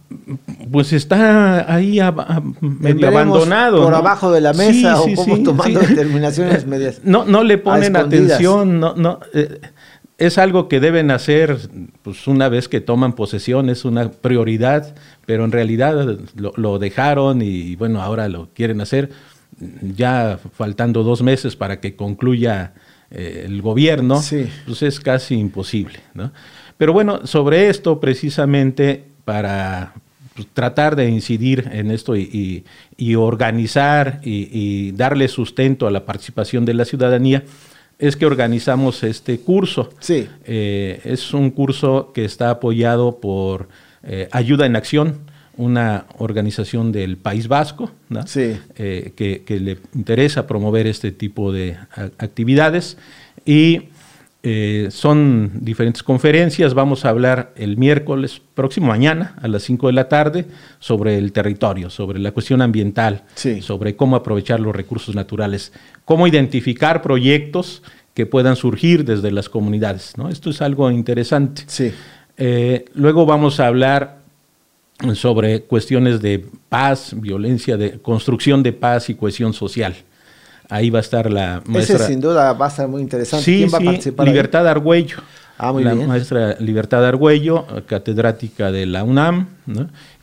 Pues 0.71 0.93
está 0.93 1.73
ahí 1.73 1.99
medio 2.61 3.07
abandonado. 3.07 3.81
por 3.83 3.91
¿no? 3.91 3.97
abajo 3.97 4.31
de 4.31 4.41
la 4.41 4.53
mesa 4.53 5.01
o 5.01 5.07
cómo 5.15 5.43
tomando 5.43 5.81
sí. 5.81 5.87
determinaciones 5.87 6.65
medias 6.65 7.01
No, 7.03 7.25
no 7.25 7.43
le 7.43 7.57
ponen 7.57 7.95
atención, 7.95 8.79
no, 8.79 8.95
no, 8.95 9.19
eh, 9.33 9.59
es 10.17 10.37
algo 10.37 10.69
que 10.69 10.79
deben 10.79 11.11
hacer 11.11 11.57
pues, 12.03 12.27
una 12.27 12.47
vez 12.47 12.69
que 12.69 12.79
toman 12.79 13.13
posesión, 13.13 13.69
es 13.69 13.83
una 13.83 14.11
prioridad, 14.11 14.95
pero 15.25 15.43
en 15.43 15.51
realidad 15.51 16.17
lo, 16.35 16.53
lo 16.55 16.79
dejaron 16.79 17.41
y 17.41 17.75
bueno, 17.75 18.01
ahora 18.01 18.29
lo 18.29 18.49
quieren 18.53 18.79
hacer 18.79 19.09
ya 19.81 20.39
faltando 20.53 21.03
dos 21.03 21.21
meses 21.21 21.55
para 21.55 21.79
que 21.79 21.95
concluya 21.95 22.73
eh, 23.11 23.43
el 23.45 23.61
gobierno, 23.61 24.21
Sí. 24.21 24.47
pues 24.65 24.81
es 24.83 24.99
casi 24.99 25.35
imposible. 25.35 25.99
¿no? 26.13 26.31
Pero 26.77 26.93
bueno, 26.93 27.27
sobre 27.27 27.69
esto 27.69 27.99
precisamente 27.99 29.03
para 29.25 29.93
pues, 30.35 30.47
tratar 30.53 30.95
de 30.95 31.09
incidir 31.09 31.69
en 31.71 31.91
esto 31.91 32.15
y, 32.15 32.63
organizar 33.15 34.21
y, 34.23 34.91
darle 34.93 35.27
sustento 35.27 35.87
a 35.87 35.91
la 35.91 36.05
participación 36.05 36.65
de 36.65 36.73
la 36.73 36.85
ciudadanía, 36.85 37.43
es 37.99 38.15
que 38.15 38.25
organizamos 38.25 39.03
este 39.03 39.39
curso. 39.39 39.89
Sí. 39.99 40.27
Eh, 40.45 41.01
es 41.03 41.33
un 41.33 41.51
curso 41.51 42.11
que 42.13 42.25
está 42.25 42.49
apoyado 42.49 43.19
por 43.19 43.69
eh, 44.03 44.27
Ayuda 44.31 44.65
en 44.65 44.75
Acción, 44.75 45.19
una 45.57 46.05
organización 46.17 46.91
del 46.91 47.17
País 47.17 47.47
Vasco, 47.47 47.91
eh, 48.35 49.13
que, 49.15 49.59
le 49.59 49.77
interesa 49.93 50.47
promover 50.47 50.87
este 50.87 51.11
tipo 51.11 51.51
de 51.51 51.77
actividades. 52.17 52.97
Y 53.45 53.89
eh, 54.43 54.87
son 54.89 55.51
diferentes 55.61 56.01
conferencias. 56.01 56.73
Vamos 56.73 57.05
a 57.05 57.09
hablar 57.09 57.53
el 57.55 57.77
miércoles 57.77 58.41
próximo, 58.55 58.87
mañana, 58.87 59.35
a 59.41 59.47
las 59.47 59.63
5 59.63 59.87
de 59.87 59.93
la 59.93 60.09
tarde, 60.09 60.45
sobre 60.79 61.17
el 61.17 61.31
territorio, 61.31 61.89
sobre 61.89 62.17
la 62.19 62.31
cuestión 62.31 62.61
ambiental, 62.61 63.23
sobre 63.61 63.95
cómo 63.95 64.15
aprovechar 64.15 64.59
los 64.59 64.75
recursos 64.75 65.13
naturales, 65.13 65.73
cómo 66.05 66.25
identificar 66.25 67.01
proyectos 67.01 67.83
que 68.13 68.25
puedan 68.25 68.55
surgir 68.55 69.05
desde 69.05 69.31
las 69.31 69.47
comunidades. 69.47 70.17
¿no? 70.17 70.29
Esto 70.29 70.49
es 70.49 70.61
algo 70.61 70.89
interesante. 70.89 71.63
Eh, 72.37 72.85
luego 72.95 73.25
vamos 73.25 73.59
a 73.59 73.67
hablar 73.67 74.20
sobre 75.15 75.63
cuestiones 75.63 76.21
de 76.21 76.45
paz, 76.69 77.13
violencia, 77.15 77.77
de 77.77 77.99
construcción 77.99 78.63
de 78.63 78.73
paz 78.73 79.09
y 79.09 79.15
cohesión 79.15 79.53
social. 79.53 79.95
Ahí 80.69 80.89
va 80.89 80.99
a 80.99 81.01
estar 81.01 81.29
la 81.31 81.61
maestra. 81.65 81.97
Ese 81.97 82.07
sin 82.07 82.21
duda 82.21 82.53
va 82.53 82.67
a 82.67 82.69
ser 82.69 82.87
muy 82.87 83.01
interesante. 83.01 83.43
Sí, 83.43 83.57
¿Quién 83.57 83.73
va 83.73 83.77
a 83.77 83.81
participar? 83.81 84.27
Libertad 84.27 84.67
Argüello. 84.67 85.17
Ah, 85.57 85.73
muy 85.73 85.83
la 85.83 85.93
bien. 85.93 86.07
maestra 86.07 86.55
Libertad 86.59 87.05
Argüello, 87.05 87.65
catedrática 87.85 88.71
de 88.71 88.85
la 88.85 89.03
UNAM, 89.03 89.47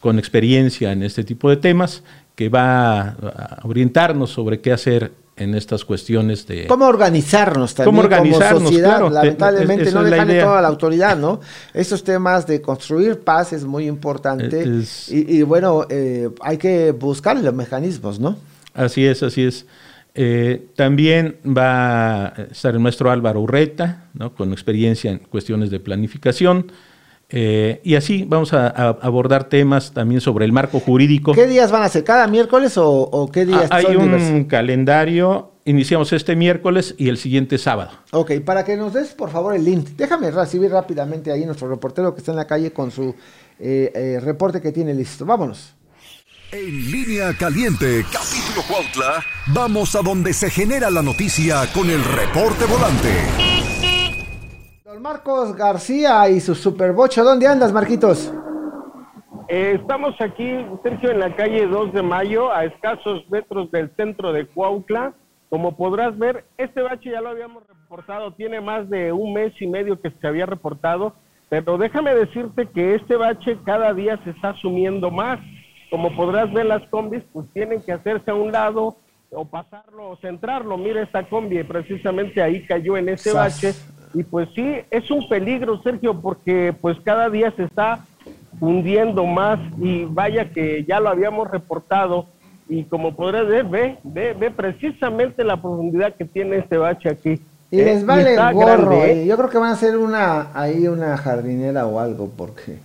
con 0.00 0.18
experiencia 0.18 0.90
en 0.90 1.02
este 1.02 1.22
tipo 1.22 1.48
de 1.50 1.58
temas, 1.58 2.02
que 2.34 2.48
va 2.48 3.00
a 3.10 3.60
orientarnos 3.62 4.30
sobre 4.30 4.60
qué 4.60 4.72
hacer 4.72 5.12
en 5.38 5.54
estas 5.54 5.84
cuestiones 5.84 6.46
de... 6.46 6.66
¿Cómo 6.66 6.86
organizarnos 6.86 7.74
también 7.74 7.96
¿Cómo 7.96 8.02
organizarnos, 8.02 8.54
como 8.54 8.68
sociedad? 8.68 8.88
Claro, 8.90 9.10
Lamentablemente 9.10 9.92
no 9.92 10.02
dejarle 10.02 10.40
toda 10.40 10.60
la 10.62 10.68
autoridad, 10.68 11.16
¿no? 11.16 11.40
Estos 11.74 12.04
temas 12.04 12.46
de 12.46 12.60
construir 12.60 13.20
paz 13.20 13.52
es 13.52 13.64
muy 13.64 13.86
importante 13.86 14.66
y, 15.08 15.42
bueno, 15.42 15.86
eh, 15.88 16.28
hay 16.40 16.58
que 16.58 16.92
buscar 16.92 17.36
los 17.40 17.54
mecanismos, 17.54 18.18
¿no? 18.20 18.36
Así 18.74 19.04
es, 19.06 19.22
así 19.22 19.44
es. 19.44 19.66
Eh, 20.14 20.68
también 20.74 21.36
va 21.46 22.26
a 22.26 22.28
estar 22.50 22.74
el 22.74 22.80
maestro 22.80 23.10
Álvaro 23.10 23.40
Urreta, 23.40 24.04
con 24.36 24.52
experiencia 24.52 25.10
en 25.10 25.18
cuestiones 25.18 25.70
de 25.70 25.80
planificación. 25.80 26.72
Eh, 27.30 27.80
y 27.84 27.94
así 27.94 28.24
vamos 28.26 28.54
a, 28.54 28.68
abordar 28.68 29.48
temas 29.48 29.92
también 29.92 30.20
sobre 30.20 30.44
el 30.44 30.52
marco 30.52 30.80
jurídico. 30.80 31.32
¿Qué 31.32 31.46
días 31.46 31.70
van 31.70 31.82
a 31.82 31.88
ser? 31.88 32.04
¿Cada 32.04 32.26
miércoles 32.26 32.74
o, 32.76 33.30
qué 33.32 33.44
días? 33.44 33.68
Ah, 33.70 33.76
hay 33.76 33.96
un 33.96 34.44
calendario. 34.44 35.52
Iniciamos 35.64 36.12
este 36.14 36.34
miércoles 36.34 36.94
y 36.96 37.10
el 37.10 37.18
siguiente 37.18 37.58
sábado. 37.58 37.90
Ok, 38.12 38.32
para 38.44 38.64
que 38.64 38.76
nos 38.76 38.94
des 38.94 39.08
por 39.08 39.30
favor 39.30 39.54
el 39.54 39.64
link. 39.64 39.88
Déjame 39.96 40.30
recibir 40.30 40.70
rápidamente 40.70 41.30
ahí 41.30 41.44
nuestro 41.44 41.68
reportero 41.68 42.14
que 42.14 42.20
está 42.20 42.32
en 42.32 42.38
la 42.38 42.46
calle 42.46 42.72
con 42.72 42.90
su 42.90 43.14
eh, 43.58 44.18
reporte 44.22 44.62
que 44.62 44.72
tiene 44.72 44.94
listo. 44.94 45.26
Vámonos. 45.26 45.74
En 46.50 46.90
línea 46.90 47.34
caliente, 47.34 48.06
capítulo 48.10 48.62
Cuautla, 48.66 49.22
vamos 49.48 49.94
a 49.94 50.00
donde 50.00 50.32
se 50.32 50.48
genera 50.48 50.88
la 50.88 51.02
noticia 51.02 51.70
con 51.74 51.90
el 51.90 52.02
reporte 52.02 52.64
volante. 52.64 53.57
Don 54.88 55.02
Marcos 55.02 55.54
García 55.54 56.30
y 56.30 56.40
su 56.40 56.54
superbocho, 56.54 57.22
¿dónde 57.22 57.46
andas, 57.46 57.74
Marquitos? 57.74 58.32
Eh, 59.46 59.76
estamos 59.78 60.18
aquí, 60.18 60.64
Sergio, 60.82 61.10
en 61.10 61.20
la 61.20 61.36
calle 61.36 61.66
2 61.66 61.92
de 61.92 62.00
Mayo, 62.00 62.50
a 62.50 62.64
escasos 62.64 63.28
metros 63.28 63.70
del 63.70 63.94
centro 63.96 64.32
de 64.32 64.46
Cuautla. 64.46 65.12
Como 65.50 65.76
podrás 65.76 66.16
ver, 66.16 66.46
este 66.56 66.80
bache 66.80 67.10
ya 67.10 67.20
lo 67.20 67.28
habíamos 67.28 67.64
reportado, 67.66 68.32
tiene 68.32 68.62
más 68.62 68.88
de 68.88 69.12
un 69.12 69.34
mes 69.34 69.52
y 69.60 69.66
medio 69.66 70.00
que 70.00 70.10
se 70.10 70.26
había 70.26 70.46
reportado, 70.46 71.12
pero 71.50 71.76
déjame 71.76 72.14
decirte 72.14 72.66
que 72.70 72.94
este 72.94 73.16
bache 73.16 73.58
cada 73.66 73.92
día 73.92 74.18
se 74.24 74.30
está 74.30 74.54
sumiendo 74.54 75.10
más 75.10 75.38
como 75.90 76.16
podrás 76.16 76.50
ver 76.50 76.64
las 76.64 76.88
combis, 76.88 77.22
pues 77.34 77.46
tienen 77.52 77.82
que 77.82 77.92
hacerse 77.92 78.30
a 78.30 78.34
un 78.34 78.52
lado 78.52 78.96
o 79.32 79.44
pasarlo 79.44 80.08
o 80.12 80.16
centrarlo. 80.16 80.78
Mira 80.78 81.02
esta 81.02 81.28
combi, 81.28 81.62
precisamente 81.62 82.40
ahí 82.40 82.64
cayó 82.66 82.96
en 82.96 83.10
ese 83.10 83.34
bache. 83.34 83.74
Y 84.14 84.22
pues 84.22 84.48
sí, 84.54 84.76
es 84.90 85.10
un 85.10 85.28
peligro, 85.28 85.80
Sergio, 85.82 86.20
porque 86.20 86.74
pues 86.80 86.98
cada 87.04 87.28
día 87.28 87.52
se 87.56 87.64
está 87.64 88.04
hundiendo 88.60 89.24
más 89.26 89.58
y 89.80 90.04
vaya 90.04 90.50
que 90.50 90.84
ya 90.86 91.00
lo 91.00 91.08
habíamos 91.08 91.50
reportado. 91.50 92.26
Y 92.68 92.84
como 92.84 93.14
podrás 93.14 93.46
ver, 93.46 93.64
ve, 93.64 93.98
ve, 94.02 94.34
ve 94.38 94.50
precisamente 94.50 95.42
la 95.44 95.60
profundidad 95.60 96.14
que 96.14 96.24
tiene 96.24 96.56
este 96.58 96.76
bache 96.76 97.08
aquí. 97.08 97.40
Y 97.70 97.76
les 97.76 98.02
eh, 98.02 98.04
vale 98.04 98.34
el 98.34 98.54
gorro, 98.54 99.04
¿eh? 99.04 99.26
yo 99.26 99.36
creo 99.36 99.50
que 99.50 99.58
van 99.58 99.70
a 99.70 99.74
hacer 99.74 99.96
una 99.96 100.48
ahí 100.54 100.88
una 100.88 101.16
jardinera 101.18 101.86
o 101.86 102.00
algo, 102.00 102.30
porque 102.34 102.78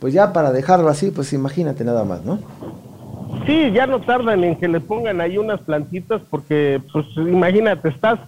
pues 0.00 0.12
ya 0.12 0.32
para 0.32 0.52
dejarlo 0.52 0.88
así, 0.88 1.10
pues 1.10 1.32
imagínate 1.32 1.84
nada 1.84 2.04
más, 2.04 2.24
¿no? 2.24 2.38
Sí, 3.46 3.70
ya 3.72 3.86
no 3.86 4.00
tardan 4.00 4.42
en 4.44 4.56
que 4.56 4.68
le 4.68 4.80
pongan 4.80 5.20
ahí 5.20 5.38
unas 5.38 5.60
plantitas 5.60 6.22
porque, 6.30 6.80
pues 6.92 7.06
imagínate, 7.16 7.88
estás 7.88 8.18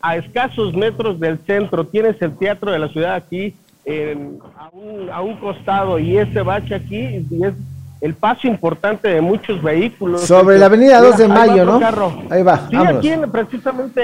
a 0.00 0.16
escasos 0.16 0.74
metros 0.74 1.18
del 1.18 1.38
centro, 1.46 1.86
tienes 1.86 2.20
el 2.22 2.36
teatro 2.36 2.70
de 2.70 2.78
la 2.78 2.88
ciudad 2.88 3.14
aquí 3.14 3.54
a, 3.86 4.68
un, 4.72 5.10
a, 5.10 5.20
un, 5.22 5.36
costado 5.36 5.98
y 5.98 6.18
ese 6.18 6.42
bache 6.42 6.74
aquí 6.74 7.26
es 7.40 7.54
el 8.00 8.14
paso 8.14 8.46
importante 8.46 9.08
de 9.08 9.20
muchos 9.20 9.62
vehículos. 9.62 10.22
Sobre 10.22 10.58
la 10.58 10.66
avenida 10.66 11.00
2 11.00 11.16
de 11.16 11.28
Mayo, 11.28 11.64
¿no? 11.64 11.80
Ahí 12.30 12.42
va. 12.42 12.68
Sí, 12.68 12.76
aquí 12.76 13.10
precisamente 13.30 14.02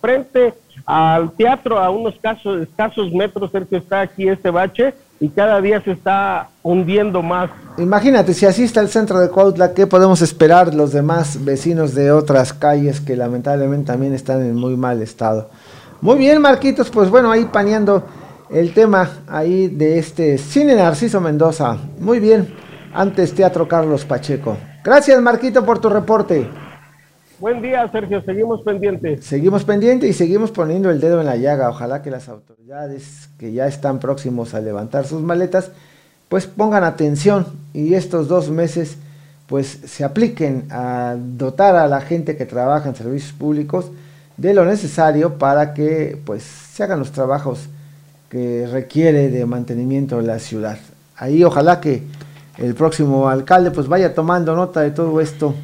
frente 0.00 0.54
al 0.84 1.30
teatro, 1.32 1.78
a 1.78 1.90
unos 1.90 2.14
casos, 2.20 2.62
escasos 2.62 3.12
metros, 3.12 3.50
cerca 3.50 3.76
está 3.76 4.00
aquí 4.00 4.28
este 4.28 4.50
bache 4.50 4.94
y 5.20 5.28
cada 5.28 5.60
día 5.60 5.82
se 5.82 5.92
está 5.92 6.48
hundiendo 6.62 7.22
más. 7.22 7.50
Imagínate, 7.78 8.34
si 8.34 8.46
así 8.46 8.64
está 8.64 8.80
el 8.80 8.88
centro 8.88 9.18
de 9.18 9.28
Cuautla, 9.28 9.74
¿qué 9.74 9.86
podemos 9.86 10.22
esperar 10.22 10.74
los 10.74 10.92
demás 10.92 11.44
vecinos 11.44 11.94
de 11.94 12.12
otras 12.12 12.52
calles 12.52 13.00
que 13.00 13.16
lamentablemente 13.16 13.86
también 13.86 14.14
están 14.14 14.42
en 14.42 14.54
muy 14.54 14.76
mal 14.76 15.02
estado? 15.02 15.50
Muy 16.00 16.18
bien, 16.18 16.40
Marquitos, 16.40 16.90
pues 16.90 17.10
bueno, 17.10 17.30
ahí 17.30 17.46
paneando 17.46 18.04
el 18.50 18.72
tema 18.74 19.10
ahí 19.26 19.68
de 19.68 19.98
este 19.98 20.38
Cine 20.38 20.74
Narciso 20.74 21.20
Mendoza. 21.20 21.76
Muy 21.98 22.20
bien, 22.20 22.54
antes 22.92 23.34
Teatro 23.34 23.66
Carlos 23.66 24.04
Pacheco. 24.04 24.56
Gracias, 24.84 25.20
Marquito, 25.20 25.64
por 25.64 25.78
tu 25.78 25.88
reporte. 25.88 26.48
Buen 27.38 27.60
día, 27.60 27.86
Sergio. 27.92 28.22
Seguimos 28.22 28.62
pendientes. 28.62 29.22
Seguimos 29.22 29.64
pendientes 29.64 30.08
y 30.08 30.12
seguimos 30.14 30.50
poniendo 30.50 30.88
el 30.88 31.00
dedo 31.00 31.20
en 31.20 31.26
la 31.26 31.36
llaga. 31.36 31.68
Ojalá 31.68 32.00
que 32.00 32.10
las 32.10 32.30
autoridades 32.30 33.28
que 33.38 33.52
ya 33.52 33.66
están 33.66 33.98
próximos 33.98 34.54
a 34.54 34.60
levantar 34.62 35.06
sus 35.06 35.20
maletas, 35.20 35.70
pues 36.30 36.46
pongan 36.46 36.82
atención 36.82 37.46
y 37.74 37.92
estos 37.92 38.28
dos 38.28 38.50
meses 38.50 38.96
pues 39.46 39.80
se 39.84 40.02
apliquen 40.02 40.66
a 40.70 41.14
dotar 41.18 41.76
a 41.76 41.86
la 41.88 42.00
gente 42.00 42.38
que 42.38 42.46
trabaja 42.46 42.88
en 42.88 42.96
servicios 42.96 43.34
públicos 43.34 43.90
de 44.38 44.54
lo 44.54 44.64
necesario 44.64 45.36
para 45.36 45.74
que 45.74 46.18
pues 46.24 46.42
se 46.42 46.84
hagan 46.84 46.98
los 46.98 47.12
trabajos 47.12 47.68
que 48.30 48.66
requiere 48.66 49.28
de 49.28 49.44
mantenimiento 49.44 50.16
de 50.16 50.22
la 50.22 50.38
ciudad. 50.38 50.78
Ahí 51.16 51.44
ojalá 51.44 51.82
que 51.82 52.02
el 52.56 52.74
próximo 52.74 53.28
alcalde 53.28 53.70
pues 53.72 53.88
vaya 53.88 54.14
tomando 54.14 54.56
nota 54.56 54.80
de 54.80 54.90
todo 54.90 55.20
esto 55.20 55.54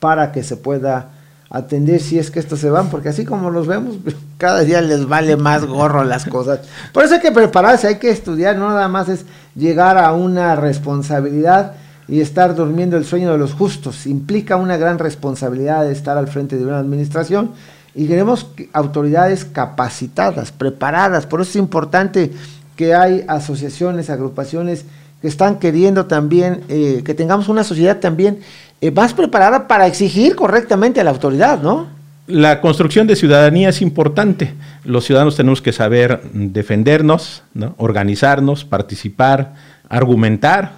para 0.00 0.32
que 0.32 0.42
se 0.42 0.56
pueda 0.56 1.10
atender 1.50 2.00
si 2.00 2.18
es 2.18 2.30
que 2.30 2.40
estos 2.40 2.60
se 2.60 2.70
van, 2.70 2.90
porque 2.90 3.08
así 3.08 3.24
como 3.24 3.50
los 3.50 3.66
vemos, 3.66 3.96
cada 4.38 4.60
día 4.60 4.80
les 4.80 5.06
vale 5.06 5.36
más 5.36 5.64
gorro 5.64 6.04
las 6.04 6.24
cosas. 6.26 6.60
Por 6.92 7.04
eso 7.04 7.14
hay 7.14 7.20
que 7.20 7.32
prepararse, 7.32 7.88
hay 7.88 7.98
que 7.98 8.10
estudiar, 8.10 8.56
no 8.56 8.68
nada 8.68 8.88
más 8.88 9.08
es 9.08 9.24
llegar 9.54 9.98
a 9.98 10.12
una 10.12 10.56
responsabilidad 10.56 11.74
y 12.06 12.20
estar 12.20 12.54
durmiendo 12.54 12.96
el 12.96 13.04
sueño 13.04 13.32
de 13.32 13.38
los 13.38 13.54
justos. 13.54 14.06
Implica 14.06 14.56
una 14.56 14.76
gran 14.76 14.98
responsabilidad 14.98 15.84
de 15.84 15.92
estar 15.92 16.16
al 16.16 16.28
frente 16.28 16.56
de 16.56 16.64
una 16.64 16.78
administración 16.78 17.52
y 17.94 18.06
queremos 18.06 18.46
autoridades 18.72 19.44
capacitadas, 19.44 20.52
preparadas. 20.52 21.26
Por 21.26 21.40
eso 21.40 21.50
es 21.50 21.56
importante 21.56 22.32
que 22.76 22.94
hay 22.94 23.24
asociaciones, 23.26 24.08
agrupaciones 24.08 24.84
que 25.20 25.28
están 25.28 25.58
queriendo 25.58 26.06
también 26.06 26.62
eh, 26.68 27.02
que 27.04 27.14
tengamos 27.14 27.48
una 27.48 27.64
sociedad 27.64 27.98
también 27.98 28.40
eh, 28.80 28.90
más 28.90 29.14
preparada 29.14 29.66
para 29.66 29.86
exigir 29.86 30.36
correctamente 30.36 31.00
a 31.00 31.04
la 31.04 31.10
autoridad, 31.10 31.60
¿no? 31.60 31.86
La 32.28 32.60
construcción 32.60 33.06
de 33.06 33.16
ciudadanía 33.16 33.70
es 33.70 33.80
importante. 33.80 34.52
Los 34.84 35.06
ciudadanos 35.06 35.34
tenemos 35.36 35.62
que 35.62 35.72
saber 35.72 36.20
defendernos, 36.34 37.42
organizarnos, 37.78 38.66
participar, 38.66 39.54
argumentar, 39.88 40.72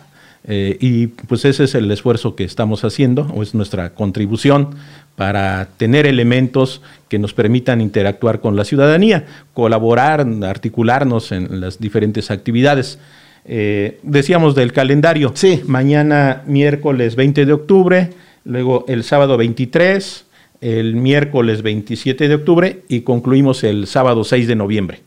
eh, 0.45 0.79
y 0.81 1.09
pues 1.09 1.45
ese 1.45 1.65
es 1.65 1.75
el 1.75 1.91
esfuerzo 1.91 2.35
que 2.35 2.45
estamos 2.45 2.85
haciendo, 2.85 3.31
o 3.35 3.43
es 3.43 3.55
nuestra 3.55 3.91
contribución 3.91 4.71
para 5.17 5.69
tener 5.77 6.07
elementos 6.07 6.81
que 7.09 7.19
nos 7.19 7.35
permitan 7.35 7.81
interactuar 7.81 8.41
con 8.41 8.57
la 8.57 8.65
ciudadanía, 8.65 9.27
colaborar, 9.53 10.27
articularnos 10.45 11.31
en 11.33 11.61
las 11.61 11.79
diferentes 11.79 12.31
actividades. 12.31 12.99
Eh, 13.45 13.99
decíamos 14.03 14.55
del 14.55 14.73
calendario. 14.73 15.33
Sí. 15.35 15.63
Mañana 15.67 16.43
miércoles 16.47 17.17
20 17.17 17.47
de 17.47 17.53
octubre, 17.53 18.11
luego 18.45 18.85
el 18.89 19.03
sábado 19.05 19.37
23, 19.37 20.27
el 20.61 20.95
miércoles 20.97 21.63
27 21.63 22.29
de 22.29 22.35
octubre 22.35 22.83
y 22.89 23.01
concluimos 23.01 23.65
el 23.65 23.87
sábado 23.87 24.25
6 24.25 24.47
de 24.47 24.57
noviembre. 24.57 25.01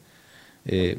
Eh, 0.66 0.98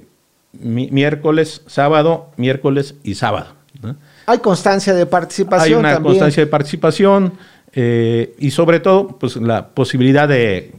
mi- 0.52 0.88
miércoles, 0.90 1.62
sábado, 1.66 2.30
miércoles 2.36 2.94
y 3.02 3.14
sábado. 3.14 3.48
¿no? 3.82 3.96
Hay 4.26 4.38
constancia 4.38 4.94
de 4.94 5.04
participación 5.06 5.78
Hay 5.78 5.80
una 5.80 5.94
también. 5.94 6.12
constancia 6.12 6.44
de 6.44 6.46
participación 6.50 7.32
eh, 7.72 8.34
y 8.38 8.50
sobre 8.52 8.78
todo 8.78 9.08
pues, 9.18 9.34
la 9.36 9.66
posibilidad 9.68 10.28
de 10.28 10.72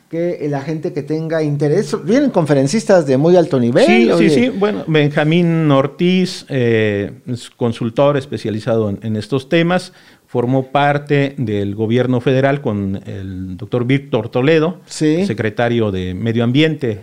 que 0.10 0.46
la 0.48 0.62
gente 0.62 0.94
que 0.94 1.02
tenga 1.02 1.41
interés... 1.41 1.96
Vienen 2.06 2.30
conferencistas 2.30 3.08
de 3.08 3.18
muy 3.18 3.36
alto 3.36 3.60
nivel. 3.60 3.84
Sí, 3.86 4.12
oye. 4.12 4.30
sí, 4.30 4.36
sí. 4.46 4.50
Bueno, 4.50 4.84
Benjamín 4.86 5.72
Ortiz, 5.72 6.46
eh, 6.50 7.14
es 7.26 7.50
consultor 7.50 8.16
especializado 8.18 8.91
en, 8.91 9.00
en 9.02 9.16
estos 9.16 9.50
temas, 9.50 9.91
formó 10.28 10.68
parte 10.68 11.34
del 11.39 11.74
gobierno 11.74 12.22
federal 12.22 12.62
con 12.62 13.02
el 13.08 13.58
doctor 13.58 13.86
Víctor 13.86 14.30
Toledo, 14.30 14.82
Sí. 14.86 15.26
secretario 15.26 15.89
de 15.91 16.14
Medio 16.14 16.44
Ambiente, 16.44 17.00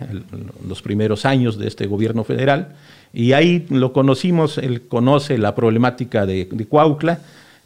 los 0.65 0.81
primeros 0.81 1.25
años 1.25 1.57
de 1.59 1.67
este 1.67 1.87
gobierno 1.87 2.23
federal. 2.23 2.75
Y 3.13 3.33
ahí 3.33 3.65
lo 3.69 3.93
conocimos, 3.93 4.57
él 4.57 4.87
conoce 4.87 5.37
la 5.37 5.53
problemática 5.55 6.25
de, 6.25 6.45
de 6.45 6.67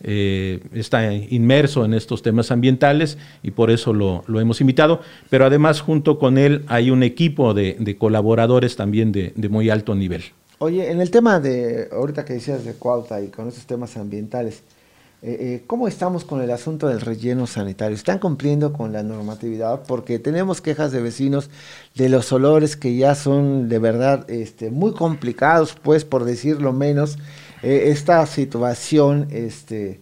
eh, 0.03 0.59
está 0.73 1.13
inmerso 1.13 1.85
en 1.85 1.93
estos 1.93 2.21
temas 2.21 2.51
ambientales 2.51 3.17
y 3.41 3.51
por 3.51 3.71
eso 3.71 3.93
lo, 3.93 4.23
lo 4.27 4.39
hemos 4.39 4.61
invitado. 4.61 5.01
Pero 5.29 5.45
además 5.45 5.81
junto 5.81 6.19
con 6.19 6.37
él 6.37 6.63
hay 6.67 6.91
un 6.91 7.03
equipo 7.03 7.53
de, 7.53 7.95
colaboradores 7.97 8.75
también 8.75 9.11
de, 9.11 9.33
de 9.35 9.49
muy 9.49 9.69
alto 9.69 9.95
nivel. 9.95 10.23
Oye, 10.59 10.89
en 10.89 11.01
el 11.01 11.11
tema 11.11 11.39
de, 11.39 11.89
ahorita 11.91 12.23
que 12.23 12.33
decías 12.33 12.63
de 12.63 12.73
Cuautla 12.73 13.21
y 13.21 13.27
con 13.27 13.47
estos 13.47 13.65
temas 13.65 13.97
ambientales, 13.97 14.63
eh, 15.27 15.37
eh, 15.39 15.63
¿cómo 15.65 15.87
estamos 15.87 16.23
con 16.23 16.39
el 16.43 16.51
asunto 16.51 16.87
del 16.87 17.01
relleno 17.01 17.47
sanitario? 17.47 17.95
¿Están 17.95 18.19
cumpliendo 18.19 18.71
con 18.71 18.93
la 18.93 19.01
normatividad? 19.01 19.81
Porque 19.87 20.19
tenemos 20.19 20.61
quejas 20.61 20.91
de 20.91 21.01
vecinos 21.01 21.49
de 21.95 22.09
los 22.09 22.31
olores 22.31 22.75
que 22.75 22.95
ya 22.95 23.15
son 23.15 23.67
de 23.67 23.79
verdad 23.79 24.29
este, 24.29 24.69
muy 24.69 24.93
complicados, 24.93 25.75
pues 25.81 26.05
por 26.05 26.25
decirlo 26.25 26.73
menos. 26.73 27.17
Eh, 27.63 27.85
esta 27.87 28.23
situación, 28.27 29.27
este, 29.31 29.99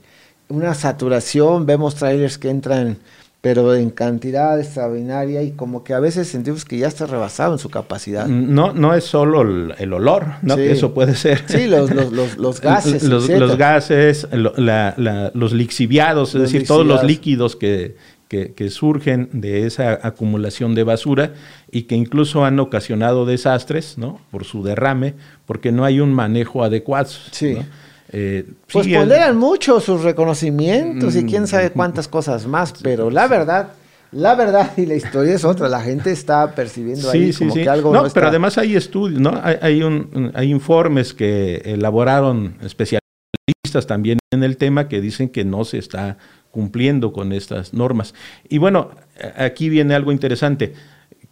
una 0.49 0.73
saturación, 0.73 1.65
vemos 1.65 1.95
trailers 1.95 2.37
que 2.37 2.49
entran 2.49 2.97
pero 3.43 3.75
en 3.75 3.89
cantidad 3.89 4.57
extraordinaria 4.57 5.43
y 5.43 5.51
como 5.51 5.83
que 5.83 5.93
a 5.93 5.99
veces 5.99 6.29
sentimos 6.29 6.63
que 6.63 6.77
ya 6.77 6.87
está 6.87 7.05
rebasado 7.05 7.51
en 7.51 7.59
su 7.59 7.69
capacidad. 7.69 8.25
No, 8.25 8.71
no 8.71 8.93
es 8.93 9.03
solo 9.03 9.41
el, 9.41 9.75
el 9.79 9.91
olor, 9.91 10.27
¿no? 10.43 10.55
Sí. 10.55 10.61
Que 10.61 10.71
eso 10.71 10.93
puede 10.93 11.13
ser. 11.13 11.43
Sí, 11.47 11.67
los, 11.67 11.91
los, 11.93 12.13
los, 12.13 12.37
los 12.37 12.61
gases. 12.69 13.03
los, 13.03 13.27
gases, 13.57 14.29
lo- 14.31 14.53
la- 14.55 14.93
la- 14.95 15.29
los 15.33 15.51
lixiviados, 15.51 16.33
es 16.35 16.41
decir, 16.41 16.65
todos 16.65 16.85
los 16.87 17.03
líquidos 17.03 17.57
que, 17.57 17.97
que- 18.29 18.53
que 18.53 18.69
surgen 18.69 19.27
de 19.33 19.67
esa 19.67 19.99
acumulación 20.01 20.73
de 20.73 20.83
basura 20.85 21.33
y 21.69 21.81
que 21.83 21.95
incluso 21.95 22.45
han 22.45 22.57
ocasionado 22.61 23.25
desastres, 23.25 23.97
¿no? 23.97 24.21
Por 24.31 24.45
su 24.45 24.63
derrame, 24.63 25.15
porque 25.45 25.73
no 25.73 25.83
hay 25.83 25.99
un 25.99 26.13
manejo 26.13 26.63
adecuado. 26.63 27.09
Sí. 27.31 27.55
¿no? 27.55 27.65
Eh, 28.13 28.45
Pues 28.71 28.85
sí, 28.85 28.93
el- 28.93 28.99
ponderan 29.01 29.35
mucho 29.37 29.79
sus 29.79 30.03
reconocimientos 30.03 31.15
y 31.15 31.25
quién 31.25 31.43
Mm. 31.43 31.47
sabe 31.47 31.71
cuántas 31.71 32.07
cosas 32.07 32.45
más, 32.47 32.73
pero 32.83 33.09
la 33.09 33.27
verdad, 33.27 33.69
la 34.11 34.35
verdad 34.35 34.71
y 34.77 34.85
la 34.85 34.93
historia 34.95 35.33
es 35.33 35.43
otra. 35.43 35.67
La 35.67 35.81
gente 35.81 36.11
está 36.11 36.53
percibiendo 36.53 37.09
ahí 37.09 37.33
como 37.33 37.53
que 37.53 37.67
algo 37.67 37.91
no, 37.93 38.03
no, 38.03 38.09
pero 38.13 38.27
además 38.27 38.57
hay 38.59 38.75
estudios, 38.75 39.19
¿no? 39.19 39.39
Hay, 39.43 39.57
hay 39.61 39.83
un, 39.83 40.31
hay 40.35 40.51
informes 40.51 41.13
que 41.15 41.55
elaboraron 41.65 42.55
especialistas 42.61 43.87
también 43.87 44.19
en 44.31 44.43
el 44.43 44.57
tema 44.57 44.87
que 44.87 45.01
dicen 45.01 45.29
que 45.29 45.43
no 45.43 45.65
se 45.65 45.79
está 45.79 46.17
cumpliendo 46.51 47.11
con 47.13 47.33
estas 47.33 47.73
normas. 47.73 48.13
Y 48.47 48.59
bueno, 48.59 48.91
aquí 49.35 49.69
viene 49.69 49.95
algo 49.95 50.11
interesante. 50.11 50.73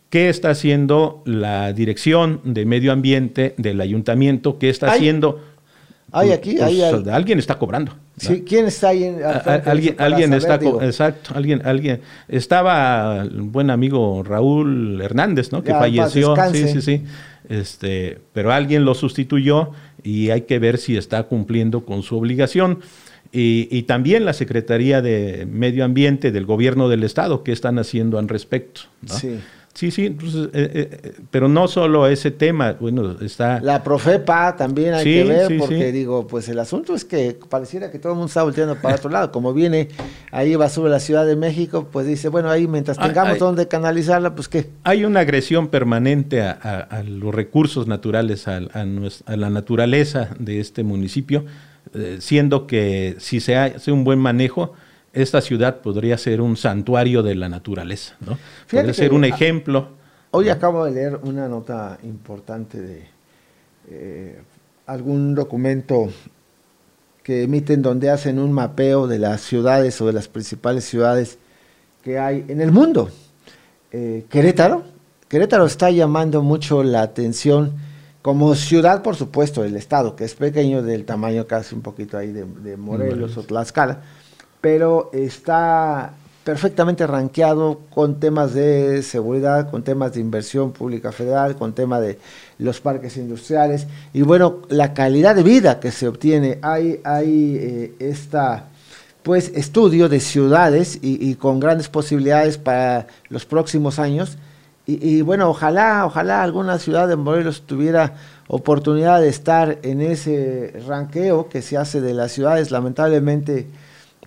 ¿Qué 0.10 0.28
está 0.30 0.50
haciendo 0.50 1.22
la 1.26 1.72
Dirección 1.74 2.42
de 2.44 2.66
Medio 2.66 2.92
Ambiente 2.92 3.54
del 3.58 3.80
Ayuntamiento? 3.80 4.58
¿Qué 4.58 4.70
está 4.70 4.92
haciendo? 4.92 5.40
Hay 6.12 6.32
aquí, 6.32 6.52
Pues, 6.58 6.64
hay- 6.64 6.82
hay- 6.82 7.04
alguien 7.12 7.40
está 7.40 7.58
cobrando. 7.58 7.94
Sí, 8.18 8.44
¿Quién 8.48 8.66
está 8.68 8.90
ahí? 8.90 9.06
en- 9.06 9.20
alguien 9.66 9.96
alguien 9.98 10.30
saber, 10.30 10.38
está 10.38 10.58
digo? 10.58 10.82
exacto 10.82 11.32
alguien 11.34 11.62
alguien 11.66 12.02
estaba 12.28 13.22
el 13.24 13.42
buen 13.42 13.70
amigo 13.70 14.22
Raúl 14.24 15.02
Hernández 15.02 15.52
no 15.52 15.64
que 15.64 15.70
Ya, 15.70 15.80
falleció 15.80 16.36
sí 16.52 16.68
sí 16.68 16.82
sí 16.82 17.04
este 17.50 18.20
pero 18.34 18.52
alguien 18.52 18.86
lo 18.86 18.94
sustituyó 18.94 19.72
y 20.04 20.30
hay 20.30 20.42
que 20.42 20.60
ver 20.60 20.78
si 20.78 20.98
está 20.98 21.24
cumpliendo 21.24 21.84
con 21.86 22.04
su 22.04 22.18
obligación 22.18 22.80
y, 23.32 23.68
y 23.72 23.84
también 23.84 24.26
la 24.26 24.34
Secretaría 24.34 25.02
de 25.02 25.48
Medio 25.50 25.86
Ambiente 25.86 26.32
del 26.32 26.46
Gobierno 26.46 26.90
del 26.90 27.04
Estado 27.04 27.44
qué 27.44 27.52
están 27.54 27.80
haciendo 27.80 28.20
al 28.20 28.28
respecto 28.28 28.82
¿no? 29.02 29.14
Sí. 29.16 29.40
Sí 29.74 29.90
sí 29.92 30.08
entonces, 30.08 30.50
eh, 30.54 30.90
eh, 31.04 31.14
pero 31.32 31.48
no 31.48 31.68
solo 31.68 32.06
ese 32.08 32.30
tema 32.32 32.74
bueno 32.80 33.16
está 33.22 33.60
La 33.62 33.82
Profepa 33.84 34.56
también 34.58 34.94
hay 34.94 35.04
Sí, 35.06 35.14
que 35.14 35.24
ver, 35.24 35.48
sí, 35.48 35.58
porque 35.58 35.86
sí. 35.88 35.92
digo, 35.92 36.28
pues 36.28 36.50
el 36.50 36.60
asunto 36.60 36.94
es 36.94 37.06
que 37.06 37.38
pareciera 37.50 37.90
que 37.90 37.98
todo 38.00 38.12
el 38.12 38.18
mundo 38.18 38.28
está 38.28 38.44
volteando 38.44 38.76
para 38.76 38.96
otro 38.96 39.10
lado. 39.10 39.32
Como 39.32 39.54
viene 39.54 39.88
ahí 40.32 40.56
va 40.56 40.68
sobre 40.70 40.92
la 40.92 41.00
Ciudad 41.00 41.26
de 41.26 41.36
México, 41.36 41.88
pues 41.92 42.06
dice, 42.06 42.28
bueno, 42.30 42.50
ahí 42.50 42.68
mientras 42.68 42.98
Ah, 43.00 43.08
tengamos 43.08 43.34
ay. 43.34 43.40
donde 43.40 43.68
canalizarla, 43.68 44.36
pues 44.36 44.48
qué. 44.50 44.70
Hay 44.84 45.06
una 45.06 45.22
agresión 45.22 45.70
permanente 45.70 46.42
a, 46.42 46.52
a- 46.62 46.80
a 46.82 47.04
los 47.04 47.34
recursos 47.34 47.88
naturales, 47.88 48.48
a, 48.48 48.58
a 48.58 49.36
la 49.38 49.50
naturaleza 49.50 50.30
de 50.38 50.60
este 50.60 50.84
municipio, 50.84 51.46
eh, 51.94 52.18
siendo 52.20 52.68
que 52.68 53.16
si 53.20 53.40
se 53.40 53.56
hace 53.56 53.92
un 53.92 54.04
buen 54.04 54.20
manejo, 54.20 54.74
esta 55.14 55.42
ciudad 55.42 55.82
podría 55.82 56.18
ser 56.18 56.42
un 56.42 56.56
santuario 56.56 57.24
de 57.24 57.36
la 57.36 57.50
naturaleza, 57.50 58.16
¿no? 58.22 58.38
Fíjate 58.68 58.88
Podría 58.88 58.94
ser 58.94 59.14
un 59.14 59.26
ejemplo. 59.26 59.90
Hoy 60.32 60.50
acabo 60.50 60.86
de 60.86 60.92
leer 60.92 61.20
una 61.24 61.48
nota 61.48 61.98
importante 62.04 62.80
de 62.80 63.04
eh, 63.90 64.42
algún 64.86 65.36
documento 65.36 66.10
que 67.24 67.44
emiten 67.44 67.82
donde 67.82 68.10
hacen 68.10 68.40
un 68.40 68.52
mapeo 68.52 69.08
de 69.08 69.20
las 69.20 69.42
ciudades 69.42 70.00
o 70.02 70.08
de 70.08 70.14
las 70.14 70.28
principales 70.28 70.86
ciudades 70.86 71.38
que 72.04 72.18
hay 72.18 72.46
en 72.48 72.62
el 72.62 72.72
mundo. 72.72 73.10
Eh, 73.92 74.26
Querétaro, 74.30 74.84
Querétaro 75.28 75.66
está 75.66 75.92
llamando 75.92 76.42
mucho 76.42 76.84
la 76.84 77.02
atención 77.02 77.74
como 78.22 78.56
ciudad, 78.56 79.02
por 79.02 79.16
supuesto, 79.16 79.64
del 79.64 79.76
estado, 79.76 80.16
que 80.16 80.24
es 80.24 80.36
pequeño, 80.36 80.82
del 80.84 81.06
tamaño 81.06 81.48
casi 81.48 81.76
un 81.76 81.82
poquito 81.82 82.18
ahí 82.18 82.32
de, 82.32 82.46
de 82.46 82.78
Morelos 82.78 83.36
o 83.38 83.44
Tlaxcala, 83.44 84.02
pero 84.62 85.10
está 85.12 86.14
perfectamente 86.44 87.06
rankeado 87.06 87.82
con 87.94 88.20
temas 88.20 88.54
de 88.54 89.04
seguridad, 89.04 89.70
con 89.70 89.84
temas 89.84 90.14
de 90.14 90.22
inversión 90.22 90.72
pública 90.72 91.12
federal, 91.12 91.56
con 91.56 91.74
tema 91.74 92.00
de 92.00 92.18
los 92.58 92.80
parques 92.80 93.18
industriales 93.18 93.88
y 94.14 94.22
bueno, 94.24 94.62
la 94.70 94.94
calidad 94.94 95.36
de 95.36 95.44
vida 95.44 95.80
que 95.80 95.92
se 95.92 96.08
obtiene. 96.08 96.60
Hay, 96.62 97.00
hay 97.04 97.58
eh, 97.60 97.96
esta 98.00 98.68
pues 99.24 99.52
estudio 99.54 100.10
de 100.10 100.20
ciudades 100.20 100.98
y, 101.00 101.36
con 101.36 101.60
grandes 101.60 101.90
posibilidades 101.90 102.58
para 102.58 103.06
los 103.30 103.46
próximos 103.46 104.00
años. 104.00 104.40
Y, 104.88 105.18
y 105.18 105.22
bueno, 105.22 105.48
ojalá, 105.48 106.08
ojalá 106.08 106.42
alguna 106.42 106.80
ciudad 106.80 107.08
de 107.08 107.16
Morelos 107.16 107.62
tuviera 107.68 108.16
oportunidad 108.48 109.22
de 109.22 109.30
estar 109.30 109.78
en 109.84 110.02
ese 110.02 110.74
ranqueo 110.88 111.50
que 111.50 111.62
se 111.62 111.78
hace 111.78 112.02
de 112.02 112.16
las 112.16 112.32
ciudades. 112.32 112.72
Lamentablemente, 112.72 113.68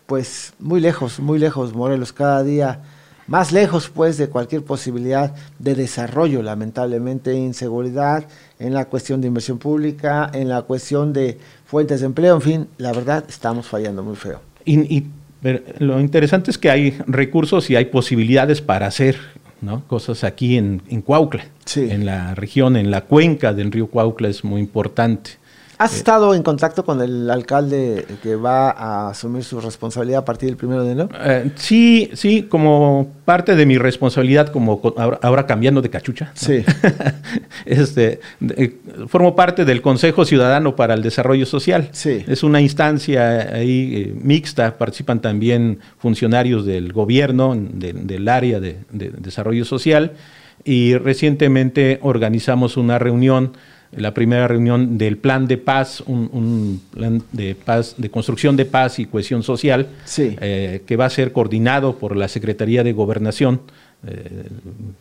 pues 0.07 0.53
muy 0.59 0.81
lejos, 0.81 1.21
muy 1.21 1.39
lejos 1.39 1.75
Morelos, 1.75 2.13
cada 2.13 2.43
día 2.43 2.81
más 3.27 3.53
lejos 3.53 3.89
pues 3.89 4.19
de 4.19 4.29
cualquier 4.29 4.63
posibilidad 4.63 5.35
de 5.59 5.75
desarrollo, 5.75 6.43
lamentablemente, 6.43 7.33
inseguridad, 7.35 8.25
en 8.59 8.75
la 8.75 8.85
cuestión 8.85 9.21
de 9.23 9.29
inversión 9.29 9.59
pública, 9.59 10.31
en 10.35 10.49
la 10.49 10.63
cuestión 10.63 11.13
de 11.15 11.39
fuentes 11.65 12.01
de 12.01 12.07
empleo, 12.07 12.35
en 12.35 12.43
fin, 12.43 12.69
la 12.77 12.93
verdad 12.93 13.25
estamos 13.29 13.67
fallando 13.67 14.03
muy 14.03 14.17
feo. 14.17 14.41
Y, 14.65 14.81
y- 14.95 15.07
pero 15.41 15.61
lo 15.79 16.01
interesante 16.01 16.51
es 16.51 16.57
que 16.57 16.71
hay 16.71 16.97
recursos 17.07 17.69
y 17.69 17.77
hay 17.77 17.87
posibilidades 17.87 18.63
para 18.63 18.87
hacer 18.87 19.17
¿no? 19.61 19.83
Cosas 19.87 20.25
aquí 20.25 20.57
en, 20.59 20.83
en 20.89 21.01
Cuautla, 21.01 21.47
en 21.91 22.05
la 22.05 22.35
región, 22.35 22.77
en 22.77 22.91
la 22.91 23.03
cuenca 23.03 23.55
del 23.55 23.73
río 23.73 23.87
Cuautla 23.87 24.29
es 24.29 24.45
muy 24.45 24.61
importante. 24.61 25.33
¿Has 25.79 25.97
estado 25.97 26.35
en 26.35 26.43
contacto 26.43 26.85
con 26.85 27.01
el 27.01 27.29
alcalde 27.31 28.07
que 28.23 28.37
va 28.37 28.71
a 28.71 29.11
asumir 29.11 29.43
su 29.43 29.61
responsabilidad 29.61 30.21
a 30.21 30.25
partir 30.25 30.49
del 30.49 30.57
primero 30.57 30.85
de 30.85 30.93
enero? 30.93 31.09
Eh, 31.21 31.51
sí, 31.57 32.11
sí, 32.15 32.45
como 32.45 33.13
parte 33.25 33.57
de 33.57 33.67
mi 33.67 33.77
responsabilidad, 33.77 34.49
como 34.49 34.81
ahora, 35.23 35.47
cambiando 35.47 35.83
de 35.83 35.91
cachucha. 35.91 36.31
Sí. 36.35 36.65
este, 37.67 38.21
formo 39.09 39.35
parte 39.35 39.65
del 39.65 39.83
Consejo 39.83 40.25
Ciudadano 40.25 40.77
para 40.77 40.95
el 40.95 41.03
Desarrollo 41.03 41.47
Social. 41.47 41.89
Sí. 41.93 42.25
Es 42.29 42.43
una 42.43 42.61
instancia 42.61 43.55
ahí 43.55 43.93
eh, 43.95 44.15
mixta, 44.23 44.79
participan 44.79 45.21
también 45.21 45.81
funcionarios 45.99 46.65
del 46.65 46.93
gobierno, 46.93 47.55
del 47.57 48.29
área 48.29 48.61
de 48.61 48.79
desarrollo 48.91 49.65
social, 49.65 50.13
y 50.65 50.97
recientemente 50.97 51.99
organizamos 52.03 52.77
una 52.77 52.99
reunión 52.99 53.53
la 53.97 54.15
primera 54.15 54.49
reunión 54.49 54.99
del 54.99 55.19
plan 55.19 55.47
de 55.47 55.59
paz, 55.59 56.03
un, 56.07 56.81
plan 56.91 57.23
de 57.33 57.55
paz, 57.55 57.95
de 57.97 58.11
construcción 58.11 58.57
de 58.57 58.65
paz 58.65 58.99
y 58.99 59.07
cohesión 59.07 59.43
social, 59.43 59.89
eh, 60.19 60.83
que 60.87 60.97
va 60.97 61.07
a 61.07 61.11
ser 61.11 61.33
coordinado 61.33 61.99
por 61.99 62.17
la 62.17 62.29
Secretaría 62.29 62.83
de 62.83 62.93
Gobernación, 62.93 63.61
eh, 64.07 64.49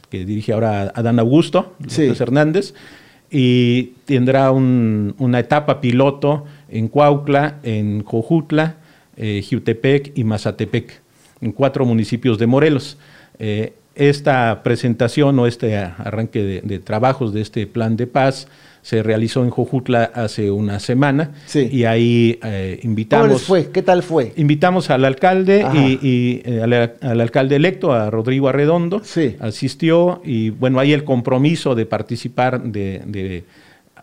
que 0.10 0.26
dirige 0.26 0.54
ahora 0.54 0.91
Adán 0.96 1.20
Augusto 1.20 1.76
Hernández, 1.98 2.74
y 3.30 3.94
tendrá 4.06 4.52
una 4.52 5.39
etapa 5.39 5.82
piloto 5.82 6.46
en 6.70 6.88
Cuautla, 6.88 7.60
en 7.64 8.04
Jojutla, 8.04 8.78
eh, 9.18 9.44
y 10.16 10.24
Mazatepec, 10.24 11.02
en 11.41 11.52
cuatro 11.52 11.86
municipios 11.86 12.38
de 12.38 12.48
Morelos. 12.48 12.98
Esta 13.96 14.64
presentación 14.64 15.38
o 15.38 15.46
este 15.46 15.78
arranque 15.78 16.62
de, 16.64 16.80
trabajos 16.80 17.32
de 17.32 17.41
este 17.41 17.68
plan 17.68 17.96
de 17.96 18.08
paz 18.08 18.48
se 18.84 19.01
realizó 19.01 19.43
en 19.43 19.49
Jojutla 19.49 20.03
hace 20.13 20.51
una 20.51 20.79
semana 20.79 21.31
y 21.55 21.86
ahí 21.86 22.38
eh, 22.43 22.81
invitamos... 22.84 23.27
¿Cómo 23.27 23.34
les 23.34 23.43
fue? 23.43 23.71
¿Qué 23.71 23.81
tal 23.81 24.03
fue? 24.03 24.34
Invitamos 24.36 24.89
al 24.89 25.05
alcalde 25.05 25.65
y, 26.01 26.41
eh, 26.43 26.61
al, 26.61 27.21
alcalde 27.21 27.55
electo, 27.55 27.93
a 27.93 28.11
Rodrigo 28.11 28.49
Arredondo, 28.49 29.01
asistió 29.39 30.21
y 30.25 30.49
bueno, 30.49 30.79
hay 30.79 30.91
el 30.91 31.05
compromiso 31.05 31.75
de 31.75 31.86
participar, 31.86 32.61
de, 32.61 33.45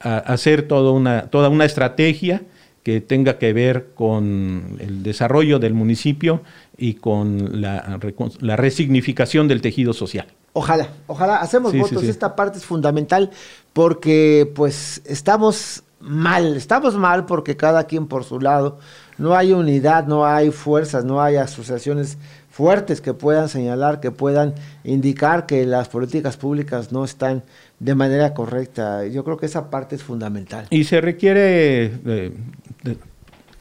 hacer 0.00 0.62
toda 0.62 0.92
una, 0.92 1.26
toda 1.26 1.50
una 1.50 1.66
estrategia 1.66 2.42
que 2.82 3.02
tenga 3.02 3.36
que 3.36 3.52
ver 3.52 3.88
con 3.94 4.78
el 4.80 5.02
desarrollo 5.02 5.58
del 5.58 5.74
municipio 5.74 6.40
y 6.78 6.94
con 6.94 7.60
la, 7.60 8.00
la 8.40 8.56
resignificación 8.56 9.46
del 9.46 9.60
tejido 9.60 9.92
social. 9.92 10.26
Ojalá, 10.52 10.88
ojalá, 11.06 11.36
hacemos 11.36 11.76
votos. 11.76 12.02
Esta 12.04 12.34
parte 12.34 12.58
es 12.58 12.64
fundamental 12.64 13.30
porque 13.72 14.50
pues 14.54 15.00
estamos 15.04 15.84
mal, 16.00 16.56
estamos 16.56 16.96
mal 16.96 17.26
porque 17.26 17.56
cada 17.56 17.84
quien 17.84 18.06
por 18.06 18.24
su 18.24 18.40
lado, 18.40 18.78
no 19.18 19.36
hay 19.36 19.52
unidad, 19.52 20.06
no 20.06 20.26
hay 20.26 20.50
fuerzas, 20.50 21.04
no 21.04 21.22
hay 21.22 21.36
asociaciones 21.36 22.18
fuertes 22.50 23.00
que 23.00 23.14
puedan 23.14 23.48
señalar, 23.48 24.00
que 24.00 24.10
puedan 24.10 24.54
indicar 24.82 25.46
que 25.46 25.64
las 25.66 25.88
políticas 25.88 26.36
públicas 26.36 26.90
no 26.90 27.04
están 27.04 27.44
de 27.78 27.94
manera 27.94 28.34
correcta. 28.34 29.06
Yo 29.06 29.24
creo 29.24 29.36
que 29.36 29.46
esa 29.46 29.70
parte 29.70 29.94
es 29.94 30.02
fundamental. 30.02 30.66
Y 30.70 30.84
se 30.84 31.00
requiere 31.00 31.92
eh, 32.06 32.32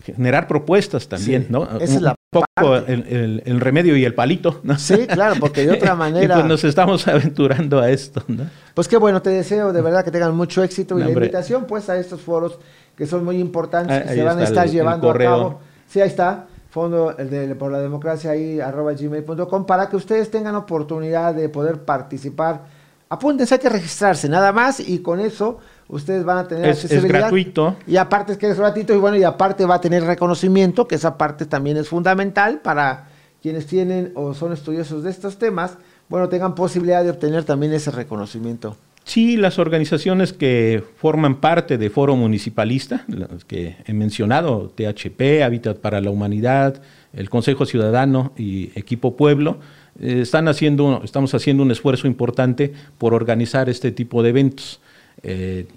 generar 0.04 0.48
propuestas 0.48 1.08
también, 1.08 1.48
¿no? 1.50 1.66
Esa 1.80 1.96
es 1.96 2.02
la 2.02 2.16
poco 2.30 2.76
el, 2.76 3.60
remedio 3.60 3.98
y 3.98 4.06
el 4.06 4.14
palito, 4.14 4.60
¿no? 4.64 4.78
Sí, 4.78 5.08
claro, 5.08 5.36
porque 5.40 5.66
de 5.66 5.74
otra 5.74 5.96
manera... 5.96 6.36
y 6.36 6.38
pues 6.38 6.46
nos 6.46 6.64
estamos 6.64 7.08
aventurando 7.08 7.80
a 7.80 7.90
esto, 7.90 8.24
¿no? 8.28 8.46
Pues 8.74 8.88
qué 8.88 8.98
bueno, 8.98 9.22
te 9.22 9.32
deseo 9.32 9.74
de 9.74 9.82
verdad 9.82 10.04
que 10.04 10.12
tengan 10.12 10.36
mucho 10.36 10.64
éxito 10.64 11.00
y 11.00 11.04
la 11.04 11.10
invitación 11.10 11.66
pues 11.66 11.90
a 11.90 11.98
estos 11.98 12.22
foros 12.22 12.60
que 12.96 13.08
son 13.08 13.24
muy 13.24 13.40
importantes, 13.40 14.04
que 14.04 14.16
se 14.16 14.24
van 14.24 14.40
a 14.40 14.44
estar 14.44 14.70
llevando 14.70 15.10
a 15.10 15.18
cabo. 15.18 15.60
Sí, 15.88 16.02
ahí 16.02 16.08
está, 16.08 16.46
fondo 16.70 17.16
el 17.18 17.30
de, 17.30 17.56
por 17.56 17.72
la 17.72 17.80
democracia 17.80 18.32
ahí, 18.32 18.60
arroba 18.60 18.94
gmail.com, 18.94 19.66
para 19.66 19.90
que 19.90 19.96
ustedes 19.96 20.30
tengan 20.30 20.56
oportunidad 20.56 21.34
de 21.34 21.50
poder 21.50 21.84
participar. 21.84 22.66
Apúntense, 23.10 23.56
hay 23.56 23.60
que 23.60 23.70
registrarse, 23.70 24.30
nada 24.30 24.52
más, 24.52 24.80
y 24.80 25.00
con 25.00 25.20
eso 25.20 25.58
ustedes 25.90 26.24
van 26.24 26.38
a 26.38 26.48
tener 26.48 26.66
es, 26.66 26.78
accesibilidad. 26.78 27.16
Es 27.16 27.22
gratuito. 27.22 27.76
Y 27.86 27.98
aparte 27.98 28.34
es 28.34 28.38
que 28.38 28.50
es 28.50 28.58
gratuito 28.58 28.94
y 28.94 28.98
bueno, 28.98 29.18
y 29.18 29.24
aparte 29.24 29.66
va 29.66 29.76
a 29.76 29.82
tener 29.82 30.04
reconocimiento, 30.04 30.88
que 30.88 30.96
esa 30.96 31.18
parte 31.18 31.46
también 31.46 31.76
es 31.78 31.90
fundamental 31.90 32.62
para 32.62 33.10
quienes 33.42 33.68
tienen 33.68 34.12
o 34.16 34.34
son 34.34 34.54
estudiosos 34.54 35.04
de 35.04 35.10
estos 35.10 35.38
temas, 35.38 35.78
bueno, 36.08 36.30
tengan 36.30 36.56
posibilidad 36.56 37.04
de 37.04 37.10
obtener 37.10 37.44
también 37.44 37.74
ese 37.74 37.92
reconocimiento. 37.92 38.78
Sí, 39.04 39.38
las 39.38 39.58
organizaciones 39.58 40.34
que 40.34 40.84
forman 40.98 41.40
parte 41.40 41.78
de 41.78 41.90
Foro 41.90 42.16
Municipalista, 42.16 43.06
las 43.08 43.44
que 43.44 43.78
he 43.86 43.94
mencionado, 43.94 44.72
THP, 44.76 45.42
Hábitat 45.44 45.78
para 45.78 46.00
la 46.02 46.12
Humanidad, 46.12 46.82
el 47.14 47.30
Consejo 47.30 47.66
Ciudadano 47.66 48.34
y 48.38 48.72
Equipo 48.76 49.16
Pueblo, 49.18 49.60
eh, 50.00 50.20
están 50.22 50.48
haciendo, 50.48 51.02
estamos 51.04 51.34
haciendo 51.34 51.64
un 51.64 51.72
esfuerzo 51.72 52.06
importante 52.06 52.74
por 52.98 53.14
organizar 53.14 53.68
este 53.70 53.92
tipo 53.92 54.22
de 54.22 54.30
eventos. 54.30 54.80
Eh, 55.22 55.67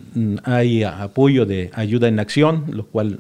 hay 0.45 0.85
apoyo 0.85 1.47
de 1.47 1.71
ayuda 1.75 2.09
en 2.09 2.21
acción, 2.21 2.65
lo 2.71 2.87
cual 2.87 3.19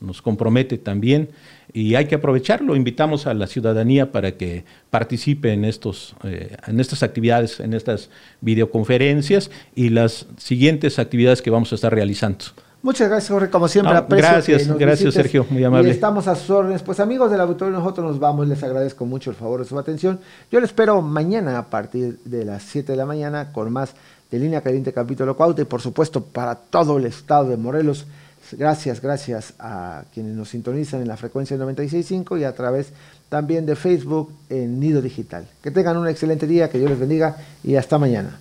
nos 0.00 0.22
compromete 0.22 0.78
también 0.78 1.30
y 1.72 1.96
hay 1.96 2.06
que 2.06 2.14
aprovecharlo. 2.14 2.76
Invitamos 2.76 3.26
a 3.26 3.34
la 3.34 3.48
ciudadanía 3.48 4.12
para 4.12 4.36
que 4.36 4.64
participe 4.90 5.52
en, 5.52 5.64
estos, 5.64 6.14
eh, 6.22 6.56
en 6.66 6.78
estas 6.78 7.02
actividades, 7.02 7.58
en 7.58 7.74
estas 7.74 8.10
videoconferencias 8.40 9.50
y 9.74 9.88
las 9.88 10.26
siguientes 10.36 10.98
actividades 11.00 11.42
que 11.42 11.50
vamos 11.50 11.72
a 11.72 11.74
estar 11.74 11.92
realizando. 11.92 12.44
Muchas 12.84 13.08
gracias, 13.08 13.30
Jorge. 13.30 13.48
Como 13.48 13.66
siempre, 13.66 13.94
Gracias, 14.10 14.68
gracias, 14.76 15.14
Sergio. 15.14 15.46
Muy 15.48 15.64
amable. 15.64 15.88
Y 15.88 15.90
estamos 15.90 16.28
a 16.28 16.36
sus 16.36 16.50
órdenes. 16.50 16.82
Pues, 16.82 17.00
amigos 17.00 17.30
del 17.30 17.40
auditorio, 17.40 17.72
nosotros 17.72 18.06
nos 18.06 18.20
vamos. 18.20 18.46
Les 18.46 18.62
agradezco 18.62 19.06
mucho 19.06 19.30
el 19.30 19.36
favor 19.36 19.60
de 19.60 19.66
su 19.66 19.78
atención. 19.78 20.20
Yo 20.52 20.60
les 20.60 20.68
espero 20.68 21.00
mañana 21.00 21.56
a 21.58 21.70
partir 21.70 22.18
de 22.26 22.44
las 22.44 22.62
7 22.62 22.92
de 22.92 22.98
la 22.98 23.06
mañana 23.06 23.52
con 23.52 23.72
más 23.72 23.94
de 24.34 24.40
Línea 24.40 24.62
Caliente 24.62 24.92
Capítulo 24.92 25.36
Cuauta 25.36 25.62
y 25.62 25.64
por 25.64 25.80
supuesto 25.80 26.24
para 26.24 26.56
todo 26.56 26.98
el 26.98 27.06
estado 27.06 27.50
de 27.50 27.56
Morelos. 27.56 28.04
Gracias, 28.50 29.00
gracias 29.00 29.54
a 29.60 30.04
quienes 30.12 30.34
nos 30.34 30.48
sintonizan 30.48 31.00
en 31.00 31.08
la 31.08 31.16
frecuencia 31.16 31.56
96.5 31.56 32.40
y 32.40 32.44
a 32.44 32.52
través 32.52 32.92
también 33.28 33.64
de 33.64 33.76
Facebook 33.76 34.32
en 34.50 34.80
Nido 34.80 35.00
Digital. 35.00 35.46
Que 35.62 35.70
tengan 35.70 35.96
un 35.96 36.08
excelente 36.08 36.48
día, 36.48 36.68
que 36.68 36.78
Dios 36.78 36.90
les 36.90 36.98
bendiga 36.98 37.36
y 37.62 37.76
hasta 37.76 37.96
mañana. 37.96 38.40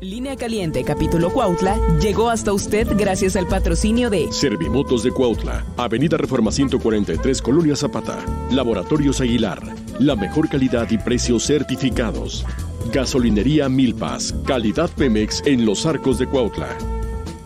Línea 0.00 0.36
Caliente 0.36 0.84
Capítulo 0.84 1.32
Cuautla 1.32 1.78
llegó 1.98 2.28
hasta 2.28 2.52
usted 2.52 2.88
gracias 2.96 3.36
al 3.36 3.46
patrocinio 3.46 4.10
de 4.10 4.30
Servimotos 4.30 5.04
de 5.04 5.10
Cuautla, 5.10 5.64
Avenida 5.78 6.18
Reforma 6.18 6.52
143, 6.52 7.40
Colonia 7.40 7.76
Zapata, 7.76 8.18
Laboratorios 8.50 9.20
Aguilar, 9.20 9.62
la 10.00 10.16
mejor 10.16 10.48
calidad 10.48 10.90
y 10.90 10.98
precios 10.98 11.46
certificados. 11.46 12.44
Gasolinería 12.90 13.68
Milpas, 13.68 14.34
calidad 14.46 14.90
Pemex 14.96 15.42
en 15.46 15.64
los 15.64 15.86
arcos 15.86 16.18
de 16.18 16.26
Cuautla. 16.26 16.68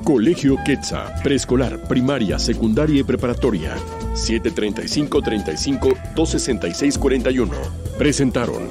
Colegio 0.05 0.57
Quetza, 0.64 1.14
preescolar, 1.22 1.82
primaria, 1.89 2.39
secundaria 2.39 3.01
y 3.01 3.05
preparatoria. 3.05 3.76
735 4.14 5.22
35 5.22 5.89
266 6.14 6.99
41. 6.99 7.53
Presentaron. 7.99 8.68